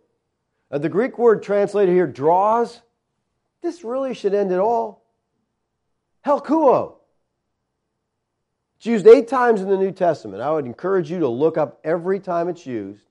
Uh, 0.70 0.78
the 0.78 0.88
Greek 0.88 1.18
word 1.18 1.42
translated 1.42 1.94
here, 1.94 2.06
draws, 2.06 2.80
this 3.62 3.84
really 3.84 4.14
should 4.14 4.34
end 4.34 4.50
it 4.52 4.58
all. 4.58 5.04
Helkuo. 6.24 6.94
It's 8.78 8.86
used 8.86 9.06
eight 9.06 9.28
times 9.28 9.60
in 9.60 9.68
the 9.68 9.76
New 9.76 9.92
Testament. 9.92 10.42
I 10.42 10.50
would 10.50 10.64
encourage 10.64 11.10
you 11.10 11.18
to 11.20 11.28
look 11.28 11.58
up 11.58 11.80
every 11.84 12.18
time 12.18 12.48
it's 12.48 12.64
used 12.64 13.09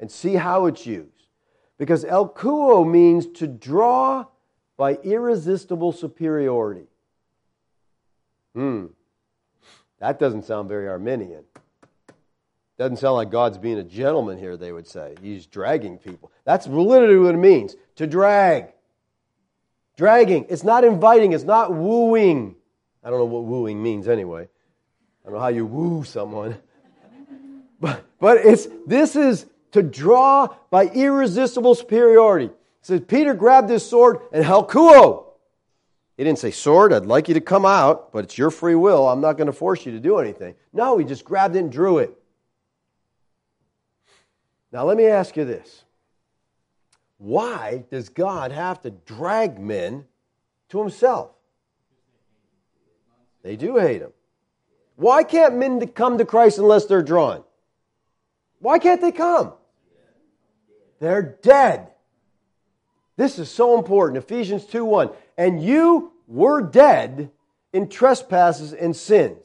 and 0.00 0.10
see 0.10 0.34
how 0.34 0.66
it's 0.66 0.86
used. 0.86 1.26
Because 1.78 2.04
helkuo 2.04 2.90
means 2.90 3.26
to 3.26 3.46
draw 3.46 4.26
by 4.76 4.94
irresistible 5.04 5.92
superiority. 5.92 6.86
Hmm. 8.54 8.86
That 10.00 10.18
doesn't 10.18 10.46
sound 10.46 10.68
very 10.68 10.88
Arminian. 10.88 11.44
Doesn't 12.78 12.96
sound 12.96 13.16
like 13.16 13.30
God's 13.30 13.58
being 13.58 13.78
a 13.78 13.84
gentleman 13.84 14.38
here, 14.38 14.56
they 14.56 14.72
would 14.72 14.86
say. 14.86 15.14
He's 15.20 15.46
dragging 15.46 15.98
people. 15.98 16.32
That's 16.44 16.66
literally 16.66 17.18
what 17.18 17.34
it 17.34 17.38
means 17.38 17.76
to 17.96 18.06
drag. 18.06 18.72
Dragging. 19.98 20.46
It's 20.48 20.64
not 20.64 20.82
inviting, 20.82 21.34
it's 21.34 21.44
not 21.44 21.74
wooing. 21.74 22.56
I 23.04 23.10
don't 23.10 23.18
know 23.18 23.26
what 23.26 23.44
wooing 23.44 23.82
means 23.82 24.08
anyway. 24.08 24.44
I 24.44 25.24
don't 25.24 25.34
know 25.34 25.40
how 25.40 25.48
you 25.48 25.66
woo 25.66 26.04
someone. 26.04 26.56
But, 27.82 28.04
but 28.20 28.36
it's, 28.44 28.68
this 28.86 29.16
is 29.16 29.46
to 29.72 29.82
draw 29.82 30.48
by 30.70 30.86
irresistible 30.86 31.74
superiority. 31.74 32.46
It 32.46 32.52
says 32.82 33.00
Peter 33.06 33.34
grabbed 33.34 33.70
his 33.70 33.86
sword 33.86 34.20
and 34.32 34.44
helkuo, 34.44 35.30
he 36.20 36.24
didn't 36.24 36.38
say, 36.38 36.50
Sword, 36.50 36.92
I'd 36.92 37.06
like 37.06 37.28
you 37.28 37.34
to 37.34 37.40
come 37.40 37.64
out, 37.64 38.12
but 38.12 38.24
it's 38.24 38.36
your 38.36 38.50
free 38.50 38.74
will. 38.74 39.08
I'm 39.08 39.22
not 39.22 39.38
going 39.38 39.46
to 39.46 39.54
force 39.54 39.86
you 39.86 39.92
to 39.92 39.98
do 39.98 40.18
anything. 40.18 40.54
No, 40.70 40.98
he 40.98 41.06
just 41.06 41.24
grabbed 41.24 41.56
it 41.56 41.60
and 41.60 41.72
drew 41.72 41.96
it. 41.96 42.14
Now, 44.70 44.84
let 44.84 44.98
me 44.98 45.06
ask 45.06 45.34
you 45.38 45.46
this 45.46 45.84
why 47.16 47.84
does 47.90 48.10
God 48.10 48.52
have 48.52 48.82
to 48.82 48.90
drag 48.90 49.58
men 49.58 50.04
to 50.68 50.78
himself? 50.78 51.30
They 53.42 53.56
do 53.56 53.78
hate 53.78 54.02
him. 54.02 54.12
Why 54.96 55.22
can't 55.22 55.56
men 55.56 55.86
come 55.88 56.18
to 56.18 56.26
Christ 56.26 56.58
unless 56.58 56.84
they're 56.84 57.02
drawn? 57.02 57.44
Why 58.58 58.78
can't 58.78 59.00
they 59.00 59.12
come? 59.12 59.54
They're 61.00 61.38
dead. 61.42 61.88
This 63.16 63.38
is 63.38 63.50
so 63.50 63.76
important. 63.76 64.18
Ephesians 64.18 64.64
2 64.66 64.84
1. 64.84 65.10
And 65.36 65.62
you 65.62 66.12
were 66.26 66.62
dead 66.62 67.30
in 67.72 67.88
trespasses 67.88 68.72
and 68.72 68.94
sins. 68.94 69.44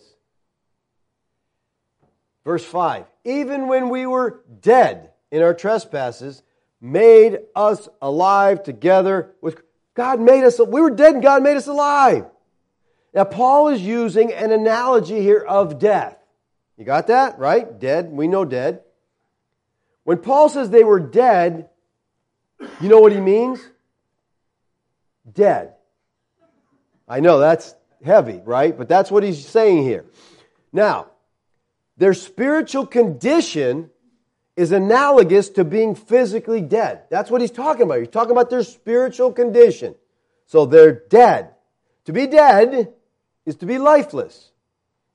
Verse 2.43 2.63
5. 2.63 3.05
Even 3.23 3.67
when 3.67 3.89
we 3.89 4.05
were 4.05 4.43
dead 4.61 5.09
in 5.31 5.41
our 5.41 5.53
trespasses, 5.53 6.43
made 6.79 7.39
us 7.55 7.89
alive 8.01 8.63
together 8.63 9.31
with 9.41 9.61
God 9.95 10.19
made 10.19 10.43
us 10.43 10.59
we 10.59 10.81
were 10.81 10.91
dead 10.91 11.15
and 11.15 11.23
God 11.23 11.41
made 11.41 11.57
us 11.57 11.67
alive. 11.67 12.25
Now 13.13 13.23
Paul 13.23 13.69
is 13.69 13.81
using 13.81 14.33
an 14.33 14.51
analogy 14.51 15.21
here 15.21 15.39
of 15.39 15.79
death. 15.79 16.17
You 16.77 16.83
got 16.83 17.07
that? 17.07 17.39
Right? 17.39 17.79
Dead, 17.79 18.11
we 18.11 18.27
know 18.27 18.45
dead. 18.45 18.81
When 20.05 20.19
Paul 20.19 20.49
says 20.49 20.69
they 20.69 20.83
were 20.83 20.99
dead, 20.99 21.67
you 22.79 22.87
know 22.87 22.99
what 22.99 23.11
he 23.11 23.19
means? 23.19 23.59
Dead. 25.29 25.73
I 27.07 27.19
know 27.19 27.39
that's 27.39 27.75
heavy, 28.03 28.39
right? 28.45 28.77
But 28.77 28.87
that's 28.87 29.11
what 29.11 29.23
he's 29.23 29.45
saying 29.45 29.83
here. 29.83 30.05
Now, 30.71 31.07
their 31.97 32.13
spiritual 32.13 32.85
condition 32.85 33.89
is 34.55 34.71
analogous 34.71 35.49
to 35.49 35.63
being 35.63 35.95
physically 35.95 36.61
dead. 36.61 37.01
That's 37.09 37.31
what 37.31 37.41
he's 37.41 37.51
talking 37.51 37.81
about. 37.83 37.99
He's 37.99 38.07
talking 38.07 38.31
about 38.31 38.51
their 38.51 38.63
spiritual 38.63 39.33
condition. 39.33 39.95
So 40.45 40.67
they're 40.67 40.93
dead. 41.09 41.49
To 42.05 42.13
be 42.13 42.27
dead 42.27 42.93
is 43.45 43.55
to 43.57 43.65
be 43.65 43.79
lifeless. 43.79 44.51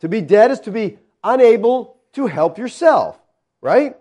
To 0.01 0.09
be 0.09 0.21
dead 0.21 0.51
is 0.51 0.61
to 0.61 0.73
be 0.73 0.99
unable 1.23 1.97
to 2.15 2.27
help 2.27 2.59
yourself, 2.59 3.19
right? 3.61 3.97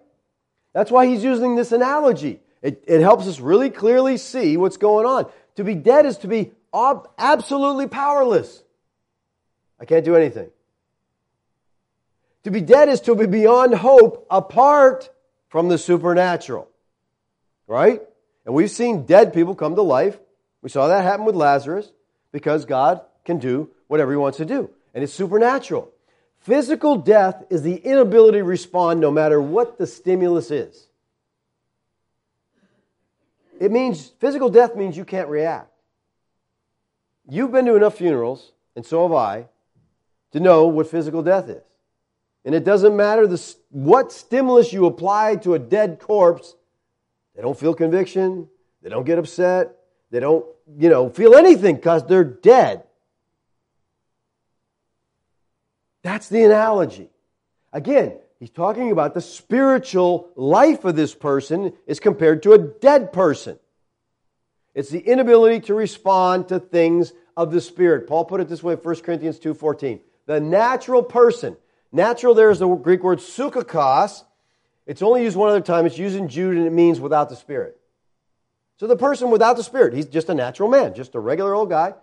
That's 0.73 0.91
why 0.91 1.07
he's 1.07 1.23
using 1.23 1.55
this 1.55 1.71
analogy. 1.71 2.39
It, 2.61 2.83
it 2.87 3.01
helps 3.01 3.27
us 3.27 3.39
really 3.39 3.69
clearly 3.69 4.17
see 4.17 4.57
what's 4.57 4.77
going 4.77 5.05
on. 5.05 5.29
To 5.55 5.63
be 5.63 5.75
dead 5.75 6.05
is 6.05 6.17
to 6.19 6.27
be 6.27 6.51
absolutely 6.73 7.87
powerless. 7.87 8.63
I 9.79 9.85
can't 9.85 10.05
do 10.05 10.15
anything. 10.15 10.49
To 12.43 12.51
be 12.51 12.61
dead 12.61 12.89
is 12.89 13.01
to 13.01 13.15
be 13.15 13.25
beyond 13.25 13.73
hope 13.75 14.25
apart 14.29 15.09
from 15.49 15.69
the 15.69 15.77
supernatural. 15.77 16.69
Right? 17.67 18.01
And 18.45 18.53
we've 18.53 18.71
seen 18.71 19.05
dead 19.05 19.33
people 19.33 19.55
come 19.55 19.75
to 19.75 19.81
life. 19.81 20.19
We 20.61 20.69
saw 20.69 20.87
that 20.87 21.03
happen 21.03 21.25
with 21.25 21.35
Lazarus 21.35 21.91
because 22.31 22.65
God 22.65 23.01
can 23.25 23.39
do 23.39 23.69
whatever 23.87 24.11
he 24.11 24.17
wants 24.17 24.37
to 24.37 24.45
do. 24.45 24.69
And 24.93 25.03
it's 25.03 25.13
supernatural. 25.13 25.91
Physical 26.39 26.95
death 26.95 27.43
is 27.49 27.61
the 27.61 27.75
inability 27.75 28.39
to 28.39 28.43
respond 28.43 28.99
no 28.99 29.11
matter 29.11 29.41
what 29.41 29.77
the 29.77 29.85
stimulus 29.85 30.51
is. 30.51 30.87
It 33.59 33.71
means 33.71 34.07
physical 34.19 34.49
death 34.49 34.75
means 34.75 34.95
you 34.95 35.03
can't 35.03 35.27
react. 35.27 35.69
You've 37.27 37.51
been 37.51 37.65
to 37.65 37.75
enough 37.75 37.97
funerals, 37.97 38.53
and 38.75 38.85
so 38.85 39.03
have 39.03 39.13
I, 39.13 39.45
to 40.31 40.39
know 40.39 40.67
what 40.67 40.89
physical 40.89 41.21
death 41.21 41.49
is. 41.49 41.61
And 42.45 42.55
it 42.55 42.63
doesn't 42.63 42.95
matter 42.95 43.27
the, 43.27 43.55
what 43.69 44.11
stimulus 44.11 44.71
you 44.71 44.85
apply 44.85 45.35
to 45.37 45.55
a 45.55 45.59
dead 45.59 45.99
corpse, 45.99 46.55
they 47.35 47.41
don't 47.41 47.59
feel 47.59 47.73
conviction, 47.73 48.47
they 48.81 48.89
don't 48.89 49.05
get 49.05 49.19
upset, 49.19 49.75
they 50.09 50.19
don't, 50.19 50.45
you 50.77 50.89
know, 50.89 51.09
feel 51.09 51.35
anything 51.35 51.75
because 51.75 52.07
they're 52.07 52.23
dead. 52.23 52.83
That's 56.03 56.29
the 56.29 56.43
analogy. 56.43 57.09
Again, 57.73 58.17
he's 58.39 58.49
talking 58.49 58.91
about 58.91 59.13
the 59.13 59.21
spiritual 59.21 60.29
life 60.35 60.85
of 60.85 60.95
this 60.95 61.13
person 61.13 61.73
is 61.87 61.99
compared 61.99 62.43
to 62.43 62.53
a 62.53 62.57
dead 62.57 63.13
person. 63.13 63.59
It's 64.73 64.89
the 64.89 64.99
inability 64.99 65.61
to 65.61 65.73
respond 65.73 66.49
to 66.49 66.59
things 66.59 67.11
of 67.35 67.51
the 67.51 67.61
spirit. 67.61 68.07
Paul 68.07 68.25
put 68.25 68.41
it 68.41 68.47
this 68.47 68.63
way 68.63 68.75
1 68.75 69.03
Corinthians 69.03 69.39
2:14. 69.39 69.99
The 70.25 70.39
natural 70.39 71.03
person. 71.03 71.57
Natural 71.91 72.33
there 72.33 72.51
is 72.51 72.59
the 72.59 72.67
Greek 72.67 73.03
word 73.03 73.19
psychikos. 73.19 74.23
It's 74.85 75.01
only 75.01 75.23
used 75.23 75.35
one 75.35 75.49
other 75.49 75.61
time. 75.61 75.85
It's 75.85 75.97
used 75.97 76.15
in 76.15 76.27
Jude 76.27 76.57
and 76.57 76.67
it 76.67 76.73
means 76.73 76.99
without 76.99 77.29
the 77.29 77.35
spirit. 77.35 77.79
So 78.77 78.87
the 78.87 78.95
person 78.95 79.29
without 79.29 79.57
the 79.57 79.63
spirit, 79.63 79.93
he's 79.93 80.05
just 80.05 80.29
a 80.29 80.33
natural 80.33 80.69
man, 80.69 80.93
just 80.93 81.15
a 81.15 81.19
regular 81.19 81.53
old 81.53 81.69
guy, 81.69 81.95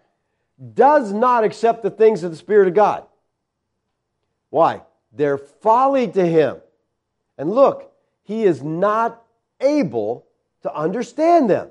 does 0.75 1.13
not 1.13 1.45
accept 1.45 1.83
the 1.83 1.91
things 1.91 2.23
of 2.23 2.31
the 2.31 2.37
spirit 2.37 2.69
of 2.69 2.75
God. 2.75 3.07
Why? 4.57 4.81
They're 5.13 5.37
folly 5.37 6.09
to 6.09 6.27
him. 6.27 6.63
And 7.37 7.51
look, 7.51 7.93
he 8.23 8.45
is 8.45 8.63
not 8.63 9.23
able 9.61 10.25
to 10.63 10.75
understand 10.75 11.51
them. 11.51 11.69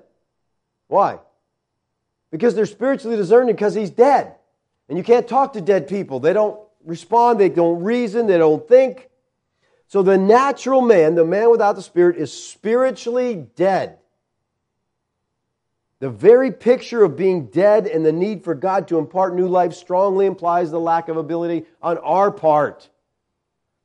Why? 0.88 1.18
Because 2.30 2.54
they're 2.54 2.68
spiritually 2.68 3.18
discerning 3.18 3.56
because 3.56 3.74
he's 3.74 3.90
dead. 3.90 4.36
And 4.88 5.00
you 5.00 5.04
can't 5.04 5.28
talk 5.28 5.54
to 5.54 5.62
dead 5.62 5.88
people. 5.88 6.20
They 6.20 6.32
don't 6.32 6.60
respond, 6.86 7.40
they 7.40 7.50
don't 7.50 7.82
reason, 7.82 8.28
they 8.28 8.38
don't 8.38 8.68
think. 8.68 9.10
So 9.88 10.04
the 10.04 10.20
natural 10.20 10.82
man, 10.82 11.16
the 11.16 11.26
man 11.26 11.50
without 11.50 11.76
the 11.76 11.82
spirit, 11.82 12.18
is 12.18 12.32
spiritually 12.32 13.48
dead. 13.56 13.98
The 16.06 16.12
very 16.12 16.52
picture 16.52 17.04
of 17.04 17.18
being 17.18 17.48
dead 17.48 17.88
and 17.88 18.06
the 18.06 18.12
need 18.12 18.44
for 18.44 18.54
God 18.54 18.90
to 18.90 19.00
impart 19.00 19.34
new 19.34 19.48
life 19.48 19.74
strongly 19.74 20.28
implies 20.28 20.70
the 20.70 20.80
lack 20.80 21.10
of 21.10 21.18
ability 21.18 21.66
on 21.82 21.98
our 21.98 22.30
part 22.30 22.88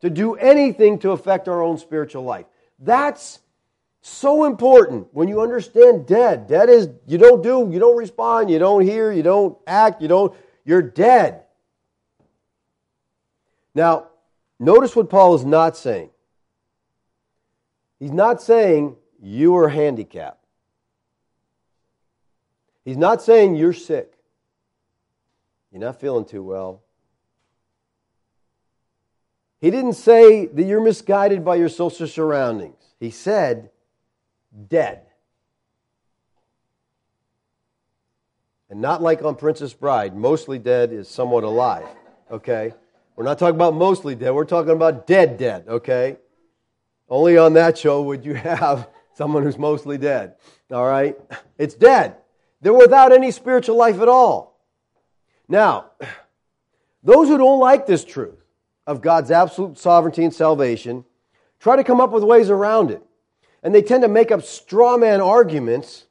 to 0.03 0.11
do 0.11 0.35
anything 0.35 0.99
to 0.99 1.13
affect 1.13 1.49
our 1.49 1.63
own 1.63 1.79
spiritual 1.79 2.23
life. 2.23 2.45
That's 2.79 3.39
so 4.03 4.45
important 4.45 5.09
when 5.13 5.29
you 5.29 5.41
understand 5.41 6.07
dead. 6.07 6.47
Dead 6.47 6.69
is 6.69 6.91
you 7.07 7.17
don't 7.17 7.43
do, 7.43 7.71
you 7.73 7.79
don't 7.79 7.97
respond, 7.97 8.51
you 8.51 8.59
don't 8.59 8.83
hear, 8.83 9.11
you 9.11 9.23
don't 9.23 9.57
act, 9.67 10.03
you 10.03 10.09
don't, 10.09 10.35
you're 10.67 10.83
dead. 10.83 11.45
Now, 13.75 14.09
notice 14.59 14.95
what 14.95 15.09
Paul 15.09 15.37
is 15.37 15.47
not 15.47 15.75
saying. 15.75 16.11
He's 17.99 18.13
not 18.13 18.43
saying 18.43 18.97
you 19.23 19.57
are 19.57 19.71
handicapped. 19.71 20.40
He's 22.85 22.97
not 22.97 23.23
saying 23.23 23.57
you're 23.57 23.73
sick. 23.73 24.15
You're 25.71 25.81
not 25.81 26.01
feeling 26.01 26.25
too 26.25 26.43
well. 26.43 26.83
He 29.61 29.71
didn't 29.71 29.93
say 29.93 30.47
that 30.47 30.63
you're 30.63 30.81
misguided 30.81 31.45
by 31.45 31.57
your 31.57 31.69
social 31.69 32.07
surroundings. 32.07 32.83
He 32.99 33.11
said, 33.11 33.71
dead. 34.69 35.03
And 38.71 38.81
not 38.81 39.03
like 39.03 39.23
on 39.23 39.35
Princess 39.35 39.75
Bride, 39.75 40.17
mostly 40.17 40.59
dead 40.59 40.93
is 40.93 41.09
somewhat 41.09 41.45
alive, 41.45 41.87
okay? 42.31 42.73
We're 43.17 43.25
not 43.25 43.39
talking 43.39 43.57
about 43.57 43.75
mostly 43.75 44.15
dead, 44.15 44.31
we're 44.31 44.45
talking 44.45 44.73
about 44.73 45.07
dead, 45.07 45.37
dead, 45.37 45.65
okay? 45.69 46.17
Only 47.09 47.37
on 47.37 47.55
that 47.55 47.77
show 47.77 48.03
would 48.03 48.25
you 48.25 48.35
have 48.35 48.89
someone 49.13 49.43
who's 49.43 49.59
mostly 49.59 49.99
dead, 49.99 50.37
all 50.71 50.87
right? 50.87 51.17
It's 51.59 51.75
dead. 51.75 52.17
They're 52.61 52.75
without 52.75 53.13
any 53.13 53.31
spiritual 53.31 53.77
life 53.77 54.01
at 54.01 54.09
all. 54.09 54.59
Now, 55.49 55.91
those 57.03 57.29
who 57.29 57.39
don't 57.39 57.61
like 57.61 57.87
this 57.87 58.05
truth 58.05 58.45
of 58.87 59.01
God's 59.01 59.31
absolute 59.31 59.79
sovereignty 59.79 60.25
and 60.25 60.35
salvation 60.35 61.05
try 61.59 61.77
to 61.77 61.85
come 61.85 62.01
up 62.01 62.11
with 62.11 62.25
ways 62.25 62.51
around 62.51 62.91
it. 62.91 63.03
And 63.63 63.75
they 63.75 63.83
tend 63.83 64.03
to 64.03 64.09
make 64.09 64.31
up 64.31 64.43
straw 64.43 64.97
man 64.97 65.21
arguments, 65.21 66.07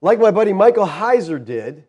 like 0.00 0.18
my 0.18 0.30
buddy 0.30 0.52
Michael 0.52 0.86
Heiser 0.86 1.42
did 1.42 1.84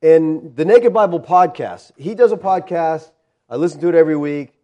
in 0.00 0.54
the 0.54 0.64
Naked 0.64 0.92
Bible 0.92 1.20
podcast. 1.20 1.92
He 1.96 2.14
does 2.14 2.32
a 2.32 2.36
podcast, 2.36 3.10
I 3.48 3.56
listen 3.56 3.80
to 3.80 3.88
it 3.88 3.94
every 3.94 4.16
week. 4.16 4.54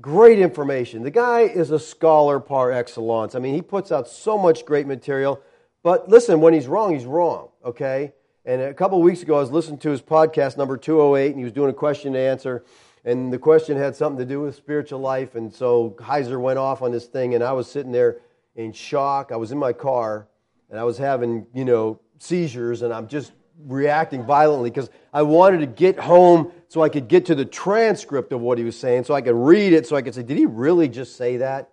Great 0.00 0.38
information. 0.38 1.02
The 1.02 1.10
guy 1.10 1.40
is 1.40 1.70
a 1.70 1.78
scholar 1.78 2.40
par 2.40 2.72
excellence. 2.72 3.34
I 3.34 3.38
mean, 3.38 3.54
he 3.54 3.62
puts 3.62 3.92
out 3.92 4.08
so 4.08 4.38
much 4.38 4.64
great 4.64 4.86
material. 4.86 5.40
But 5.82 6.08
listen, 6.08 6.40
when 6.40 6.54
he's 6.54 6.66
wrong, 6.66 6.94
he's 6.94 7.04
wrong, 7.04 7.48
okay? 7.64 8.12
And 8.44 8.60
a 8.60 8.74
couple 8.74 8.98
of 8.98 9.04
weeks 9.04 9.22
ago, 9.22 9.36
I 9.36 9.40
was 9.40 9.50
listening 9.50 9.78
to 9.80 9.90
his 9.90 10.02
podcast 10.02 10.56
number 10.56 10.76
208, 10.76 11.30
and 11.30 11.38
he 11.38 11.44
was 11.44 11.52
doing 11.52 11.70
a 11.70 11.74
question 11.74 12.14
and 12.14 12.24
answer. 12.24 12.64
And 13.04 13.32
the 13.32 13.38
question 13.38 13.76
had 13.76 13.96
something 13.96 14.18
to 14.18 14.24
do 14.24 14.40
with 14.40 14.54
spiritual 14.54 15.00
life. 15.00 15.34
And 15.34 15.52
so 15.52 15.96
Heiser 15.98 16.40
went 16.40 16.58
off 16.58 16.82
on 16.82 16.92
this 16.92 17.06
thing, 17.06 17.34
and 17.34 17.42
I 17.42 17.52
was 17.52 17.68
sitting 17.70 17.90
there 17.90 18.18
in 18.54 18.72
shock. 18.72 19.32
I 19.32 19.36
was 19.36 19.50
in 19.50 19.58
my 19.58 19.72
car, 19.72 20.28
and 20.70 20.78
I 20.78 20.84
was 20.84 20.98
having, 20.98 21.46
you 21.52 21.64
know, 21.64 22.00
seizures, 22.18 22.82
and 22.82 22.92
I'm 22.92 23.08
just 23.08 23.32
reacting 23.66 24.24
violently 24.24 24.70
because 24.70 24.90
I 25.12 25.22
wanted 25.22 25.58
to 25.58 25.66
get 25.66 25.98
home 25.98 26.52
so 26.68 26.82
I 26.82 26.88
could 26.88 27.08
get 27.08 27.26
to 27.26 27.34
the 27.34 27.44
transcript 27.44 28.32
of 28.32 28.40
what 28.40 28.58
he 28.58 28.64
was 28.64 28.78
saying, 28.78 29.04
so 29.04 29.14
I 29.14 29.20
could 29.20 29.34
read 29.34 29.72
it, 29.72 29.86
so 29.86 29.96
I 29.96 30.02
could 30.02 30.14
say, 30.14 30.22
did 30.22 30.38
he 30.38 30.46
really 30.46 30.88
just 30.88 31.16
say 31.16 31.38
that? 31.38 31.70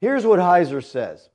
Here's 0.00 0.24
what 0.24 0.38
Heiser 0.38 0.82
says 0.82 1.28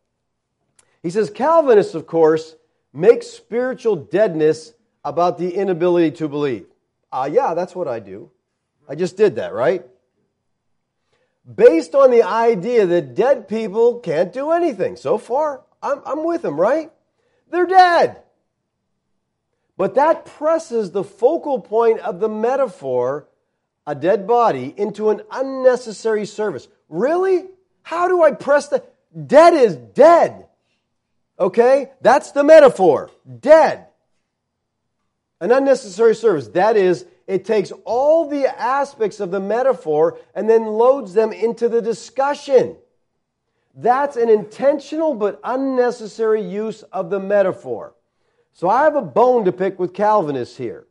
he 1.05 1.11
says 1.11 1.29
Calvinists, 1.29 1.93
of 1.93 2.07
course, 2.07 2.55
make 2.91 3.21
spiritual 3.21 3.95
deadness 3.95 4.73
about 5.03 5.37
the 5.37 5.53
inability 5.53 6.09
to 6.17 6.27
believe. 6.27 6.65
Ah, 7.13 7.21
uh, 7.21 7.25
yeah, 7.27 7.53
that's 7.53 7.75
what 7.75 7.87
I 7.87 7.99
do. 7.99 8.31
I 8.89 8.95
just 8.95 9.15
did 9.15 9.35
that, 9.35 9.53
right? 9.53 9.85
Based 11.45 11.93
on 11.93 12.09
the 12.09 12.23
idea 12.23 12.87
that 12.87 13.13
dead 13.13 13.47
people 13.47 13.99
can't 13.99 14.33
do 14.33 14.49
anything. 14.49 14.95
So 14.95 15.19
far, 15.19 15.61
I'm, 15.79 16.01
I'm 16.07 16.25
with 16.25 16.41
them, 16.41 16.59
right? 16.59 16.91
They're 17.51 17.67
dead. 17.67 18.23
But 19.77 19.93
that 19.93 20.25
presses 20.25 20.89
the 20.89 21.03
focal 21.03 21.61
point 21.61 21.99
of 21.99 22.19
the 22.19 22.29
metaphor, 22.29 23.27
a 23.85 23.93
dead 23.93 24.25
body, 24.25 24.73
into 24.75 25.11
an 25.11 25.21
unnecessary 25.31 26.25
service. 26.25 26.67
Really? 26.89 27.45
How 27.83 28.07
do 28.07 28.23
I 28.23 28.31
press 28.31 28.69
the. 28.69 28.83
Dead 29.27 29.53
is 29.53 29.75
dead. 29.75 30.47
Okay? 31.39 31.91
That's 32.01 32.31
the 32.31 32.43
metaphor. 32.43 33.11
Dead. 33.39 33.87
An 35.41 35.51
unnecessary 35.51 36.15
service. 36.15 36.47
That 36.49 36.77
is, 36.77 37.05
it 37.27 37.45
takes 37.45 37.71
all 37.83 38.29
the 38.29 38.47
aspects 38.59 39.19
of 39.19 39.31
the 39.31 39.39
metaphor 39.39 40.17
and 40.33 40.49
then 40.49 40.65
loads 40.65 41.13
them 41.13 41.33
into 41.33 41.67
the 41.67 41.81
discussion. 41.81 42.77
That's 43.75 44.15
an 44.15 44.29
intentional 44.29 45.13
but 45.13 45.39
unnecessary 45.43 46.41
use 46.41 46.83
of 46.83 47.09
the 47.09 47.19
metaphor. 47.19 47.93
So 48.53 48.69
I 48.69 48.83
have 48.83 48.95
a 48.95 49.01
bone 49.01 49.43
to 49.45 49.51
pick 49.51 49.77
with 49.77 49.93
Calvinists 49.93 50.55
here. 50.55 50.87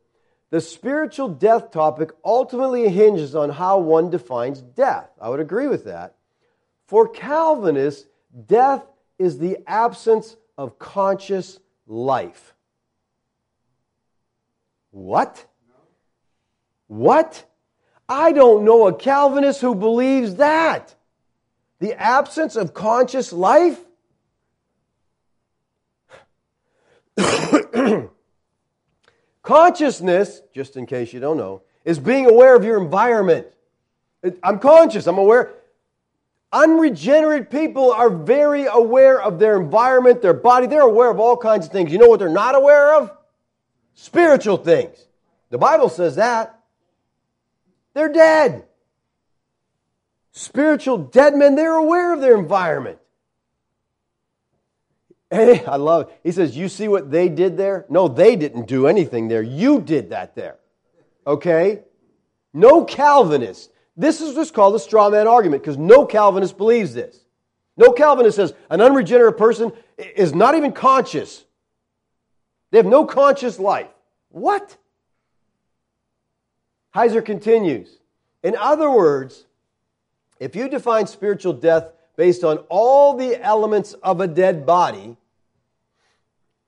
The 0.51 0.61
spiritual 0.61 1.29
death 1.29 1.71
topic 1.71 2.11
ultimately 2.23 2.87
hinges 2.89 3.35
on 3.35 3.49
how 3.49 3.79
one 3.79 4.11
defines 4.11 4.61
death. 4.61 5.09
I 5.19 5.29
would 5.29 5.39
agree 5.39 5.67
with 5.67 5.85
that. 5.85 6.15
For 6.85 7.09
Calvinists, 7.09 8.05
death 8.45 8.85
is 9.17 9.37
the 9.37 9.57
absence 9.67 10.35
of 10.57 10.79
conscious 10.79 11.59
life. 11.87 12.53
What? 14.91 15.45
What? 16.87 17.45
I 18.07 18.31
don't 18.31 18.63
know 18.63 18.87
a 18.87 18.93
Calvinist 18.93 19.61
who 19.61 19.75
believes 19.75 20.35
that. 20.35 20.95
The 21.79 21.93
absence 21.99 22.55
of 22.55 22.73
conscious 22.73 23.33
life? 23.33 23.79
Consciousness, 29.41 30.41
just 30.53 30.77
in 30.77 30.85
case 30.85 31.13
you 31.13 31.19
don't 31.19 31.37
know, 31.37 31.61
is 31.83 31.99
being 31.99 32.25
aware 32.25 32.55
of 32.55 32.63
your 32.63 32.81
environment. 32.81 33.47
I'm 34.41 34.59
conscious, 34.59 35.07
I'm 35.07 35.17
aware. 35.17 35.53
Unregenerate 36.55 37.51
people 37.51 37.91
are 37.91 38.09
very 38.09 38.65
aware 38.65 39.21
of 39.21 39.39
their 39.39 39.59
environment, 39.59 40.21
their 40.21 40.33
body. 40.33 40.67
They're 40.67 40.79
aware 40.79 41.11
of 41.11 41.19
all 41.19 41.35
kinds 41.35 41.65
of 41.65 41.73
things. 41.73 41.91
You 41.91 41.97
know 41.97 42.07
what 42.07 42.19
they're 42.19 42.29
not 42.29 42.55
aware 42.55 42.95
of? 42.95 43.11
Spiritual 43.93 44.55
things. 44.55 44.97
The 45.49 45.57
Bible 45.57 45.89
says 45.89 46.15
that. 46.15 46.57
They're 47.93 48.11
dead. 48.11 48.63
Spiritual 50.31 50.97
dead 50.97 51.35
men, 51.35 51.55
they're 51.55 51.75
aware 51.75 52.13
of 52.13 52.21
their 52.21 52.37
environment. 52.37 52.99
And 55.29 55.61
I 55.67 55.75
love 55.75 56.07
it. 56.07 56.19
He 56.23 56.31
says, 56.31 56.55
You 56.55 56.69
see 56.69 56.87
what 56.87 57.11
they 57.11 57.27
did 57.27 57.57
there? 57.57 57.85
No, 57.89 58.07
they 58.07 58.37
didn't 58.37 58.67
do 58.69 58.87
anything 58.87 59.27
there. 59.27 59.43
You 59.43 59.81
did 59.81 60.11
that 60.11 60.35
there. 60.35 60.55
Okay? 61.27 61.81
No 62.53 62.85
Calvinist. 62.85 63.71
This 63.97 64.21
is 64.21 64.35
what's 64.35 64.51
called 64.51 64.75
the 64.75 64.79
straw 64.79 65.09
man 65.09 65.27
argument 65.27 65.63
because 65.63 65.77
no 65.77 66.05
Calvinist 66.05 66.57
believes 66.57 66.93
this. 66.93 67.25
No 67.77 67.91
Calvinist 67.91 68.35
says 68.35 68.53
an 68.69 68.81
unregenerate 68.81 69.37
person 69.37 69.71
is 69.97 70.33
not 70.33 70.55
even 70.55 70.71
conscious. 70.71 71.45
They 72.71 72.77
have 72.77 72.85
no 72.85 73.05
conscious 73.05 73.59
life. 73.59 73.87
What? 74.29 74.77
Heiser 76.93 77.23
continues. 77.23 77.99
In 78.43 78.55
other 78.55 78.89
words, 78.89 79.45
if 80.39 80.55
you 80.55 80.67
define 80.69 81.07
spiritual 81.07 81.53
death 81.53 81.91
based 82.15 82.43
on 82.43 82.57
all 82.69 83.15
the 83.15 83.41
elements 83.41 83.93
of 83.93 84.21
a 84.21 84.27
dead 84.27 84.65
body, 84.65 85.17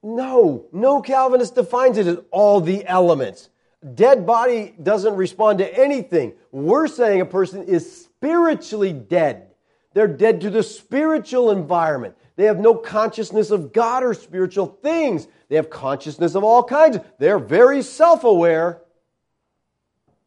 no, 0.03 0.65
no 0.71 1.01
Calvinist 1.01 1.55
defines 1.55 1.97
it 1.97 2.07
as 2.07 2.17
all 2.32 2.61
the 2.61 2.86
elements. 2.86 3.49
Dead 3.93 4.25
body 4.25 4.73
doesn't 4.82 5.15
respond 5.15 5.59
to 5.59 5.80
anything. 5.80 6.34
We're 6.51 6.88
saying 6.88 7.21
a 7.21 7.25
person 7.25 7.63
is 7.63 8.01
spiritually 8.03 8.91
dead. 8.91 9.47
They're 9.93 10.07
dead 10.07 10.41
to 10.41 10.49
the 10.49 10.63
spiritual 10.63 11.51
environment. 11.51 12.15
They 12.36 12.45
have 12.45 12.59
no 12.59 12.75
consciousness 12.75 13.51
of 13.51 13.73
God 13.73 14.03
or 14.03 14.13
spiritual 14.13 14.67
things. 14.67 15.28
They 15.49 15.55
have 15.55 15.69
consciousness 15.69 16.36
of 16.36 16.43
all 16.43 16.63
kinds. 16.63 16.97
They're 17.19 17.39
very 17.39 17.82
self 17.82 18.23
aware, 18.23 18.82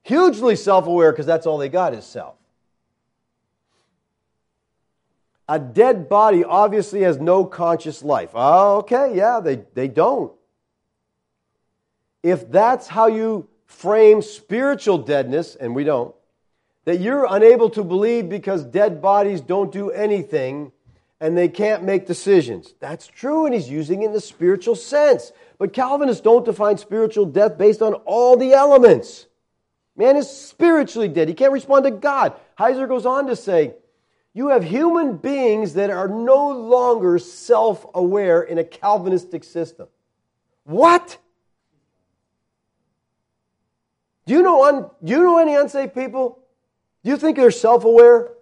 hugely 0.03 0.57
self 0.57 0.87
aware, 0.87 1.13
because 1.13 1.27
that's 1.27 1.47
all 1.47 1.59
they 1.59 1.69
got 1.69 1.95
is 1.95 2.05
self. 2.05 2.37
A 5.49 5.59
dead 5.59 6.09
body 6.09 6.45
obviously 6.45 7.03
has 7.03 7.19
no 7.19 7.45
conscious 7.45 8.05
life. 8.05 8.31
Oh, 8.35 8.79
okay, 8.79 9.17
yeah, 9.17 9.41
they, 9.41 9.63
they 9.75 9.89
don't. 9.89 10.33
If 12.23 12.51
that's 12.51 12.89
how 12.89 13.07
you 13.07 13.49
frame 13.67 14.23
spiritual 14.23 14.99
deadness, 14.99 15.57
and 15.57 15.75
we 15.75 15.85
don't, 15.85 16.15
that 16.85 17.01
you're 17.01 17.27
unable 17.29 17.71
to 17.71 17.85
believe 17.85 18.29
because 18.29 18.65
dead 18.65 19.01
bodies 19.01 19.41
don't 19.41 19.71
do 19.71 19.91
anything 19.91 20.73
and 21.21 21.37
they 21.37 21.49
can't 21.49 21.85
make 21.85 22.07
decisions. 22.07 22.75
That's 22.81 23.07
true, 23.07 23.45
and 23.45 23.55
he's 23.55 23.69
using 23.69 24.03
it 24.03 24.07
in 24.07 24.13
the 24.13 24.21
spiritual 24.21 24.75
sense. 24.75 25.33
But 25.59 25.75
Calvinists 25.75 26.23
don't 26.23 26.47
define 26.47 26.79
spiritual 26.79 27.27
death 27.27 27.59
based 27.59 27.83
on 27.83 27.93
all 27.93 28.39
the 28.39 28.55
elements. 28.55 29.27
Man 29.97 30.17
is 30.17 30.31
spiritually 30.31 31.09
dead. 31.09 31.29
He 31.29 31.35
can't 31.35 31.53
respond 31.53 31.85
to 31.85 31.91
God. 31.91 32.33
Heiser 32.59 32.89
goes 32.89 33.05
on 33.05 33.27
to 33.27 33.37
say, 33.37 33.75
you 34.33 34.49
have 34.49 34.65
human 34.65 35.17
beings 35.17 35.75
that 35.75 35.91
are 35.91 36.09
no 36.09 36.51
longer 36.51 37.19
self 37.19 37.87
aware 37.95 38.43
in 38.43 38.59
a 38.59 38.65
Calvinistic 38.65 39.45
system. 39.45 39.89
What? 40.65 41.19
Do 44.27 44.35
you 44.35 44.43
know, 44.43 44.65
un, 44.65 44.91
do 45.03 45.13
you 45.13 45.23
know 45.23 45.39
any 45.39 45.55
unsaved 45.55 45.95
people? 45.95 46.39
Do 47.03 47.11
you 47.11 47.17
think 47.17 47.37
they're 47.37 47.51
self 47.51 47.85
aware? 47.85 48.33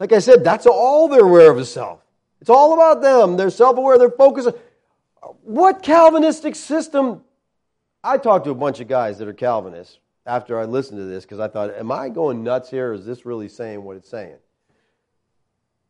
Like 0.00 0.12
I 0.12 0.18
said, 0.18 0.44
that's 0.44 0.66
all 0.66 1.08
they're 1.08 1.20
aware 1.24 1.50
of 1.50 1.58
is 1.58 1.70
self. 1.70 2.00
It's 2.40 2.50
all 2.50 2.74
about 2.74 3.00
them. 3.00 3.36
They're 3.36 3.50
self 3.50 3.76
aware, 3.76 3.98
they're 3.98 4.10
focused. 4.10 4.48
On 4.48 5.34
what 5.42 5.82
Calvinistic 5.82 6.56
system? 6.56 7.22
I 8.02 8.18
talked 8.18 8.44
to 8.44 8.50
a 8.50 8.54
bunch 8.54 8.80
of 8.80 8.88
guys 8.88 9.18
that 9.18 9.28
are 9.28 9.32
Calvinists 9.32 9.98
after 10.26 10.58
I 10.58 10.64
listened 10.64 10.98
to 10.98 11.04
this 11.04 11.24
because 11.24 11.40
I 11.40 11.48
thought, 11.48 11.74
am 11.74 11.90
I 11.90 12.08
going 12.08 12.42
nuts 12.42 12.70
here? 12.70 12.92
Is 12.92 13.06
this 13.06 13.24
really 13.24 13.48
saying 13.48 13.82
what 13.82 13.96
it's 13.96 14.08
saying? 14.08 14.36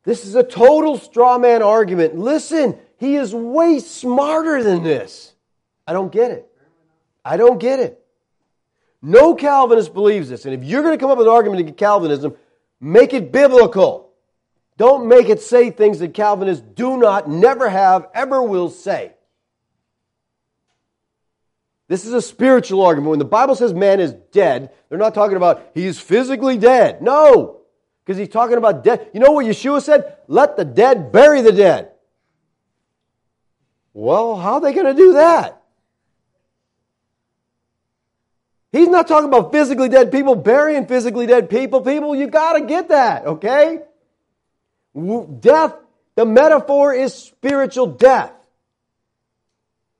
This 0.05 0.27
is 0.27 0.35
a 0.35 0.43
total 0.43 0.99
straw 0.99 1.39
man 1.39 1.63
argument. 1.63 2.17
Listen, 2.17 2.79
he 2.99 3.17
is 3.17 3.35
way 3.35 3.79
smarter 3.79 4.63
than 4.63 4.83
this. 4.83 5.35
I 5.87 5.93
don't 5.93 6.13
get 6.13 6.31
it. 6.31 6.47
I 7.25 7.37
don't 7.37 7.59
get 7.59 7.81
it. 7.81 8.04
No 9.05 9.35
Calvinist 9.35 9.95
believes 9.95 10.29
this. 10.29 10.47
And 10.47 10.55
if 10.55 10.65
you're 10.65 10.83
going 10.83 10.97
to 10.97 11.01
come 11.01 11.11
up 11.11 11.19
with 11.19 11.27
an 11.27 11.33
argument 11.33 11.61
against 11.61 11.79
Calvinism, 11.79 12.35
make 12.81 13.13
it 13.13 13.31
biblical. 13.31 14.11
Don't 14.77 15.07
make 15.07 15.29
it 15.29 15.41
say 15.41 15.71
things 15.71 16.01
that 16.01 16.15
Calvinists 16.15 16.65
do 16.75 16.97
not, 16.97 17.29
never 17.29 17.69
have, 17.69 18.09
ever 18.15 18.43
will 18.43 18.71
say. 18.71 19.13
This 21.87 22.05
is 22.05 22.15
a 22.15 22.23
spiritual 22.23 22.83
argument. 22.83 23.11
When 23.11 23.19
the 23.21 23.25
Bible 23.27 23.55
says 23.55 23.73
man 23.75 24.01
is 24.01 24.15
dead, 24.33 24.73
they're 24.89 24.99
not 24.99 25.15
talking 25.15 25.37
about 25.37 25.71
he's 25.75 26.01
physically 26.01 26.59
dead. 26.59 27.03
No 27.03 27.61
because 28.05 28.19
he's 28.19 28.29
talking 28.29 28.57
about 28.57 28.85
dead. 28.85 29.11
You 29.15 29.21
know 29.21 29.33
what 29.33 29.47
Yeshua 29.47 29.83
said? 29.83 30.19
Let 30.29 30.57
the 30.57 30.65
dead 30.65 31.11
bury 31.11 31.41
the 31.41 31.53
dead. 31.53 31.91
Well, 33.93 34.37
how 34.37 34.55
are 34.55 34.61
they 34.61 34.73
going 34.73 34.87
to 34.87 34.95
do 34.95 35.15
that? 35.15 35.63
He's 38.75 38.89
not 38.89 39.07
talking 39.07 39.29
about 39.29 39.53
physically 39.53 39.89
dead 39.89 40.11
people 40.11 40.35
burying 40.35 40.87
physically 40.87 41.29
dead 41.29 41.49
people. 41.49 41.81
People, 41.81 42.17
you 42.17 42.27
got 42.27 42.55
to 42.55 42.63
get 42.63 42.89
that, 42.89 43.25
okay? 43.25 43.83
Death, 45.39 45.77
the 46.17 46.25
metaphor 46.25 46.93
is 46.93 47.15
spiritual 47.15 47.87
death. 47.87 48.33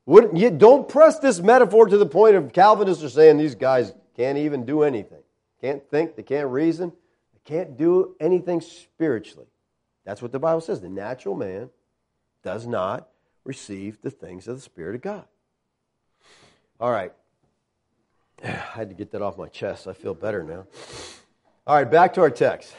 Wouldn't 0.07 0.37
you, 0.37 0.51
don't 0.51 0.89
press 0.89 1.21
this 1.21 1.39
metaphor 1.39 1.87
to 1.87 1.97
the 1.97 2.05
point 2.05 2.35
of 2.35 2.53
Calvinists 2.53 3.05
are 3.05 3.09
saying 3.09 3.37
these 3.37 3.55
guys 3.55 3.95
can't 4.17 4.39
even 4.39 4.65
do 4.65 4.83
anything. 4.83 5.23
Can't 5.61 5.89
think, 5.89 6.17
they 6.17 6.25
can't 6.25 6.49
reason 6.49 6.91
they 7.33 7.41
can't 7.45 7.79
do 7.79 8.17
anything 8.19 8.61
spiritually. 8.61 9.47
That's 10.05 10.21
what 10.21 10.33
the 10.33 10.41
Bible 10.41 10.61
says. 10.61 10.81
The 10.81 10.89
natural 10.89 11.37
man 11.37 11.71
does 12.43 12.67
not 12.67 13.07
receive 13.45 14.03
the 14.03 14.11
things 14.11 14.49
of 14.49 14.57
the 14.57 14.63
Spirit 14.63 14.97
of 14.97 15.03
God. 15.03 15.27
All 16.81 16.91
right. 16.91 17.13
I 18.45 18.49
had 18.49 18.89
to 18.91 18.95
get 18.95 19.11
that 19.13 19.23
off 19.23 19.39
my 19.39 19.49
chest. 19.49 19.87
I 19.89 19.93
feel 19.93 20.15
better 20.15 20.43
now. 20.43 20.67
All 21.67 21.77
right, 21.77 21.91
back 21.91 22.15
to 22.15 22.21
our 22.21 22.31
text. 22.31 22.75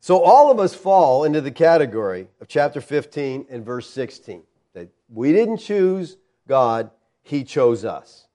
So, 0.00 0.22
all 0.22 0.50
of 0.50 0.60
us 0.60 0.74
fall 0.74 1.24
into 1.24 1.40
the 1.40 1.50
category 1.50 2.28
of 2.40 2.48
chapter 2.48 2.82
15 2.82 3.46
and 3.48 3.64
verse 3.64 3.88
16 3.88 4.42
that 4.74 4.88
we 5.08 5.32
didn't 5.32 5.58
choose 5.58 6.18
God, 6.46 6.90
He 7.22 7.44
chose 7.44 7.84
us. 7.84 8.26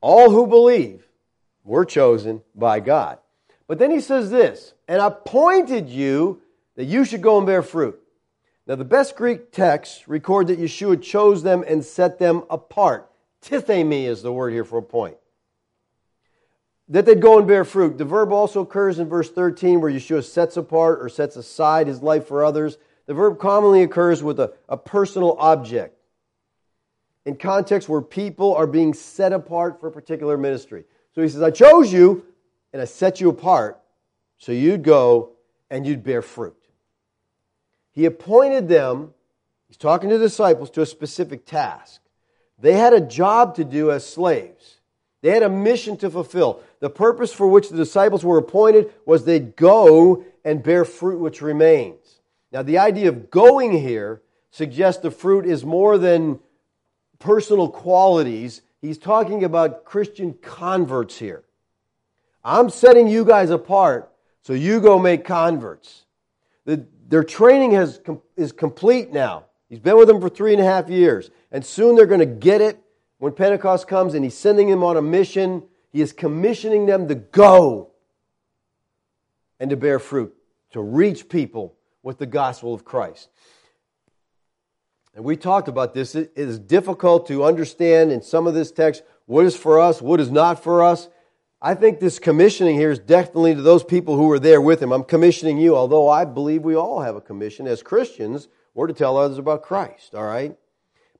All 0.00 0.30
who 0.30 0.46
believe 0.46 1.08
were 1.64 1.84
chosen 1.84 2.42
by 2.54 2.78
God. 2.80 3.18
But 3.66 3.78
then 3.78 3.90
he 3.90 4.00
says 4.00 4.30
this, 4.30 4.74
and 4.88 5.00
appointed 5.00 5.88
you 5.88 6.42
that 6.76 6.84
you 6.84 7.04
should 7.04 7.22
go 7.22 7.38
and 7.38 7.46
bear 7.46 7.62
fruit. 7.62 8.00
Now, 8.66 8.76
the 8.76 8.84
best 8.84 9.16
Greek 9.16 9.52
texts 9.52 10.06
record 10.06 10.46
that 10.46 10.60
Yeshua 10.60 11.02
chose 11.02 11.42
them 11.42 11.64
and 11.66 11.84
set 11.84 12.18
them 12.18 12.44
apart. 12.50 13.09
Tithemi 13.42 14.04
is 14.04 14.22
the 14.22 14.32
word 14.32 14.52
here 14.52 14.64
for 14.64 14.78
a 14.78 14.82
point. 14.82 15.16
That 16.88 17.06
they'd 17.06 17.20
go 17.20 17.38
and 17.38 17.46
bear 17.46 17.64
fruit. 17.64 17.98
The 17.98 18.04
verb 18.04 18.32
also 18.32 18.62
occurs 18.62 18.98
in 18.98 19.08
verse 19.08 19.30
13 19.30 19.80
where 19.80 19.90
Yeshua 19.90 20.24
sets 20.24 20.56
apart 20.56 20.98
or 21.00 21.08
sets 21.08 21.36
aside 21.36 21.86
his 21.86 22.02
life 22.02 22.26
for 22.26 22.44
others. 22.44 22.78
The 23.06 23.14
verb 23.14 23.38
commonly 23.38 23.82
occurs 23.82 24.22
with 24.22 24.40
a, 24.40 24.52
a 24.68 24.76
personal 24.76 25.36
object 25.38 25.96
in 27.24 27.36
context 27.36 27.88
where 27.88 28.00
people 28.00 28.54
are 28.54 28.66
being 28.66 28.94
set 28.94 29.32
apart 29.32 29.80
for 29.80 29.88
a 29.88 29.92
particular 29.92 30.36
ministry. 30.36 30.84
So 31.14 31.22
he 31.22 31.28
says, 31.28 31.42
I 31.42 31.50
chose 31.50 31.92
you 31.92 32.24
and 32.72 32.82
I 32.82 32.84
set 32.84 33.20
you 33.20 33.28
apart 33.28 33.80
so 34.38 34.52
you'd 34.52 34.82
go 34.82 35.32
and 35.70 35.86
you'd 35.86 36.02
bear 36.02 36.22
fruit. 36.22 36.56
He 37.92 38.04
appointed 38.04 38.68
them, 38.68 39.12
he's 39.68 39.76
talking 39.76 40.10
to 40.10 40.18
the 40.18 40.26
disciples, 40.26 40.70
to 40.70 40.82
a 40.82 40.86
specific 40.86 41.44
task. 41.44 42.00
They 42.60 42.74
had 42.74 42.92
a 42.92 43.00
job 43.00 43.54
to 43.56 43.64
do 43.64 43.90
as 43.90 44.06
slaves. 44.06 44.80
They 45.22 45.30
had 45.30 45.42
a 45.42 45.48
mission 45.48 45.96
to 45.98 46.10
fulfill. 46.10 46.62
The 46.80 46.90
purpose 46.90 47.32
for 47.32 47.46
which 47.46 47.68
the 47.68 47.76
disciples 47.76 48.24
were 48.24 48.38
appointed 48.38 48.92
was 49.04 49.24
they'd 49.24 49.56
go 49.56 50.24
and 50.44 50.62
bear 50.62 50.84
fruit 50.84 51.18
which 51.18 51.42
remains. 51.42 52.20
Now, 52.52 52.62
the 52.62 52.78
idea 52.78 53.08
of 53.08 53.30
going 53.30 53.72
here 53.72 54.22
suggests 54.50 55.02
the 55.02 55.10
fruit 55.10 55.46
is 55.46 55.64
more 55.64 55.98
than 55.98 56.40
personal 57.18 57.68
qualities. 57.68 58.62
He's 58.80 58.98
talking 58.98 59.44
about 59.44 59.84
Christian 59.84 60.34
converts 60.34 61.18
here. 61.18 61.44
I'm 62.42 62.70
setting 62.70 63.06
you 63.06 63.24
guys 63.24 63.50
apart 63.50 64.10
so 64.42 64.54
you 64.54 64.80
go 64.80 64.98
make 64.98 65.24
converts. 65.24 66.04
The, 66.64 66.86
their 67.08 67.24
training 67.24 67.72
has, 67.72 68.00
is 68.36 68.52
complete 68.52 69.12
now. 69.12 69.44
He's 69.70 69.78
been 69.78 69.96
with 69.96 70.08
them 70.08 70.20
for 70.20 70.28
three 70.28 70.52
and 70.52 70.60
a 70.60 70.64
half 70.64 70.90
years. 70.90 71.30
And 71.52 71.64
soon 71.64 71.94
they're 71.94 72.04
going 72.04 72.20
to 72.20 72.26
get 72.26 72.60
it 72.60 72.82
when 73.18 73.32
Pentecost 73.32 73.86
comes 73.86 74.14
and 74.14 74.24
he's 74.24 74.36
sending 74.36 74.68
them 74.68 74.82
on 74.82 74.96
a 74.96 75.02
mission. 75.02 75.62
He 75.92 76.02
is 76.02 76.12
commissioning 76.12 76.86
them 76.86 77.06
to 77.08 77.14
go 77.14 77.92
and 79.60 79.70
to 79.70 79.76
bear 79.76 80.00
fruit, 80.00 80.34
to 80.72 80.82
reach 80.82 81.28
people 81.28 81.76
with 82.02 82.18
the 82.18 82.26
gospel 82.26 82.74
of 82.74 82.84
Christ. 82.84 83.28
And 85.14 85.24
we 85.24 85.36
talked 85.36 85.68
about 85.68 85.94
this. 85.94 86.14
It 86.16 86.32
is 86.34 86.58
difficult 86.58 87.28
to 87.28 87.44
understand 87.44 88.10
in 88.10 88.22
some 88.22 88.48
of 88.48 88.54
this 88.54 88.72
text 88.72 89.02
what 89.26 89.46
is 89.46 89.56
for 89.56 89.78
us, 89.78 90.02
what 90.02 90.18
is 90.18 90.30
not 90.30 90.62
for 90.62 90.82
us. 90.82 91.08
I 91.62 91.74
think 91.74 92.00
this 92.00 92.18
commissioning 92.18 92.76
here 92.76 92.90
is 92.90 92.98
definitely 92.98 93.54
to 93.54 93.62
those 93.62 93.84
people 93.84 94.16
who 94.16 94.26
were 94.26 94.38
there 94.38 94.60
with 94.60 94.82
him. 94.82 94.92
I'm 94.92 95.04
commissioning 95.04 95.58
you, 95.58 95.76
although 95.76 96.08
I 96.08 96.24
believe 96.24 96.62
we 96.62 96.74
all 96.74 97.02
have 97.02 97.14
a 97.14 97.20
commission 97.20 97.66
as 97.66 97.82
Christians. 97.82 98.48
We're 98.74 98.86
to 98.86 98.92
tell 98.92 99.16
others 99.16 99.38
about 99.38 99.62
Christ, 99.62 100.14
all 100.14 100.24
right? 100.24 100.56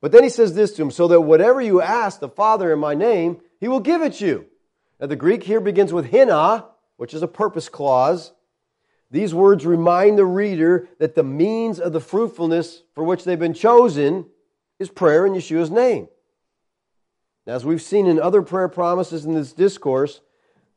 But 0.01 0.13
then 0.13 0.23
he 0.23 0.29
says 0.29 0.55
this 0.55 0.73
to 0.73 0.83
him 0.83 0.91
so 0.91 1.09
that 1.09 1.21
whatever 1.21 1.61
you 1.61 1.81
ask 1.81 2.21
the 2.21 2.29
Father 2.29 2.73
in 2.73 2.79
my 2.79 2.95
name, 2.95 3.41
he 3.59 3.69
will 3.69 3.81
give 3.81 4.03
it 4.03 4.21
you. 4.21 4.47
Now, 5.01 5.07
the 5.07 5.17
Greek 5.17 5.43
here 5.43 5.61
begins 5.61 5.93
with 5.93 6.11
hina, 6.11 6.67
which 6.97 7.15
is 7.15 7.23
a 7.23 7.29
purpose 7.29 7.69
clause. 7.69 8.33
These 9.11 9.35
words 9.35 9.67
remind 9.67 10.19
the 10.19 10.25
reader 10.25 10.89
that 10.99 11.15
the 11.15 11.25
means 11.25 11.81
of 11.81 11.93
the 11.93 12.01
fruitfulness 12.01 12.83
for 12.95 13.03
which 13.03 13.25
they've 13.25 13.39
been 13.39 13.55
chosen 13.55 14.27
is 14.79 14.89
prayer 14.89 15.27
in 15.27 15.33
Yeshua's 15.33 15.71
name. 15.71 16.09
Now, 17.47 17.55
As 17.55 17.65
we've 17.65 17.83
seen 17.83 18.07
in 18.07 18.21
other 18.21 18.43
prayer 18.43 18.69
promises 18.69 19.25
in 19.25 19.35
this 19.35 19.53
discourse, 19.53 20.21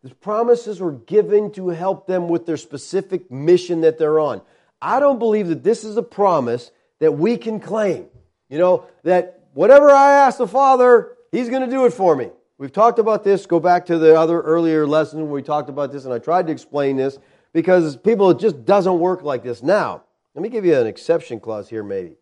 the 0.01 0.13
promises 0.15 0.80
were 0.80 0.91
given 0.91 1.51
to 1.51 1.69
help 1.69 2.07
them 2.07 2.28
with 2.28 2.45
their 2.45 2.57
specific 2.57 3.32
mission 3.32 3.82
that 3.82 3.97
they're 3.97 4.19
on. 4.19 4.41
I 4.84 5.00
don't 5.00 5.18
believe 5.18 5.48
that 5.48 5.64
this 5.64 5.86
is 5.86 5.96
a 5.96 6.04
promise 6.04 6.70
that 7.00 7.14
we 7.14 7.38
can 7.38 7.62
claim. 7.62 8.08
You 8.50 8.58
know, 8.58 8.86
that 9.04 9.48
whatever 9.54 9.90
I 9.90 10.12
ask 10.12 10.38
the 10.38 10.48
Father, 10.48 11.14
He's 11.32 11.50
going 11.50 11.64
to 11.64 11.70
do 11.70 11.86
it 11.86 11.94
for 11.94 12.16
me. 12.16 12.30
We've 12.60 12.72
talked 12.72 13.00
about 13.00 13.24
this. 13.24 13.48
Go 13.48 13.60
back 13.60 13.88
to 13.88 13.98
the 13.98 14.20
other 14.20 14.40
earlier 14.42 14.86
lesson 14.86 15.22
where 15.22 15.32
we 15.32 15.42
talked 15.42 15.70
about 15.70 15.92
this, 15.92 16.06
and 16.06 16.14
I 16.14 16.20
tried 16.20 16.46
to 16.48 16.54
explain 16.54 16.98
this 16.98 17.18
because 17.54 17.98
people, 17.98 18.30
it 18.30 18.40
just 18.40 18.66
doesn't 18.66 19.00
work 19.00 19.24
like 19.24 19.42
this. 19.42 19.64
Now, 19.64 20.04
let 20.36 20.44
me 20.44 20.50
give 20.50 20.66
you 20.66 20.78
an 20.78 20.86
exception 20.86 21.40
clause 21.40 21.70
here, 21.70 21.82
maybe. 21.82 22.18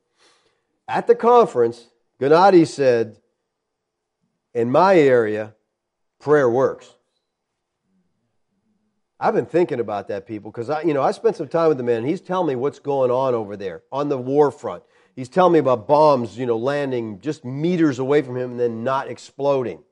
At 0.87 1.07
the 1.07 1.15
conference, 1.15 1.87
Gennady 2.19 2.67
said, 2.67 3.17
in 4.53 4.71
my 4.71 4.97
area, 4.97 5.55
prayer 6.19 6.49
works. 6.49 6.95
I've 9.23 9.35
been 9.35 9.45
thinking 9.45 9.79
about 9.79 10.07
that, 10.07 10.25
people, 10.25 10.49
because 10.49 10.71
I, 10.71 10.81
you 10.81 10.95
know, 10.95 11.03
I 11.03 11.11
spent 11.11 11.35
some 11.35 11.47
time 11.47 11.67
with 11.69 11.77
the 11.77 11.83
man. 11.83 12.03
He's 12.03 12.21
telling 12.21 12.47
me 12.47 12.55
what's 12.55 12.79
going 12.79 13.11
on 13.11 13.35
over 13.35 13.55
there 13.55 13.83
on 13.91 14.09
the 14.09 14.17
war 14.17 14.49
front. 14.49 14.81
He's 15.15 15.29
telling 15.29 15.53
me 15.53 15.59
about 15.59 15.87
bombs, 15.87 16.39
you 16.39 16.47
know, 16.47 16.57
landing 16.57 17.19
just 17.19 17.45
meters 17.45 17.99
away 17.99 18.23
from 18.23 18.35
him 18.35 18.51
and 18.51 18.59
then 18.59 18.83
not 18.83 19.09
exploding. 19.09 19.83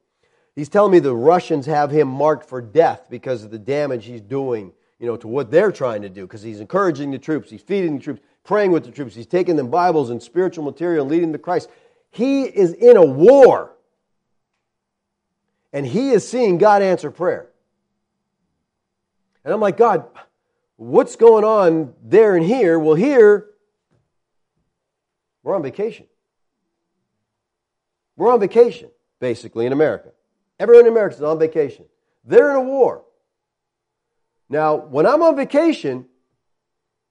He's 0.56 0.68
telling 0.68 0.92
me 0.92 0.98
the 0.98 1.16
Russians 1.16 1.68
have 1.68 1.92
him 1.92 2.08
marked 2.08 2.50
for 2.50 2.60
death 2.60 3.06
because 3.08 3.44
of 3.44 3.52
the 3.52 3.60
damage 3.60 4.06
he's 4.06 4.22
doing, 4.22 4.72
you 5.00 5.06
know, 5.06 5.16
to 5.18 5.28
what 5.28 5.52
they're 5.52 5.72
trying 5.72 6.02
to 6.02 6.10
do. 6.10 6.24
Because 6.24 6.42
he's 6.42 6.60
encouraging 6.60 7.12
the 7.12 7.20
troops, 7.20 7.52
he's 7.52 7.62
feeding 7.62 7.98
the 7.98 8.04
troops, 8.04 8.22
praying 8.44 8.72
with 8.72 8.84
the 8.84 8.92
troops, 8.92 9.14
he's 9.14 9.28
taking 9.28 9.58
them 9.58 9.70
Bibles 9.70 10.10
and 10.10 10.24
spiritual 10.24 10.64
material 10.64 11.04
and 11.04 11.12
leading 11.12 11.34
to 11.34 11.38
Christ. 11.38 11.70
He 12.10 12.46
is 12.46 12.74
in 12.74 12.98
a 12.98 13.06
war 13.06 13.74
and 15.72 15.86
he 15.86 16.10
is 16.10 16.28
seeing 16.28 16.58
God 16.58 16.82
answer 16.82 17.12
prayer. 17.12 17.49
And 19.50 19.56
I'm 19.56 19.62
like, 19.62 19.78
God, 19.78 20.06
what's 20.76 21.16
going 21.16 21.44
on 21.44 21.96
there 22.04 22.36
and 22.36 22.46
here? 22.46 22.78
Well, 22.78 22.94
here, 22.94 23.48
we're 25.42 25.56
on 25.56 25.64
vacation. 25.64 26.06
We're 28.16 28.32
on 28.32 28.40
vacation, 28.40 28.92
basically, 29.20 29.66
in 29.66 29.74
America. 29.74 30.10
Everyone 30.60 30.86
in 30.86 30.92
America 30.92 31.16
is 31.16 31.24
on 31.24 31.40
vacation. 31.40 31.86
They're 32.24 32.52
in 32.52 32.58
a 32.58 32.62
war. 32.62 33.06
Now, 34.50 34.76
when 34.76 35.08
I'm 35.08 35.24
on 35.24 35.36
vacation, 35.36 36.06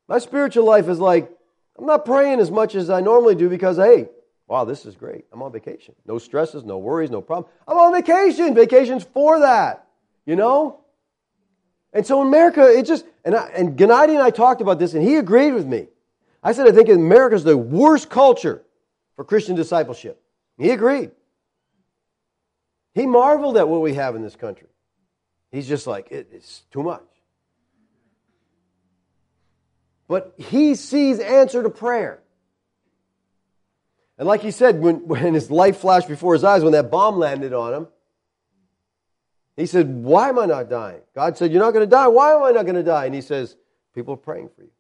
my 0.07 0.21
spiritual 0.21 0.65
life 0.65 0.87
is 0.87 1.01
like, 1.01 1.29
I'm 1.77 1.87
not 1.87 2.05
praying 2.05 2.39
as 2.39 2.53
much 2.53 2.77
as 2.77 2.89
I 2.89 3.01
normally 3.01 3.35
do 3.35 3.49
because, 3.49 3.79
hey, 3.79 4.11
Wow, 4.47 4.65
this 4.65 4.87
is 4.87 4.95
great. 4.95 5.25
I'm 5.33 5.43
on 5.43 5.51
vacation. 5.51 5.97
No 6.07 6.19
stresses, 6.19 6.65
no 6.65 6.79
worries, 6.79 7.11
no 7.11 7.21
problem. 7.21 7.51
I'm 7.67 7.77
on 7.77 7.93
vacation. 7.93 8.55
Vacation's 8.55 9.03
for 9.03 9.41
that, 9.41 9.89
you 10.25 10.37
know? 10.37 10.85
And 11.93 12.07
so 12.07 12.21
in 12.21 12.29
America, 12.29 12.67
it 12.67 12.87
just, 12.87 13.05
and, 13.25 13.35
I, 13.35 13.49
and 13.49 13.77
Gennady 13.77 14.11
and 14.11 14.23
I 14.23 14.31
talked 14.31 14.61
about 14.61 14.79
this, 14.79 14.95
and 14.95 15.03
he 15.03 15.17
agreed 15.17 15.53
with 15.53 15.67
me. 15.67 15.89
I 16.43 16.53
said, 16.53 16.69
I 16.69 16.73
think 16.73 16.89
America 16.89 17.35
is 17.35 17.45
the 17.45 17.57
worst 17.57 18.11
culture 18.11 18.63
for 19.17 19.25
Christian 19.25 19.57
discipleship. 19.57 20.21
He 20.59 20.71
agreed. 20.71 21.11
He 22.95 23.07
marveled 23.07 23.57
at 23.57 23.69
what 23.69 23.81
we 23.81 23.95
have 23.95 24.17
in 24.17 24.23
this 24.23 24.37
country. 24.37 24.69
He's 25.51 25.67
just 25.67 25.87
like, 25.87 26.11
it, 26.11 26.29
it's 26.33 26.63
too 26.71 26.83
much. 26.83 27.03
But 30.09 30.35
he 30.37 30.75
sees 30.75 31.21
answer 31.21 31.63
to 31.63 31.71
prayer. 31.71 32.21
And 34.19 34.27
like 34.27 34.41
he 34.41 34.51
said, 34.51 34.81
when, 34.81 34.97
when 35.07 35.35
his 35.35 35.51
life 35.51 35.79
flashed 35.79 36.09
before 36.09 36.33
his 36.35 36.45
eyes, 36.45 36.63
when 36.63 36.73
that 36.73 36.91
bomb 36.91 37.19
landed 37.19 37.53
on 37.53 37.75
him, 37.75 37.89
he 39.61 39.67
said, 39.67 39.89
Why 39.89 40.29
am 40.29 40.39
I 40.39 40.47
not 40.47 40.69
dying? 40.69 41.01
God 41.15 41.37
said, 41.37 41.51
You're 41.51 41.63
not 41.63 41.73
going 41.73 41.85
to 41.85 41.91
die. 41.91 42.09
Why 42.09 42.35
am 42.35 42.43
I 42.43 42.51
not 42.51 42.65
going 42.65 42.77
to 42.77 42.83
die? 42.83 43.07
And 43.07 43.15
he 43.15 43.21
says, 43.21 43.57
People 43.95 44.15
are 44.15 44.19
praying 44.19 44.51
for 44.55 44.63
you. 44.63 44.71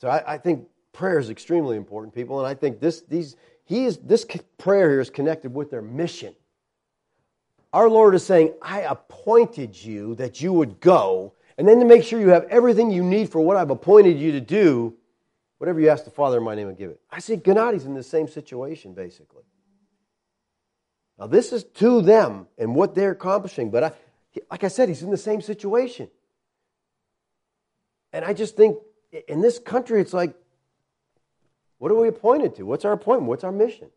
So 0.00 0.08
I, 0.08 0.34
I, 0.34 0.38
think 0.38 0.66
prayer 0.92 1.18
is 1.18 1.28
extremely 1.28 1.76
important, 1.76 2.14
people, 2.14 2.38
and 2.38 2.48
I 2.48 2.54
think 2.54 2.80
this, 2.80 3.02
these, 3.02 3.36
he 3.64 3.84
is, 3.84 3.98
this 3.98 4.26
prayer 4.56 4.88
here 4.88 5.00
is 5.00 5.10
connected 5.10 5.52
with 5.52 5.70
their 5.70 5.82
mission. 5.82 6.34
Our 7.74 7.90
Lord 7.90 8.14
is 8.14 8.24
saying, 8.24 8.54
I 8.62 8.80
appointed 8.80 9.76
you 9.76 10.14
that 10.14 10.40
you 10.40 10.54
would 10.54 10.80
go, 10.80 11.34
and 11.58 11.68
then 11.68 11.78
to 11.80 11.84
make 11.84 12.02
sure 12.02 12.18
you 12.18 12.30
have 12.30 12.44
everything 12.44 12.90
you 12.90 13.04
need 13.04 13.28
for 13.28 13.42
what 13.42 13.58
I've 13.58 13.68
appointed 13.68 14.18
you 14.18 14.32
to 14.32 14.40
do, 14.40 14.96
Whatever 15.60 15.78
you 15.78 15.90
ask 15.90 16.04
the 16.04 16.10
Father 16.10 16.38
in 16.38 16.42
my 16.42 16.54
name, 16.54 16.68
I'll 16.68 16.74
give 16.74 16.90
it. 16.90 17.02
I 17.10 17.18
see 17.18 17.36
Gennady's 17.36 17.84
in 17.84 17.92
the 17.92 18.02
same 18.02 18.26
situation, 18.26 18.94
basically. 18.94 19.42
Now, 21.20 21.26
this 21.26 21.52
is 21.52 21.64
to 21.64 22.00
them 22.00 22.46
and 22.56 22.74
what 22.74 22.94
they're 22.94 23.10
accomplishing, 23.10 23.70
but 23.70 23.84
I, 23.84 23.92
like 24.50 24.64
I 24.64 24.68
said, 24.68 24.88
he's 24.88 25.02
in 25.02 25.10
the 25.10 25.18
same 25.18 25.42
situation. 25.42 26.08
And 28.14 28.24
I 28.24 28.32
just 28.32 28.56
think 28.56 28.78
in 29.28 29.42
this 29.42 29.58
country, 29.58 30.00
it's 30.00 30.14
like, 30.14 30.34
what 31.76 31.90
are 31.90 31.94
we 31.94 32.08
appointed 32.08 32.56
to? 32.56 32.62
What's 32.64 32.86
our 32.86 32.92
appointment? 32.92 33.28
What's 33.28 33.44
our 33.44 33.52
mission? 33.52 33.90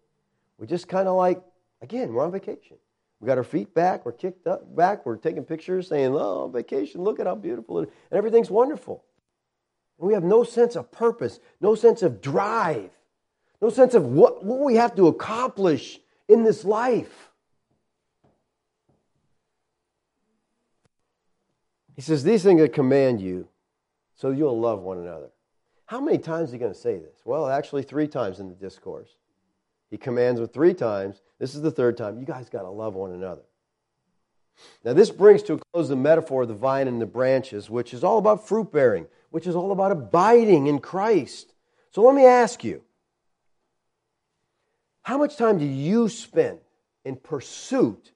We 0.57 0.67
just 0.67 0.89
kind 0.89 1.07
of 1.07 1.15
like, 1.15 1.41
again, 1.82 2.13
we're 2.13 2.26
on 2.26 2.32
vacation. 2.32 2.76
We 3.21 3.28
got 3.28 3.38
our 3.38 3.43
feet 3.45 3.74
back, 3.74 4.05
we're 4.05 4.11
kicked 4.11 4.45
up 4.45 4.76
back, 4.76 5.05
we're 5.05 5.15
taking 5.15 5.45
pictures 5.45 5.88
saying, 5.88 6.13
oh, 6.13 6.49
vacation, 6.49 7.01
look 7.01 7.21
at 7.21 7.26
how 7.26 7.36
beautiful 7.36 7.80
it 7.80 7.84
is. 7.84 7.93
And 8.11 8.17
everything's 8.17 8.51
wonderful. 8.51 9.01
We 9.97 10.13
have 10.13 10.26
no 10.26 10.43
sense 10.43 10.76
of 10.76 10.91
purpose, 10.91 11.39
no 11.61 11.76
sense 11.76 12.01
of 12.01 12.19
drive, 12.19 12.89
no 13.61 13.69
sense 13.69 13.93
of 13.93 14.03
what, 14.07 14.43
what 14.43 14.59
we 14.59 14.76
have 14.76 14.93
to 14.95 15.07
accomplish 15.07 16.01
in 16.28 16.43
this 16.43 16.63
life. 16.63 17.30
He 21.95 22.01
says, 22.01 22.24
These 22.24 22.43
things 22.43 22.61
I 22.61 22.67
command 22.67 23.21
you 23.21 23.47
so 24.15 24.32
you'll 24.32 24.59
love 24.59 24.82
one 24.82 24.97
another. 24.97 25.30
How 25.86 25.99
many 25.99 26.17
times 26.17 26.49
is 26.49 26.53
he 26.53 26.59
going 26.59 26.74
to 26.74 26.80
say 26.80 26.97
this? 26.97 27.19
Well, 27.26 27.47
actually, 27.47 27.84
three 27.84 28.07
times 28.07 28.39
in 28.39 28.49
the 28.49 28.55
discourse. 28.55 29.09
He 29.91 29.97
commands 29.97 30.39
them 30.39 30.49
three 30.49 30.74
times. 30.74 31.21
This 31.39 31.53
is 31.53 31.61
the 31.61 31.71
third 31.71 31.97
time. 31.97 32.19
You 32.19 32.26
guys 32.26 32.49
got 32.49 32.63
to 32.63 32.69
love 32.69 32.95
one 32.95 33.11
another. 33.11 33.43
Now, 34.84 34.93
this 34.93 35.11
brings 35.11 35.43
to 35.43 35.53
a 35.53 35.59
close 35.71 35.89
the 35.89 35.95
metaphor 35.95 36.43
of 36.43 36.47
the 36.47 36.53
vine 36.53 36.88
and 36.88 37.01
the 37.01 37.05
branches, 37.05 37.69
which 37.69 37.93
is 37.93 38.03
all 38.03 38.17
about 38.17 38.47
fruit 38.47 38.71
bearing 38.71 39.07
which 39.34 39.47
is 39.47 39.55
all 39.55 39.71
about 39.71 39.91
abiding 39.91 40.67
in 40.67 40.78
Christ. 40.78 41.55
So 41.89 42.03
let 42.03 42.13
me 42.13 42.24
ask 42.24 42.63
you 42.63 42.84
how 45.03 45.17
much 45.17 45.37
time 45.37 45.57
do 45.57 45.65
you 45.65 46.09
spend 46.09 46.59
in 47.05 47.15
pursuit 47.15 48.11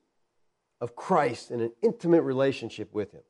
of 0.82 0.96
Christ 0.96 1.52
in 1.52 1.62
an 1.62 1.72
intimate 1.82 2.22
relationship 2.22 2.94
with 2.94 3.12
Him? 3.12 3.22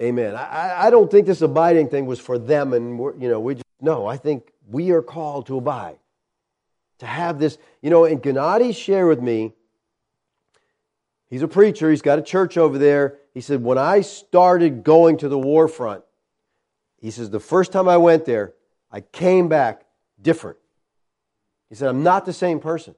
Amen. 0.00 0.36
I, 0.36 0.86
I 0.86 0.90
don't 0.90 1.10
think 1.10 1.26
this 1.26 1.42
abiding 1.42 1.88
thing 1.88 2.06
was 2.06 2.20
for 2.20 2.38
them, 2.38 2.72
and 2.72 2.98
you 3.20 3.28
know 3.28 3.40
we 3.40 3.54
just 3.54 3.64
no. 3.80 4.06
I 4.06 4.16
think 4.16 4.52
we 4.68 4.92
are 4.92 5.02
called 5.02 5.48
to 5.48 5.58
abide, 5.58 5.98
to 7.00 7.06
have 7.06 7.40
this. 7.40 7.58
You 7.82 7.90
know, 7.90 8.04
and 8.04 8.22
Gennady 8.22 8.74
shared 8.76 9.08
with 9.08 9.20
me 9.20 9.54
He's 11.30 11.42
a 11.42 11.48
preacher. 11.48 11.90
He's 11.90 12.02
got 12.02 12.18
a 12.18 12.22
church 12.22 12.56
over 12.56 12.78
there. 12.78 13.18
He 13.34 13.40
said, 13.40 13.62
when 13.62 13.78
I 13.78 14.00
started 14.00 14.82
going 14.82 15.18
to 15.18 15.28
the 15.28 15.38
war 15.38 15.68
front, 15.68 16.02
he 17.00 17.10
says, 17.10 17.30
the 17.30 17.40
first 17.40 17.72
time 17.72 17.88
I 17.88 17.96
went 17.96 18.24
there, 18.24 18.54
I 18.90 19.00
came 19.00 19.48
back 19.48 19.82
different. 20.20 20.58
He 21.68 21.74
said, 21.74 21.88
I'm 21.88 22.02
not 22.02 22.24
the 22.24 22.32
same 22.32 22.60
person. 22.60 22.94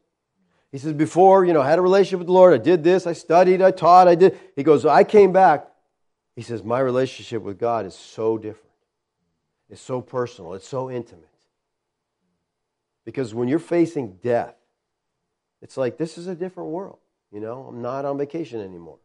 He 0.73 0.79
says, 0.79 0.93
before, 0.93 1.45
you 1.45 1.53
know, 1.53 1.61
I 1.61 1.69
had 1.69 1.79
a 1.79 1.83
relationship 1.83 2.21
with 2.21 2.29
the 2.29 2.33
Lord. 2.33 2.55
I 2.55 2.63
did 2.63 2.85
this. 2.85 3.07
I 3.07 3.13
studied. 3.13 3.61
I 3.61 3.73
taught. 3.73 4.07
I 4.07 4.15
did. 4.15 4.39
He 4.55 4.63
goes, 4.63 4.87
I 4.87 5.03
came 5.05 5.33
back. 5.33 5.69
He 6.37 6.43
says, 6.43 6.63
my 6.63 6.79
relationship 6.79 7.43
with 7.43 7.59
God 7.59 7.87
is 7.87 7.95
so 7.95 8.39
different. 8.39 8.71
It's 9.69 9.81
so 9.81 10.01
personal. 10.01 10.55
It's 10.55 10.69
so 10.69 10.91
intimate. 10.91 11.27
Because 13.05 13.35
when 13.35 13.49
you're 13.49 13.59
facing 13.59 14.19
death, 14.23 14.55
it's 15.61 15.77
like 15.77 15.99
this 15.99 16.17
is 16.17 16.29
a 16.29 16.35
different 16.35 16.71
world. 16.71 16.99
You 17.33 17.41
know, 17.41 17.67
I'm 17.69 17.83
not 17.83 18.05
on 18.05 18.19
vacation 18.19 18.61
anymore. 18.61 18.99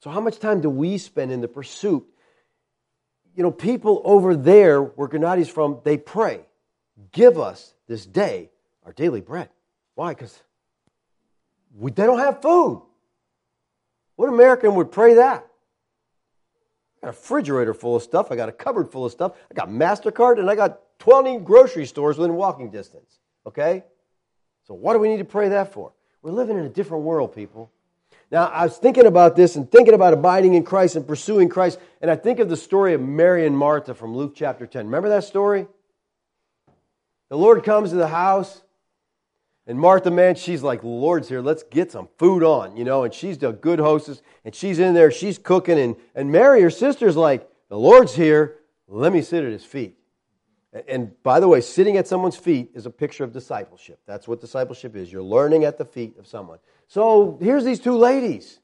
So, 0.00 0.10
how 0.10 0.20
much 0.20 0.38
time 0.38 0.60
do 0.60 0.68
we 0.68 0.98
spend 0.98 1.30
in 1.30 1.40
the 1.40 1.48
pursuit? 1.48 2.04
You 3.34 3.42
know, 3.42 3.50
people 3.50 4.02
over 4.04 4.36
there 4.36 4.82
where 4.82 5.08
Gennady's 5.08 5.48
from, 5.48 5.80
they 5.84 5.96
pray, 5.96 6.40
give 7.12 7.38
us 7.38 7.74
this 7.88 8.04
day 8.04 8.50
our 8.84 8.92
daily 8.92 9.20
bread. 9.20 9.48
Why? 9.94 10.14
Because 10.14 10.42
they 11.80 11.90
don't 11.90 12.18
have 12.18 12.42
food. 12.42 12.82
What 14.16 14.28
American 14.28 14.74
would 14.74 14.92
pray 14.92 15.14
that? 15.14 15.46
I 16.96 17.06
got 17.06 17.08
a 17.08 17.12
refrigerator 17.12 17.74
full 17.74 17.96
of 17.96 18.02
stuff. 18.02 18.30
I 18.30 18.36
got 18.36 18.48
a 18.48 18.52
cupboard 18.52 18.90
full 18.90 19.04
of 19.04 19.12
stuff. 19.12 19.32
I 19.50 19.54
got 19.54 19.68
MasterCard 19.68 20.38
and 20.38 20.50
I 20.50 20.54
got 20.54 20.80
20 20.98 21.38
grocery 21.38 21.86
stores 21.86 22.18
within 22.18 22.34
walking 22.36 22.70
distance. 22.70 23.18
Okay? 23.46 23.84
So, 24.66 24.74
what 24.74 24.92
do 24.92 25.00
we 25.00 25.08
need 25.08 25.18
to 25.18 25.24
pray 25.24 25.48
that 25.48 25.72
for? 25.72 25.92
We're 26.22 26.30
living 26.30 26.56
in 26.56 26.64
a 26.64 26.68
different 26.68 27.02
world, 27.02 27.34
people. 27.34 27.72
Now, 28.32 28.46
I 28.46 28.64
was 28.64 28.78
thinking 28.78 29.04
about 29.04 29.36
this 29.36 29.56
and 29.56 29.70
thinking 29.70 29.92
about 29.92 30.14
abiding 30.14 30.54
in 30.54 30.64
Christ 30.64 30.96
and 30.96 31.06
pursuing 31.06 31.50
Christ, 31.50 31.78
and 32.00 32.10
I 32.10 32.16
think 32.16 32.38
of 32.38 32.48
the 32.48 32.56
story 32.56 32.94
of 32.94 33.00
Mary 33.02 33.46
and 33.46 33.54
Martha 33.54 33.94
from 33.94 34.16
Luke 34.16 34.32
chapter 34.34 34.66
10. 34.66 34.86
Remember 34.86 35.10
that 35.10 35.24
story? 35.24 35.66
The 37.28 37.36
Lord 37.36 37.62
comes 37.62 37.90
to 37.90 37.96
the 37.96 38.08
house, 38.08 38.62
and 39.66 39.78
Martha, 39.78 40.10
man, 40.10 40.34
she's 40.34 40.62
like, 40.62 40.82
Lord's 40.82 41.28
here. 41.28 41.42
Let's 41.42 41.62
get 41.62 41.92
some 41.92 42.08
food 42.16 42.42
on, 42.42 42.74
you 42.74 42.84
know. 42.84 43.04
And 43.04 43.12
she's 43.12 43.36
the 43.36 43.52
good 43.52 43.78
hostess, 43.78 44.22
and 44.46 44.54
she's 44.54 44.78
in 44.78 44.94
there, 44.94 45.10
she's 45.10 45.36
cooking. 45.36 45.78
And, 45.78 45.96
and 46.14 46.32
Mary, 46.32 46.62
her 46.62 46.70
sister's 46.70 47.16
like, 47.16 47.46
the 47.68 47.78
Lord's 47.78 48.14
here. 48.14 48.56
Let 48.88 49.12
me 49.12 49.20
sit 49.20 49.44
at 49.44 49.52
his 49.52 49.64
feet. 49.64 49.98
And 50.88 51.22
by 51.22 51.38
the 51.38 51.48
way, 51.48 51.60
sitting 51.60 51.98
at 51.98 52.08
someone's 52.08 52.36
feet 52.36 52.70
is 52.74 52.86
a 52.86 52.90
picture 52.90 53.24
of 53.24 53.32
discipleship. 53.32 54.00
That's 54.06 54.26
what 54.26 54.40
discipleship 54.40 54.96
is. 54.96 55.12
You're 55.12 55.22
learning 55.22 55.64
at 55.64 55.76
the 55.76 55.84
feet 55.84 56.16
of 56.18 56.26
someone. 56.26 56.60
So 56.88 57.38
here's 57.42 57.64
these 57.64 57.78
two 57.78 57.96
ladies. 57.96 58.58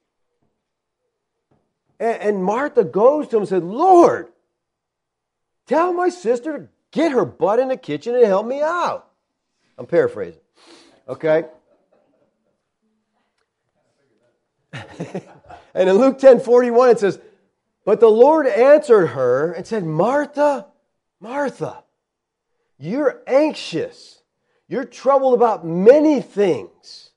And 2.00 2.42
Martha 2.42 2.84
goes 2.84 3.28
to 3.28 3.36
him 3.36 3.42
and 3.42 3.48
said, 3.48 3.64
Lord, 3.64 4.28
tell 5.66 5.92
my 5.92 6.09
sister 6.09 6.59
to 6.59 6.68
get 6.92 7.12
her 7.12 7.24
butt 7.24 7.59
in 7.59 7.68
the 7.68 7.76
kitchen 7.76 8.14
and 8.14 8.24
help 8.24 8.46
me 8.46 8.62
out. 8.62 9.11
I'm 9.76 9.86
paraphrasing. 9.86 10.40
Okay? 11.09 11.44
and 14.72 15.88
in 15.88 15.96
Luke 15.96 16.18
10 16.18 16.40
41, 16.40 16.90
it 16.90 17.00
says, 17.00 17.20
But 17.84 18.00
the 18.00 18.09
Lord 18.09 18.46
answered 18.46 19.09
her 19.09 19.52
and 19.52 19.66
said, 19.66 19.84
Martha, 19.84 20.66
Martha, 21.20 21.82
you're 22.79 23.22
anxious. 23.26 24.22
You're 24.68 24.85
troubled 24.85 25.35
about 25.35 25.66
many 25.66 26.20
things, 26.20 27.11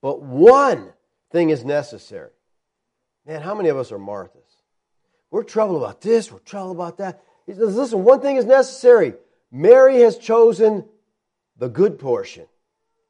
but 0.00 0.22
one 0.22 0.92
thing 1.32 1.50
is 1.50 1.64
necessary. 1.64 2.30
Man, 3.26 3.42
how 3.42 3.54
many 3.54 3.68
of 3.68 3.76
us 3.76 3.90
are 3.90 3.98
Marthas? 3.98 4.62
We're 5.30 5.42
troubled 5.42 5.82
about 5.82 6.00
this, 6.00 6.30
we're 6.30 6.38
troubled 6.38 6.76
about 6.76 6.98
that. 6.98 7.22
He 7.46 7.54
says, 7.54 7.76
Listen, 7.76 8.04
one 8.04 8.20
thing 8.20 8.36
is 8.36 8.44
necessary. 8.44 9.14
Mary 9.50 10.00
has 10.00 10.16
chosen 10.16 10.84
the 11.56 11.68
good 11.68 11.98
portion 11.98 12.46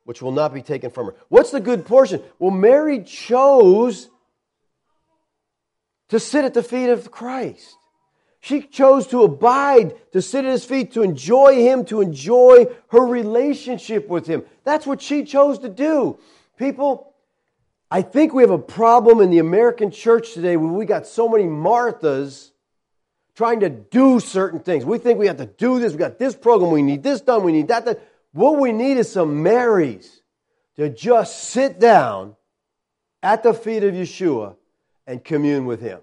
which 0.04 0.22
will 0.22 0.32
not 0.32 0.54
be 0.54 0.62
taken 0.62 0.90
from 0.90 1.06
her. 1.06 1.14
What's 1.28 1.50
the 1.50 1.60
good 1.60 1.84
portion? 1.84 2.22
Well, 2.38 2.52
Mary 2.52 3.02
chose 3.02 4.08
to 6.08 6.20
sit 6.20 6.44
at 6.44 6.54
the 6.54 6.62
feet 6.62 6.88
of 6.88 7.10
Christ. 7.10 7.76
She 8.46 8.60
chose 8.60 9.08
to 9.08 9.24
abide, 9.24 9.96
to 10.12 10.22
sit 10.22 10.44
at 10.44 10.52
his 10.52 10.64
feet, 10.64 10.92
to 10.92 11.02
enjoy 11.02 11.56
him, 11.56 11.84
to 11.86 12.00
enjoy 12.00 12.66
her 12.90 13.04
relationship 13.04 14.06
with 14.06 14.28
him. 14.28 14.44
That's 14.62 14.86
what 14.86 15.02
she 15.02 15.24
chose 15.24 15.58
to 15.58 15.68
do. 15.68 16.20
People, 16.56 17.12
I 17.90 18.02
think 18.02 18.32
we 18.32 18.44
have 18.44 18.52
a 18.52 18.58
problem 18.58 19.20
in 19.20 19.30
the 19.30 19.40
American 19.40 19.90
church 19.90 20.32
today 20.32 20.56
where 20.56 20.70
we 20.70 20.86
got 20.86 21.08
so 21.08 21.28
many 21.28 21.42
Marthas 21.42 22.52
trying 23.34 23.58
to 23.60 23.68
do 23.68 24.20
certain 24.20 24.60
things. 24.60 24.84
We 24.84 24.98
think 24.98 25.18
we 25.18 25.26
have 25.26 25.38
to 25.38 25.46
do 25.46 25.80
this, 25.80 25.94
we 25.94 25.98
got 25.98 26.16
this 26.20 26.36
program, 26.36 26.70
we 26.70 26.82
need 26.82 27.02
this 27.02 27.20
done, 27.22 27.42
we 27.42 27.50
need 27.50 27.66
that 27.66 27.84
done. 27.84 27.96
What 28.30 28.60
we 28.60 28.70
need 28.70 28.96
is 28.96 29.10
some 29.10 29.42
Marys 29.42 30.22
to 30.76 30.88
just 30.88 31.48
sit 31.48 31.80
down 31.80 32.36
at 33.24 33.42
the 33.42 33.52
feet 33.52 33.82
of 33.82 33.92
Yeshua 33.92 34.54
and 35.04 35.24
commune 35.24 35.66
with 35.66 35.80
Him. 35.80 35.98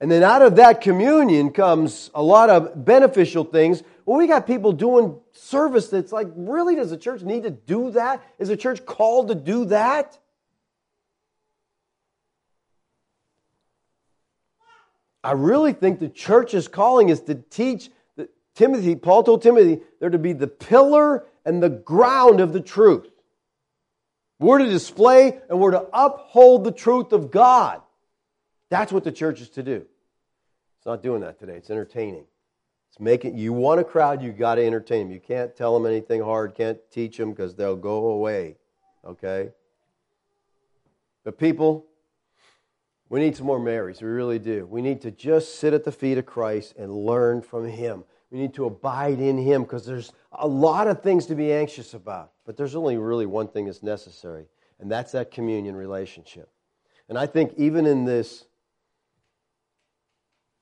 And 0.00 0.10
then 0.10 0.22
out 0.22 0.40
of 0.40 0.56
that 0.56 0.80
communion 0.80 1.50
comes 1.50 2.10
a 2.14 2.22
lot 2.22 2.48
of 2.48 2.84
beneficial 2.84 3.44
things. 3.44 3.82
Well, 4.06 4.16
we 4.16 4.26
got 4.26 4.46
people 4.46 4.72
doing 4.72 5.20
service 5.32 5.88
that's 5.88 6.10
like, 6.10 6.28
really, 6.34 6.74
does 6.74 6.90
the 6.90 6.96
church 6.96 7.22
need 7.22 7.42
to 7.42 7.50
do 7.50 7.90
that? 7.90 8.22
Is 8.38 8.48
the 8.48 8.56
church 8.56 8.86
called 8.86 9.28
to 9.28 9.34
do 9.34 9.66
that? 9.66 10.18
I 15.22 15.32
really 15.32 15.74
think 15.74 16.00
the 16.00 16.08
church's 16.08 16.66
calling 16.66 17.10
is 17.10 17.20
to 17.22 17.34
teach 17.34 17.90
Timothy, 18.54 18.96
Paul 18.96 19.22
told 19.22 19.42
Timothy, 19.42 19.80
they're 19.98 20.10
to 20.10 20.18
be 20.18 20.32
the 20.32 20.46
pillar 20.46 21.24
and 21.44 21.62
the 21.62 21.70
ground 21.70 22.40
of 22.40 22.52
the 22.52 22.60
truth. 22.60 23.08
We're 24.38 24.58
to 24.58 24.68
display 24.68 25.38
and 25.48 25.60
we're 25.60 25.70
to 25.72 25.86
uphold 25.92 26.64
the 26.64 26.72
truth 26.72 27.12
of 27.12 27.30
God. 27.30 27.80
That's 28.70 28.92
what 28.92 29.04
the 29.04 29.12
church 29.12 29.40
is 29.40 29.50
to 29.50 29.62
do. 29.62 29.84
It's 30.78 30.86
not 30.86 31.02
doing 31.02 31.20
that 31.20 31.38
today. 31.38 31.54
It's 31.54 31.70
entertaining. 31.70 32.24
It's 32.88 32.98
making 32.98 33.36
you 33.36 33.52
want 33.52 33.80
a 33.80 33.84
crowd, 33.84 34.22
you 34.22 34.32
got 34.32 34.54
to 34.54 34.66
entertain 34.66 35.06
them. 35.06 35.12
You 35.12 35.20
can't 35.20 35.54
tell 35.54 35.74
them 35.74 35.86
anything 35.86 36.22
hard, 36.22 36.54
can't 36.54 36.78
teach 36.90 37.18
them 37.18 37.30
because 37.30 37.54
they'll 37.54 37.76
go 37.76 38.06
away. 38.06 38.56
Okay? 39.04 39.50
But 41.22 41.38
people, 41.38 41.86
we 43.08 43.20
need 43.20 43.36
some 43.36 43.46
more 43.46 43.58
Marys. 43.58 44.00
We 44.00 44.08
really 44.08 44.38
do. 44.38 44.66
We 44.66 44.80
need 44.80 45.00
to 45.02 45.10
just 45.10 45.58
sit 45.58 45.74
at 45.74 45.84
the 45.84 45.92
feet 45.92 46.16
of 46.16 46.26
Christ 46.26 46.74
and 46.78 46.92
learn 46.92 47.42
from 47.42 47.68
Him. 47.68 48.04
We 48.30 48.38
need 48.38 48.54
to 48.54 48.64
abide 48.66 49.18
in 49.18 49.36
Him 49.36 49.62
because 49.62 49.84
there's 49.84 50.12
a 50.32 50.46
lot 50.46 50.86
of 50.88 51.02
things 51.02 51.26
to 51.26 51.34
be 51.34 51.52
anxious 51.52 51.94
about. 51.94 52.32
But 52.46 52.56
there's 52.56 52.74
only 52.74 52.96
really 52.96 53.26
one 53.26 53.48
thing 53.48 53.66
that's 53.66 53.82
necessary, 53.82 54.46
and 54.78 54.90
that's 54.90 55.12
that 55.12 55.30
communion 55.30 55.76
relationship. 55.76 56.48
And 57.08 57.18
I 57.18 57.26
think 57.26 57.52
even 57.56 57.86
in 57.86 58.04
this 58.04 58.46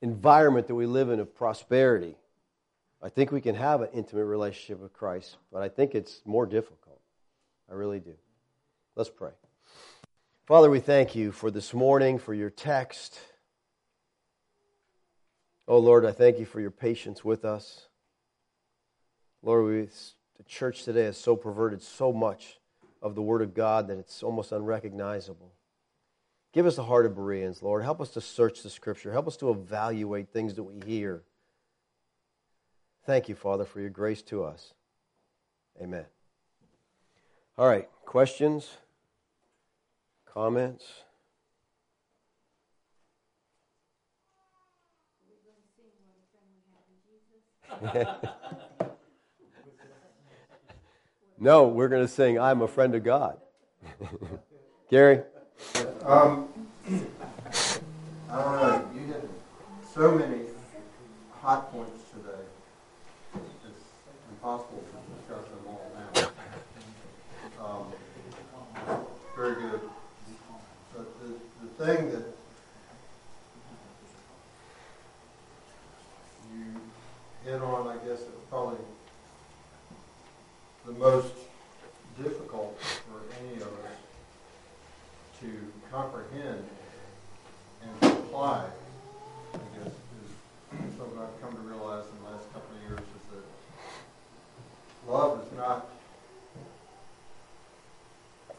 environment 0.01 0.67
that 0.67 0.75
we 0.75 0.85
live 0.85 1.09
in 1.09 1.19
of 1.19 1.35
prosperity, 1.35 2.15
I 3.01 3.09
think 3.09 3.31
we 3.31 3.41
can 3.41 3.55
have 3.55 3.81
an 3.81 3.89
intimate 3.93 4.25
relationship 4.25 4.79
with 4.79 4.93
Christ, 4.93 5.37
but 5.51 5.61
I 5.61 5.69
think 5.69 5.95
it's 5.95 6.21
more 6.25 6.45
difficult. 6.45 6.99
I 7.69 7.73
really 7.75 7.99
do. 7.99 8.13
Let's 8.95 9.09
pray. 9.09 9.31
Father, 10.45 10.69
we 10.69 10.79
thank 10.79 11.15
you 11.15 11.31
for 11.31 11.51
this 11.51 11.73
morning, 11.73 12.17
for 12.17 12.33
your 12.33 12.49
text. 12.49 13.19
Oh, 15.67 15.77
Lord, 15.77 16.05
I 16.05 16.11
thank 16.11 16.39
you 16.39 16.45
for 16.45 16.59
your 16.59 16.71
patience 16.71 17.23
with 17.23 17.45
us. 17.45 17.87
Lord, 19.43 19.65
we, 19.65 19.81
the 20.37 20.43
church 20.47 20.83
today 20.83 21.05
has 21.05 21.17
so 21.17 21.35
perverted 21.35 21.81
so 21.81 22.11
much 22.11 22.59
of 23.01 23.15
the 23.15 23.21
Word 23.21 23.41
of 23.41 23.53
God 23.53 23.87
that 23.87 23.97
it's 23.97 24.23
almost 24.23 24.51
unrecognizable. 24.51 25.53
Give 26.51 26.65
us 26.65 26.75
the 26.77 26.83
heart 26.83 27.05
of 27.05 27.15
Bereans, 27.15 27.61
Lord. 27.61 27.83
Help 27.83 28.01
us 28.01 28.09
to 28.11 28.21
search 28.21 28.63
the 28.63 28.69
Scripture. 28.69 29.11
Help 29.11 29.27
us 29.27 29.37
to 29.37 29.51
evaluate 29.51 30.29
things 30.29 30.55
that 30.55 30.63
we 30.63 30.81
hear. 30.85 31.21
Thank 33.05 33.29
you, 33.29 33.35
Father, 33.35 33.65
for 33.65 33.79
your 33.79 33.91
grace 33.91 34.23
to 34.23 34.43
us. 34.43 34.73
Amen. 35.81 36.05
All 37.57 37.67
right, 37.67 37.87
questions? 38.05 38.77
Comments? 40.25 40.85
no, 51.39 51.67
we're 51.67 51.87
going 51.87 52.01
to 52.01 52.07
sing 52.07 52.39
I'm 52.39 52.61
a 52.61 52.67
Friend 52.67 52.93
of 52.95 53.03
God. 53.03 53.37
Gary? 54.89 55.21
Um, 56.05 56.47
I 58.31 58.41
don't 58.41 58.55
know. 58.55 58.89
You 58.95 59.01
hit 59.01 59.29
so 59.93 60.11
many 60.17 60.43
hot 61.41 61.71
points 61.73 62.03
today. 62.11 62.39
It's 63.35 63.83
impossible 64.31 64.81
to 64.81 65.15
discuss 65.19 65.45
them 65.49 65.67
all 65.67 65.91
now. 65.95 66.29
Um, 67.65 67.85
very 69.35 69.55
good. 69.55 69.81
But 70.95 71.07
the, 71.21 71.27
the 71.65 71.85
thing 71.85 72.11
that 72.11 72.25
you 76.53 76.65
hit 77.43 77.61
on, 77.61 77.87
I 77.87 77.95
guess, 78.05 78.19
was 78.19 78.45
probably 78.49 78.77
the 80.85 80.93
most 80.93 81.33
difficult 82.23 82.79
for 82.79 83.19
any 83.41 83.55
of 83.57 83.63
us 83.63 83.99
to 85.41 85.71
comprehend 85.91 86.63
and 87.81 88.11
apply, 88.11 88.65
I 89.53 89.57
guess, 89.77 89.87
is 89.87 90.97
something 90.97 91.17
I've 91.17 91.41
come 91.41 91.53
to 91.53 91.61
realize 91.61 92.05
in 92.11 92.23
the 92.23 92.31
last 92.31 92.51
couple 92.53 92.75
of 92.75 92.81
years 92.83 92.99
is 92.99 93.25
that 93.31 95.11
love 95.11 95.45
is 95.45 95.57
not 95.57 95.89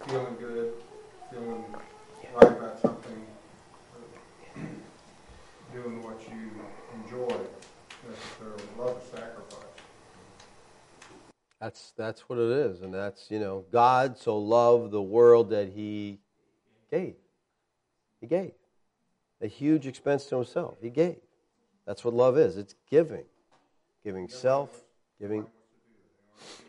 feeling 0.09 0.37
good, 0.41 0.73
feeling 1.31 1.65
right 2.35 2.53
about 2.53 2.81
something, 2.81 3.27
doing 5.73 6.03
what 6.03 6.21
you 6.29 6.51
enjoy 7.05 7.37
necessarily. 8.09 8.63
Love 8.77 9.01
is 9.03 9.11
sacrifice. 9.11 9.57
That's 11.61 11.93
that's 11.97 12.29
what 12.29 12.39
it 12.39 12.51
is, 12.51 12.81
and 12.81 12.93
that's 12.93 13.31
you 13.31 13.39
know 13.39 13.65
God 13.71 14.19
so 14.19 14.37
loved 14.39 14.91
the 14.91 15.03
world 15.03 15.51
that 15.51 15.69
He 15.69 16.19
gave. 16.91 17.20
He 18.21 18.27
gave. 18.27 18.53
a 19.43 19.47
huge 19.47 19.87
expense 19.87 20.27
to 20.27 20.37
himself. 20.37 20.77
He 20.83 20.91
gave. 20.91 21.17
That's 21.87 22.05
what 22.05 22.13
love 22.13 22.37
is. 22.37 22.59
It's 22.59 22.75
giving. 22.91 23.25
Giving 24.05 24.29
self, 24.29 24.85
giving. 25.19 25.47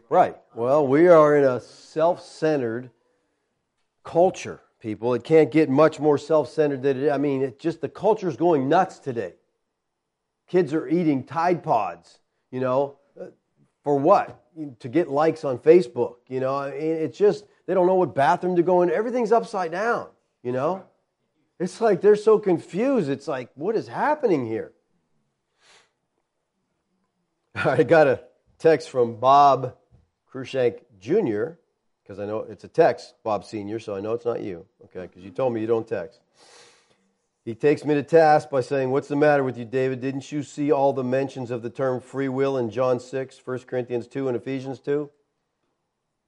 Right. 0.09 0.37
Well, 0.55 0.87
we 0.87 1.07
are 1.07 1.37
in 1.37 1.43
a 1.43 1.59
self 1.59 2.23
centered 2.23 2.89
culture, 4.03 4.61
people. 4.79 5.13
It 5.13 5.23
can't 5.23 5.51
get 5.51 5.69
much 5.69 5.99
more 5.99 6.17
self 6.17 6.49
centered 6.49 6.81
than 6.81 7.03
it 7.03 7.11
I 7.11 7.17
mean, 7.17 7.41
it 7.41 7.59
just 7.59 7.81
the 7.81 7.89
culture's 7.89 8.37
going 8.37 8.69
nuts 8.69 8.99
today. 8.99 9.33
Kids 10.47 10.73
are 10.73 10.87
eating 10.87 11.23
Tide 11.23 11.63
Pods, 11.63 12.19
you 12.51 12.59
know, 12.59 12.97
uh, 13.19 13.27
for 13.83 13.97
what? 13.97 14.37
To 14.79 14.89
get 14.89 15.09
likes 15.09 15.45
on 15.45 15.57
Facebook, 15.57 16.15
you 16.27 16.41
know. 16.41 16.61
It's 16.63 17.17
just, 17.17 17.45
they 17.67 17.73
don't 17.73 17.87
know 17.87 17.95
what 17.95 18.13
bathroom 18.13 18.57
to 18.57 18.63
go 18.63 18.81
in. 18.81 18.91
Everything's 18.91 19.31
upside 19.31 19.71
down, 19.71 20.09
you 20.43 20.51
know. 20.51 20.83
It's 21.62 21.80
like 21.80 22.01
they're 22.01 22.16
so 22.16 22.39
confused. 22.39 23.07
It's 23.07 23.28
like, 23.28 23.51
what 23.53 23.76
is 23.76 23.88
happening 23.88 24.47
here? 24.47 24.72
I 27.55 27.84
got 27.84 28.07
a 28.07 28.24
text 28.57 28.89
from 28.89 29.18
Bob 29.18 29.76
Krushank 30.34 30.80
Jr., 30.99 31.59
because 32.01 32.20
I 32.20 32.26
know 32.26 32.39
it's 32.49 32.64
a 32.64 32.68
text, 32.68 33.14
Bob 33.24 33.45
Sr., 33.45 33.78
so 33.78 33.95
I 33.95 33.99
know 33.99 34.14
it's 34.14 34.26
not 34.26 34.41
you, 34.41 34.66
okay, 34.86 35.01
because 35.01 35.24
you 35.24 35.30
told 35.30 35.53
me 35.53 35.62
you 35.62 35.68
don't 35.68 35.88
text. 35.88 36.22
He 37.45 37.53
takes 37.53 37.86
me 37.86 37.93
to 37.93 38.01
task 38.01 38.49
by 38.49 38.62
saying, 38.62 38.89
What's 38.89 39.07
the 39.07 39.16
matter 39.16 39.43
with 39.43 39.55
you, 39.55 39.66
David? 39.66 40.01
Didn't 40.01 40.32
you 40.32 40.41
see 40.41 40.72
all 40.72 40.93
the 40.93 41.03
mentions 41.03 41.51
of 41.51 41.62
the 41.62 41.70
term 41.70 42.01
free 42.01 42.30
will 42.30 42.57
in 42.57 42.72
John 42.72 42.99
6, 42.99 43.39
1 43.45 43.59
Corinthians 43.59 44.07
2, 44.07 44.28
and 44.28 44.36
Ephesians 44.36 44.80
2? 44.80 45.12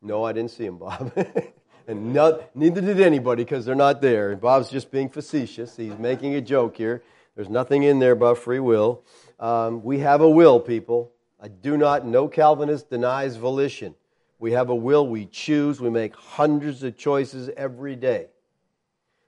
No, 0.04 0.24
I 0.24 0.32
didn't 0.32 0.52
see 0.52 0.68
him, 0.68 0.78
Bob. 0.78 1.12
and 1.88 2.14
not, 2.14 2.56
neither 2.56 2.82
did 2.82 3.00
anybody 3.00 3.44
because 3.44 3.66
they're 3.66 3.76
not 3.76 4.02
there. 4.02 4.36
Bob's 4.36 4.70
just 4.70 4.92
being 4.92 5.10
facetious. 5.10 5.76
He's 5.76 5.98
making 5.98 6.36
a 6.36 6.42
joke 6.42 6.78
here. 6.78 7.04
There's 7.36 7.50
nothing 7.50 7.84
in 7.84 8.00
there 8.00 8.12
about 8.12 8.38
free 8.38 8.60
will. 8.60 9.04
Um, 9.40 9.84
we 9.84 10.00
have 10.00 10.22
a 10.22 10.30
will, 10.30 10.60
people. 10.60 11.12
I 11.42 11.48
do 11.50 11.76
not, 11.76 12.06
no 12.06 12.28
Calvinist 12.28 12.90
denies 12.90 13.36
volition. 13.36 13.96
We 14.40 14.52
have 14.54 14.70
a 14.70 14.76
will, 14.76 15.08
we 15.08 15.26
choose, 15.26 15.82
we 15.82 15.90
make 15.90 16.16
hundreds 16.16 16.84
of 16.84 16.98
choices 16.98 17.50
every 17.58 17.96
day. 17.96 18.28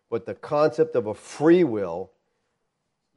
But 0.09 0.25
the 0.25 0.35
concept 0.35 0.95
of 0.95 1.07
a 1.07 1.13
free 1.13 1.63
will 1.63 2.11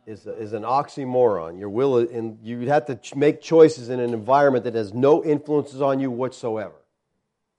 is, 0.06 0.26
is 0.26 0.52
an 0.52 0.62
oxymoron. 0.62 1.58
Your 1.58 1.68
will, 1.68 1.98
in, 1.98 2.38
you 2.42 2.60
have 2.68 2.86
to 2.86 2.98
make 3.16 3.40
choices 3.40 3.88
in 3.88 4.00
an 4.00 4.14
environment 4.14 4.64
that 4.64 4.74
has 4.74 4.94
no 4.94 5.22
influences 5.22 5.82
on 5.82 6.00
you 6.00 6.10
whatsoever. 6.10 6.74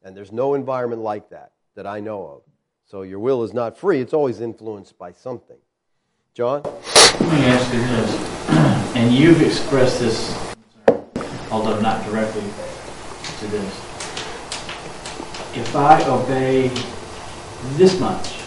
And 0.03 0.15
there's 0.15 0.31
no 0.31 0.55
environment 0.55 1.01
like 1.01 1.29
that 1.29 1.51
that 1.79 1.87
I 1.87 2.01
know 2.01 2.27
of. 2.27 2.41
So 2.85 3.03
your 3.03 3.19
will 3.19 3.41
is 3.41 3.53
not 3.53 3.77
free, 3.77 4.01
it's 4.01 4.13
always 4.13 4.41
influenced 4.41 4.97
by 4.97 5.13
something. 5.13 5.55
John? 6.33 6.61
Let 6.63 7.21
me 7.21 7.45
ask 7.45 7.73
you 7.73 7.79
this. 7.79 8.35
And 8.95 9.13
you've 9.13 9.41
expressed 9.41 10.01
this, 10.01 10.35
although 11.49 11.79
not 11.79 12.03
directly 12.03 12.41
to 12.41 13.47
this. 13.47 13.73
If 15.55 15.73
I 15.73 16.03
obey 16.09 16.67
this 17.77 17.97
much, 17.97 18.41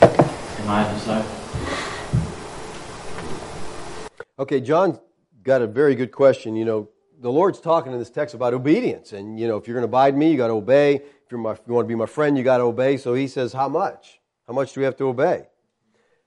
Am 0.00 0.68
I 0.68 0.84
a 0.84 0.94
disciple? 0.94 1.30
Okay, 4.40 4.60
John 4.60 4.98
got 5.44 5.62
a 5.62 5.68
very 5.68 5.94
good 5.94 6.10
question. 6.10 6.56
You 6.56 6.64
know, 6.64 6.88
the 7.20 7.30
Lord's 7.30 7.60
talking 7.60 7.92
in 7.92 7.98
this 8.00 8.10
text 8.10 8.34
about 8.34 8.52
obedience. 8.52 9.12
And, 9.12 9.38
you 9.38 9.46
know, 9.46 9.56
if 9.58 9.68
you're 9.68 9.74
going 9.74 9.88
to 9.88 9.90
abide 9.90 10.16
me, 10.16 10.30
you 10.30 10.36
got 10.36 10.48
to 10.48 10.54
obey. 10.54 11.02
If, 11.26 11.32
you're 11.32 11.40
my, 11.40 11.52
if 11.52 11.60
you 11.66 11.74
want 11.74 11.86
to 11.86 11.88
be 11.88 11.96
my 11.96 12.06
friend, 12.06 12.38
you 12.38 12.44
got 12.44 12.58
to 12.58 12.64
obey. 12.64 12.96
So 12.98 13.14
he 13.14 13.26
says, 13.26 13.52
how 13.52 13.68
much? 13.68 14.20
How 14.46 14.52
much 14.52 14.72
do 14.72 14.80
we 14.80 14.84
have 14.84 14.96
to 14.98 15.08
obey? 15.08 15.48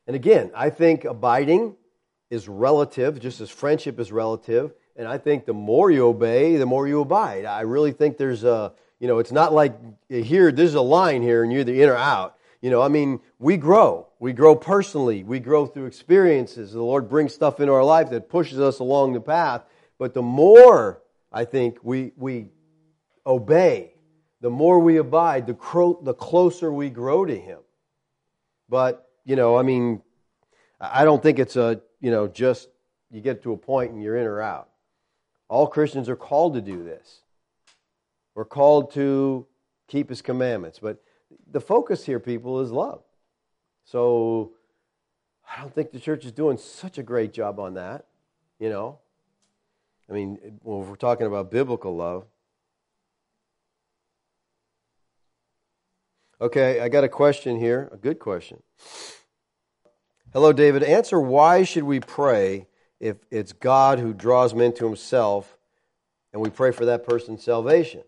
And 0.08 0.16
again, 0.16 0.52
I 0.54 0.70
think 0.70 1.06
abiding 1.06 1.78
is 2.30 2.50
relative, 2.50 3.18
just 3.20 3.40
as 3.40 3.50
friendship 3.50 3.98
is 3.98 4.12
relative. 4.12 4.74
And 4.98 5.08
I 5.08 5.18
think 5.18 5.46
the 5.46 5.54
more 5.54 5.90
you 5.90 6.06
obey, 6.06 6.58
the 6.58 6.66
more 6.66 6.86
you 6.86 7.00
abide. 7.00 7.46
I 7.46 7.62
really 7.62 7.94
think 7.94 8.18
there's 8.18 8.44
a, 8.44 8.74
you 9.00 9.08
know, 9.08 9.20
it's 9.20 9.32
not 9.32 9.54
like 9.54 9.74
here, 10.10 10.52
there's 10.52 10.74
a 10.74 10.82
line 10.82 11.22
here 11.22 11.44
and 11.44 11.54
you're 11.54 11.64
the 11.64 11.82
in 11.82 11.88
or 11.88 11.96
out. 11.96 12.36
You 12.62 12.70
know, 12.70 12.82
I 12.82 12.90
mean, 12.90 13.22
we 13.40 13.56
grow. 13.56 14.08
We 14.20 14.34
grow 14.34 14.54
personally. 14.54 15.24
We 15.24 15.40
grow 15.40 15.66
through 15.66 15.86
experiences. 15.86 16.74
The 16.74 16.84
Lord 16.84 17.08
brings 17.08 17.34
stuff 17.34 17.62
into 17.62 17.72
our 17.72 17.86
life 17.86 18.10
that 18.10 18.28
pushes 18.28 18.60
us 18.60 18.80
along 18.80 19.14
the 19.14 19.22
path. 19.22 19.64
But 19.98 20.14
the 20.14 20.22
more, 20.22 21.02
I 21.32 21.46
think, 21.46 21.78
we, 21.84 22.12
we 22.18 22.48
obey, 23.26 23.94
the 24.42 24.50
more 24.50 24.80
we 24.80 24.98
abide, 24.98 25.48
the, 25.48 25.54
cro- 25.54 26.00
the 26.02 26.14
closer 26.14 26.72
we 26.72 26.90
grow 26.90 27.26
to 27.26 27.36
Him. 27.36 27.60
But, 28.70 29.10
you 29.26 29.36
know, 29.36 29.58
I 29.58 29.64
mean, 29.64 30.02
I 30.80 31.04
don't 31.04 31.22
think 31.22 31.40
it's 31.40 31.56
a, 31.56 31.82
you 32.00 32.12
know, 32.12 32.28
just 32.28 32.70
you 33.12 33.22
get 33.22 33.44
to 33.44 33.52
a 33.52 33.58
point 33.58 33.92
and 33.92 34.02
you're 34.02 34.16
in 34.16 34.26
or 34.26 34.42
out. 34.42 34.70
All 35.50 35.68
Christians 35.68 36.08
are 36.10 36.16
called 36.16 36.54
to 36.54 36.62
do 36.62 36.84
this. 36.84 37.22
We're 38.36 38.46
called 38.46 38.94
to 38.94 39.48
keep 39.88 40.10
His 40.10 40.22
commandments. 40.22 40.80
But 40.80 41.02
the 41.52 41.60
focus 41.60 42.06
here, 42.06 42.20
people, 42.20 42.60
is 42.62 42.72
love. 42.72 43.02
So 43.84 44.52
I 45.50 45.60
don't 45.60 45.74
think 45.74 45.92
the 45.92 46.00
church 46.00 46.24
is 46.24 46.32
doing 46.32 46.58
such 46.58 46.98
a 46.98 47.04
great 47.04 47.34
job 47.34 47.60
on 47.60 47.74
that, 47.74 48.06
you 48.60 48.70
know. 48.70 49.00
I 50.10 50.14
mean, 50.14 50.60
well, 50.64 50.82
we're 50.82 50.96
talking 50.96 51.28
about 51.28 51.52
biblical 51.52 51.96
love. 51.96 52.26
Okay, 56.42 56.80
I 56.80 56.88
got 56.88 57.04
a 57.04 57.10
question 57.10 57.60
here, 57.60 57.90
a 57.92 57.98
good 57.98 58.18
question. 58.18 58.64
Hello, 60.32 60.54
David. 60.54 60.84
Answer 60.84 61.20
why 61.20 61.64
should 61.64 61.84
we 61.84 62.00
pray 62.00 62.68
if 63.00 63.18
it's 63.30 63.52
God 63.52 64.00
who 64.00 64.14
draws 64.14 64.54
men 64.54 64.74
to 64.76 64.86
himself 64.86 65.58
and 66.32 66.42
we 66.42 66.50
pray 66.50 66.72
for 66.72 66.86
that 66.86 67.06
person's 67.06 67.44
salvation? 67.44 68.04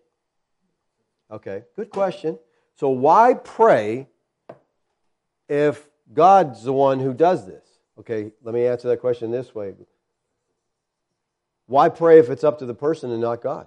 Okay, 1.30 1.64
good 1.76 1.90
question. 1.90 2.38
So 2.76 2.88
why 2.88 3.34
pray 3.34 4.08
if 5.48 5.88
God's 6.14 6.64
the 6.64 6.72
one 6.72 7.00
who 7.00 7.12
does 7.12 7.46
this? 7.46 7.66
Okay, 7.98 8.32
let 8.42 8.54
me 8.54 8.66
answer 8.66 8.88
that 8.88 9.00
question 9.00 9.30
this 9.30 9.54
way. 9.54 9.74
Why 11.66 11.90
pray 11.90 12.18
if 12.18 12.30
it's 12.30 12.44
up 12.44 12.58
to 12.60 12.66
the 12.66 12.74
person 12.74 13.10
and 13.10 13.20
not 13.20 13.42
God? 13.42 13.66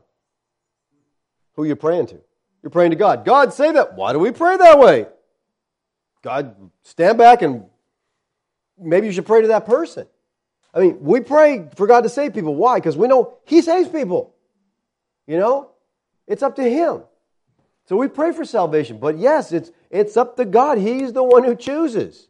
Who 1.53 1.63
are 1.63 1.68
you 1.68 1.76
praying 1.76 2.07
to? 2.07 2.22
You're 2.66 2.72
praying 2.72 2.89
to 2.89 2.97
God. 2.97 3.26
God, 3.26 3.53
say 3.53 3.74
that. 3.74 3.93
Why 3.93 4.11
do 4.11 4.18
we 4.18 4.32
pray 4.32 4.57
that 4.57 4.80
way? 4.80 5.05
God, 6.24 6.55
stand 6.82 7.20
back 7.20 7.43
and 7.43 7.66
maybe 8.75 9.05
you 9.05 9.13
should 9.13 9.28
pray 9.28 9.43
to 9.43 9.50
that 9.50 9.67
person. 9.67 10.08
I 10.74 10.79
mean, 10.79 10.97
we 11.00 11.20
pray 11.20 11.70
for 11.75 11.86
God 11.86 12.01
to 12.01 12.09
save 12.09 12.33
people. 12.33 12.55
Why? 12.55 12.78
Because 12.78 12.97
we 12.97 13.08
know 13.08 13.37
He 13.46 13.62
saves 13.62 13.87
people. 13.87 14.33
You 15.28 15.37
know? 15.37 15.74
It's 16.25 16.42
up 16.42 16.55
to 16.55 16.63
Him. 16.63 17.04
So 17.87 17.97
we 17.97 18.08
pray 18.08 18.32
for 18.32 18.43
salvation. 18.43 18.97
But 18.97 19.20
yes, 19.20 19.51
it's, 19.51 19.70
it's 19.92 20.17
up 20.17 20.36
to 20.37 20.43
God. 20.43 20.79
He's 20.79 21.13
the 21.13 21.24
one 21.24 21.43
who 21.43 21.55
chooses. 21.55 22.29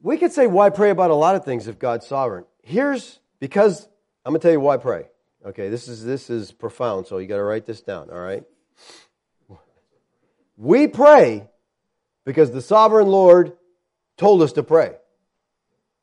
We 0.00 0.16
could 0.16 0.32
say 0.32 0.46
why 0.46 0.70
pray 0.70 0.88
about 0.88 1.10
a 1.10 1.14
lot 1.14 1.36
of 1.36 1.44
things 1.44 1.68
if 1.68 1.78
God's 1.78 2.06
sovereign. 2.06 2.46
Here's 2.62 3.18
because 3.40 3.86
I'm 4.24 4.32
going 4.32 4.40
to 4.40 4.42
tell 4.42 4.52
you 4.52 4.60
why 4.60 4.78
pray. 4.78 5.08
Okay, 5.44 5.68
this 5.68 5.86
is 5.86 6.02
this 6.02 6.30
is 6.30 6.50
profound, 6.50 7.06
so 7.06 7.18
you 7.18 7.26
got 7.26 7.36
to 7.36 7.42
write 7.42 7.66
this 7.66 7.82
down, 7.82 8.08
all 8.08 8.18
right? 8.18 8.44
We 10.60 10.88
pray 10.88 11.48
because 12.26 12.50
the 12.50 12.60
sovereign 12.60 13.06
Lord 13.06 13.54
told 14.18 14.42
us 14.42 14.52
to 14.52 14.62
pray. 14.62 14.94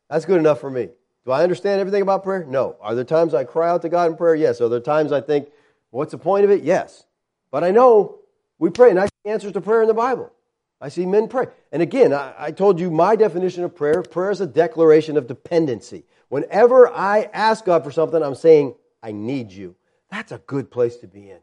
That's 0.09 0.25
good 0.25 0.39
enough 0.39 0.59
for 0.59 0.71
me. 0.71 0.89
Do 1.25 1.31
I 1.31 1.43
understand 1.43 1.79
everything 1.79 2.01
about 2.01 2.23
prayer? 2.23 2.43
No. 2.43 2.75
Are 2.81 2.95
there 2.95 3.03
times 3.03 3.35
I 3.35 3.43
cry 3.43 3.69
out 3.69 3.84
to 3.84 3.89
God 3.89 4.09
in 4.09 4.17
prayer? 4.17 4.34
Yes. 4.34 4.59
Are 4.59 4.67
there 4.67 4.79
times 4.79 5.11
I 5.11 5.21
think, 5.21 5.49
what's 5.91 6.11
the 6.11 6.17
point 6.17 6.43
of 6.43 6.49
it? 6.49 6.63
Yes. 6.63 7.05
But 7.51 7.63
I 7.63 7.69
know 7.69 8.17
we 8.57 8.71
pray, 8.71 8.89
and 8.89 8.99
I 8.99 9.05
see 9.05 9.29
answers 9.29 9.51
to 9.51 9.61
prayer 9.61 9.84
in 9.84 9.88
the 9.88 9.93
Bible. 9.93 10.34
I 10.81 10.89
see 10.89 11.05
men 11.05 11.27
pray. 11.27 11.45
And 11.71 11.84
again, 11.84 12.11
I, 12.11 12.34
I, 12.39 12.51
told 12.51 12.79
you 12.79 12.89
my 12.89 13.15
definition 13.15 13.63
of 13.63 13.75
prayer 13.75 14.01
prayer 14.01 14.31
is 14.31 14.41
a 14.41 14.47
declaration 14.47 15.17
of 15.17 15.27
dependency. 15.27 16.03
Whenever 16.29 16.91
I 16.91 17.29
ask 17.31 17.63
God 17.63 17.84
for 17.84 17.91
something, 17.91 18.23
I'm 18.23 18.34
saying, 18.34 18.73
I 19.03 19.11
need 19.11 19.51
you. 19.51 19.75
That's 20.09 20.31
a 20.31 20.39
good 20.39 20.71
place 20.71 20.97
to 20.97 21.07
be 21.07 21.29
in. 21.29 21.39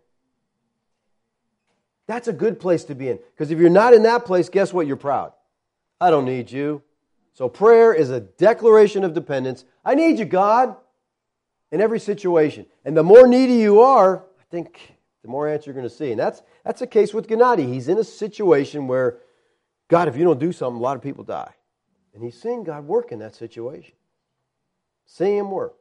That's 2.07 2.29
a 2.29 2.33
good 2.33 2.61
place 2.61 2.85
to 2.85 2.95
be 2.95 3.09
in. 3.09 3.19
Because 3.33 3.51
if 3.51 3.59
you're 3.59 3.71
not 3.71 3.95
in 3.95 4.03
that 4.03 4.25
place, 4.25 4.49
guess 4.49 4.73
what? 4.73 4.87
You're 4.87 4.97
proud. 4.97 5.33
I 6.01 6.11
don't 6.11 6.27
need 6.27 6.51
you. 6.51 6.83
So 7.33 7.49
prayer 7.49 7.93
is 7.93 8.11
a 8.11 8.21
declaration 8.21 9.05
of 9.05 9.15
dependence. 9.15 9.65
I 9.85 9.95
need 9.95 10.19
you, 10.19 10.25
God, 10.25 10.77
in 11.73 11.81
every 11.81 11.99
situation. 11.99 12.67
And 12.85 12.97
the 12.97 13.03
more 13.03 13.27
needy 13.27 13.55
you 13.55 13.81
are, 13.81 14.19
I 14.19 14.45
think 14.51 14.97
the 15.23 15.29
more 15.29 15.49
answer 15.49 15.71
you're 15.71 15.75
going 15.75 15.89
to 15.89 15.95
see. 15.95 16.11
And 16.11 16.21
that's, 16.21 16.43
that's 16.65 16.81
the 16.81 16.87
case 16.87 17.13
with 17.13 17.27
Gennady. 17.27 17.67
He's 17.73 17.89
in 17.89 17.99
a 17.99 18.05
situation 18.05 18.87
where, 18.87 19.19
God, 19.89 20.07
if 20.07 20.17
you 20.17 20.25
don't 20.25 20.39
do 20.39 20.53
something, 20.53 20.79
a 20.79 20.83
lot 20.83 20.97
of 20.97 21.03
people 21.03 21.25
die. 21.25 21.53
And 22.15 22.23
he's 22.23 22.41
seeing 22.41 22.63
God 22.63 22.87
work 22.87 23.11
in 23.11 23.19
that 23.21 23.35
situation. 23.35 23.95
Seeing 25.07 25.39
him 25.39 25.51
work. 25.51 25.75